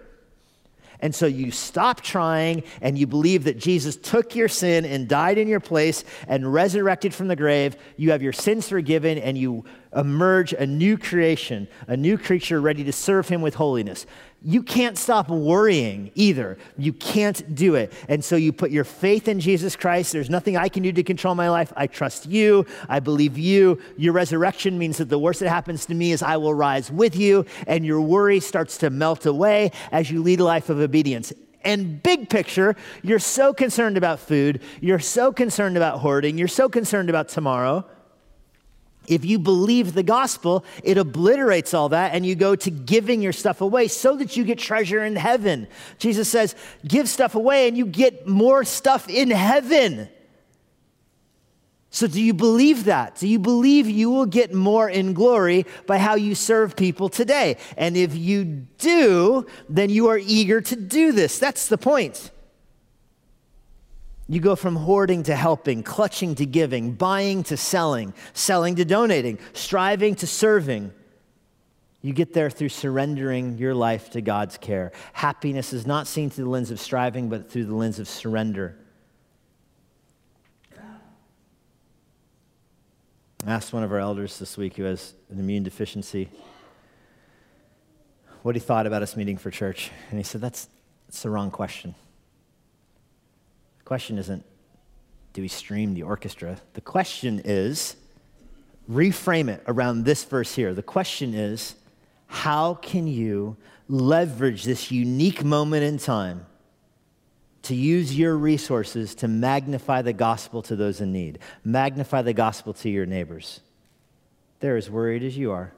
And 1.04 1.14
so 1.14 1.26
you 1.26 1.52
stop 1.52 2.00
trying 2.00 2.64
and 2.82 2.98
you 2.98 3.08
believe 3.08 3.44
that 3.44 3.58
Jesus 3.58 3.98
took 3.98 4.38
your 4.38 4.48
sin 4.48 4.86
and 4.86 5.06
died 5.06 5.38
in 5.38 5.50
your 5.50 5.60
place 5.60 6.06
and 6.30 6.54
resurrected 6.54 7.14
from 7.14 7.28
the 7.28 7.36
grave. 7.36 7.76
You 7.98 8.12
have 8.12 8.24
your 8.24 8.32
sins 8.32 8.70
forgiven 8.70 9.18
and 9.18 9.38
you 9.38 9.66
emerge 9.94 10.54
a 10.54 10.66
new 10.66 10.98
creation, 10.98 11.68
a 11.88 11.98
new 11.98 12.18
creature 12.18 12.62
ready 12.62 12.86
to 12.86 12.94
serve 12.94 13.28
him 13.28 13.42
with 13.42 13.56
holiness 13.56 14.06
you 14.44 14.62
can't 14.62 14.98
stop 14.98 15.30
worrying 15.30 16.12
either. 16.16 16.58
You 16.78 16.92
can't 16.92 17.56
do 17.56 17.76
it. 17.76 17.94
And 18.10 18.24
so 18.24 18.36
you 18.36 18.52
put 18.52 18.72
your 18.72 18.84
faith 18.84 19.28
in 19.28 19.40
Jesus 19.40 19.76
Christ. 19.76 20.12
There's 20.12 20.30
nothing 20.30 20.58
I 20.58 20.68
can 20.68 20.84
do 20.84 20.92
to 20.92 21.04
control 21.04 21.34
my 21.34 21.50
life. 21.50 21.72
I 21.78 21.88
trust 21.88 22.26
you. 22.26 22.66
I 22.90 23.00
believe 23.00 23.38
you. 23.38 23.80
Your 23.98 24.12
resurrection 24.14 24.78
means 24.78 24.98
that 24.98 25.10
the 25.10 25.20
worst 25.20 25.40
that 25.40 25.50
happens 25.50 25.86
to 25.86 25.94
me 25.94 26.12
is 26.12 26.22
I 26.22 26.38
will 26.38 26.54
rise 26.54 26.92
with 26.92 27.16
you, 27.16 27.46
and 27.68 27.86
your 27.86 28.02
worry 28.02 28.40
starts 28.40 28.78
to 28.80 28.90
melt 28.90 29.26
away 29.26 29.72
as 29.92 30.12
you 30.12 30.22
lead 30.22 30.42
a 30.42 30.44
life 30.44 30.70
of 30.70 30.80
obedience. 30.80 31.32
And 31.64 32.04
big 32.04 32.30
picture, 32.30 32.76
you're 33.02 33.20
so 33.20 33.54
concerned 33.54 33.96
about 33.96 34.20
food, 34.20 34.62
you're 34.82 35.00
so 35.00 35.32
concerned 35.32 35.78
about 35.78 36.00
hoarding, 36.00 36.38
you're 36.38 36.50
so 36.50 36.68
concerned 36.68 37.10
about 37.10 37.30
tomorrow 37.30 37.86
if 39.08 39.26
you 39.26 39.40
believe 39.40 39.94
the 39.94 40.04
gospel, 40.04 40.64
it 40.84 40.98
obliterates 40.98 41.74
all 41.74 41.90
that 41.90 42.14
and 42.14 42.26
you 42.26 42.36
go 42.36 42.56
to 42.56 42.70
giving 42.72 43.22
your 43.22 43.34
stuff 43.34 43.62
away 43.62 43.88
so 43.88 44.16
that 44.18 44.38
you 44.38 44.44
get 44.44 44.60
treasure 44.60 45.04
in 45.04 45.16
heaven. 45.16 45.68
Jesus 45.98 46.30
says, 46.30 46.56
give 46.88 47.10
stuff 47.10 47.36
away 47.36 47.68
and 47.68 47.78
you 47.78 47.86
get 47.86 48.28
more 48.28 48.64
stuff 48.64 49.10
in 49.10 49.32
heaven. 49.32 50.10
So, 51.94 52.08
do 52.08 52.20
you 52.20 52.34
believe 52.34 52.86
that? 52.86 53.18
Do 53.20 53.28
you 53.28 53.38
believe 53.38 53.88
you 53.88 54.10
will 54.10 54.26
get 54.26 54.52
more 54.52 54.90
in 54.90 55.14
glory 55.14 55.68
by 55.86 56.00
how 56.00 56.16
you 56.16 56.34
serve 56.34 56.76
people 56.76 57.08
today? 57.08 57.58
And 57.78 57.96
if 57.96 58.16
you 58.16 58.46
do, 58.80 59.46
then 59.70 59.92
you 59.92 60.08
are 60.08 60.18
eager 60.18 60.60
to 60.60 60.76
do 60.76 61.12
this. 61.12 61.38
That's 61.38 61.68
the 61.68 61.78
point. 61.78 62.32
You 64.28 64.40
go 64.40 64.56
from 64.56 64.76
hoarding 64.78 65.24
to 65.24 65.36
helping, 65.36 65.84
clutching 65.84 66.36
to 66.36 66.46
giving, 66.46 66.94
buying 66.94 67.44
to 67.44 67.58
selling, 67.58 68.14
selling 68.34 68.76
to 68.76 68.86
donating, 68.86 69.38
striving 69.54 70.16
to 70.16 70.28
serving. 70.28 70.94
You 72.02 72.14
get 72.14 72.34
there 72.34 72.50
through 72.50 72.70
surrendering 72.70 73.58
your 73.58 73.74
life 73.74 74.12
to 74.12 74.22
God's 74.22 74.58
care. 74.58 74.92
Happiness 75.14 75.74
is 75.74 75.86
not 75.86 76.08
seen 76.08 76.30
through 76.30 76.46
the 76.46 76.50
lens 76.50 76.72
of 76.72 76.80
striving, 76.80 77.30
but 77.30 77.52
through 77.52 77.66
the 77.66 77.76
lens 77.76 78.00
of 78.00 78.08
surrender. 78.08 78.78
I 83.46 83.52
asked 83.52 83.74
one 83.74 83.84
of 83.84 83.92
our 83.92 84.00
elders 84.00 84.40
this 84.40 84.56
week 84.56 84.78
who 84.78 84.84
has 84.84 85.14
an 85.30 85.38
immune 85.38 85.64
deficiency 85.64 86.30
what 88.42 88.56
he 88.56 88.60
thought 88.60 88.86
about 88.86 89.02
us 89.02 89.18
meeting 89.18 89.38
for 89.38 89.52
church. 89.52 89.92
And 90.10 90.20
he 90.20 90.24
said, 90.24 90.40
That's, 90.42 90.70
that's 91.08 91.24
the 91.24 91.30
wrong 91.30 91.52
question. 91.52 91.96
The 93.84 93.88
question 93.88 94.18
isn't, 94.18 94.46
Do 95.34 95.42
we 95.42 95.50
stream 95.50 95.94
the 95.94 96.04
orchestra? 96.04 96.58
The 96.74 96.82
question 96.82 97.42
is 97.44 97.98
reframe 98.90 99.50
it 99.50 99.64
around 99.68 100.04
this 100.04 100.24
verse 100.24 100.56
here. 100.56 100.74
The 100.74 100.84
question 100.84 101.34
is 101.34 101.76
how 102.28 102.76
can 102.76 103.08
you 103.08 103.58
leverage 103.88 104.64
this 104.64 104.90
unique 104.90 105.44
moment 105.44 105.84
in 105.84 105.98
time 105.98 106.46
to 107.64 107.76
use 107.76 108.18
your 108.18 108.36
resources 108.36 109.16
to 109.16 109.28
magnify 109.28 110.02
the 110.02 110.14
gospel 110.14 110.62
to 110.64 110.76
those 110.76 111.00
in 111.00 111.12
need, 111.12 111.40
magnify 111.64 112.22
the 112.22 112.34
gospel 112.34 112.74
to 112.74 112.90
your 112.90 113.06
neighbors? 113.06 113.60
They're 114.62 114.78
as 114.78 114.90
worried 114.90 115.24
as 115.24 115.38
you 115.38 115.52
are. 115.52 115.74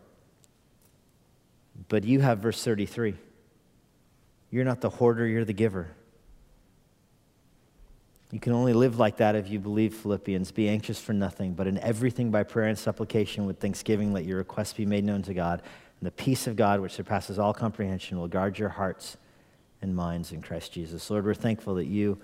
But 1.89 2.03
you 2.03 2.21
have 2.21 2.39
verse 2.39 2.63
33. 2.63 3.15
You're 4.51 4.63
not 4.63 4.81
the 4.81 4.89
hoarder, 4.89 5.27
you're 5.27 5.43
the 5.43 5.53
giver. 5.53 5.89
You 8.31 8.39
can 8.39 8.53
only 8.53 8.73
live 8.73 8.99
like 8.99 9.17
that 9.17 9.35
if 9.35 9.49
you 9.49 9.59
believe 9.59 9.93
Philippians. 9.93 10.51
Be 10.51 10.67
anxious 10.67 10.99
for 10.99 11.13
nothing, 11.13 11.53
but 11.53 11.67
in 11.67 11.77
everything 11.77 12.31
by 12.31 12.43
prayer 12.43 12.67
and 12.67 12.77
supplication 12.77 13.45
with 13.45 13.59
thanksgiving, 13.59 14.13
let 14.13 14.25
your 14.25 14.37
requests 14.37 14.73
be 14.73 14.85
made 14.85 15.03
known 15.03 15.21
to 15.23 15.33
God. 15.33 15.61
And 15.99 16.07
the 16.07 16.11
peace 16.11 16.47
of 16.47 16.55
God, 16.55 16.79
which 16.81 16.91
surpasses 16.91 17.39
all 17.39 17.53
comprehension, 17.53 18.19
will 18.19 18.27
guard 18.27 18.57
your 18.59 18.69
hearts 18.69 19.17
and 19.81 19.95
minds 19.95 20.31
in 20.31 20.41
Christ 20.41 20.73
Jesus. 20.73 21.09
Lord, 21.09 21.25
we're 21.25 21.33
thankful 21.33 21.75
that 21.75 21.85
you 21.85 22.17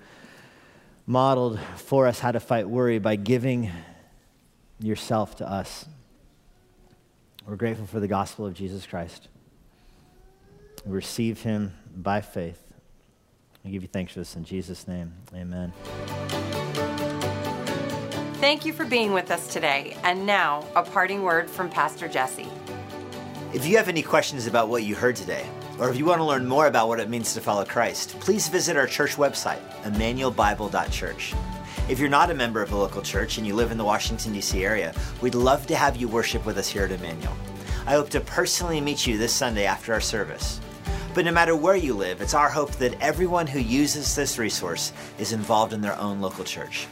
modeled 1.05 1.59
for 1.75 2.07
us 2.07 2.19
how 2.19 2.31
to 2.31 2.39
fight 2.39 2.67
worry 2.67 2.99
by 2.99 3.15
giving 3.15 3.71
yourself 4.79 5.35
to 5.37 5.49
us. 5.49 5.85
We're 7.45 7.55
grateful 7.55 7.85
for 7.85 7.99
the 7.99 8.07
gospel 8.07 8.45
of 8.45 8.53
Jesus 8.53 8.85
Christ. 8.85 9.27
We 10.85 10.93
receive 10.93 11.41
him 11.41 11.73
by 11.95 12.21
faith. 12.21 12.70
We 13.63 13.71
give 13.71 13.83
you 13.83 13.87
thanks 13.87 14.13
for 14.13 14.19
this 14.19 14.35
in 14.35 14.43
Jesus' 14.43 14.87
name. 14.87 15.13
Amen. 15.35 15.71
Thank 18.35 18.65
you 18.65 18.73
for 18.73 18.85
being 18.85 19.13
with 19.13 19.29
us 19.29 19.53
today. 19.53 19.95
And 20.03 20.25
now, 20.25 20.65
a 20.75 20.81
parting 20.81 21.21
word 21.21 21.49
from 21.49 21.69
Pastor 21.69 22.07
Jesse. 22.07 22.49
If 23.53 23.67
you 23.67 23.77
have 23.77 23.87
any 23.87 24.01
questions 24.01 24.47
about 24.47 24.67
what 24.69 24.83
you 24.83 24.95
heard 24.95 25.15
today, 25.15 25.45
or 25.77 25.89
if 25.89 25.97
you 25.97 26.05
want 26.05 26.19
to 26.19 26.23
learn 26.23 26.47
more 26.47 26.67
about 26.67 26.87
what 26.87 26.99
it 26.99 27.09
means 27.09 27.33
to 27.35 27.41
follow 27.41 27.65
Christ, 27.65 28.19
please 28.19 28.47
visit 28.47 28.77
our 28.77 28.87
church 28.87 29.15
website, 29.15 29.61
emmanuelbible.church. 29.83 31.35
If 31.89 31.99
you're 31.99 32.09
not 32.09 32.31
a 32.31 32.33
member 32.33 32.61
of 32.61 32.71
a 32.71 32.77
local 32.77 33.01
church 33.01 33.37
and 33.37 33.45
you 33.45 33.53
live 33.53 33.71
in 33.71 33.77
the 33.77 33.83
Washington, 33.85 34.33
D.C. 34.33 34.63
area, 34.63 34.93
we'd 35.21 35.35
love 35.35 35.67
to 35.67 35.75
have 35.75 35.97
you 35.97 36.07
worship 36.07 36.45
with 36.45 36.57
us 36.57 36.67
here 36.67 36.85
at 36.85 36.91
Emmanuel. 36.91 37.35
I 37.85 37.91
hope 37.91 38.09
to 38.11 38.21
personally 38.21 38.79
meet 38.79 39.05
you 39.05 39.17
this 39.17 39.33
Sunday 39.33 39.65
after 39.65 39.93
our 39.93 40.01
service. 40.01 40.59
But 41.13 41.25
no 41.25 41.31
matter 41.31 41.57
where 41.57 41.75
you 41.75 41.93
live, 41.93 42.21
it's 42.21 42.33
our 42.33 42.49
hope 42.49 42.71
that 42.73 42.95
everyone 43.01 43.45
who 43.45 43.59
uses 43.59 44.15
this 44.15 44.37
resource 44.37 44.93
is 45.19 45.33
involved 45.33 45.73
in 45.73 45.81
their 45.81 45.97
own 45.97 46.21
local 46.21 46.45
church. 46.45 46.87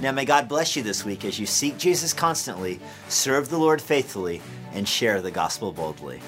Now, 0.00 0.12
may 0.12 0.24
God 0.24 0.48
bless 0.48 0.76
you 0.76 0.82
this 0.84 1.04
week 1.04 1.24
as 1.24 1.40
you 1.40 1.46
seek 1.46 1.76
Jesus 1.76 2.12
constantly, 2.12 2.78
serve 3.08 3.48
the 3.48 3.58
Lord 3.58 3.82
faithfully, 3.82 4.40
and 4.74 4.88
share 4.88 5.20
the 5.20 5.30
gospel 5.32 5.72
boldly. 5.72 6.20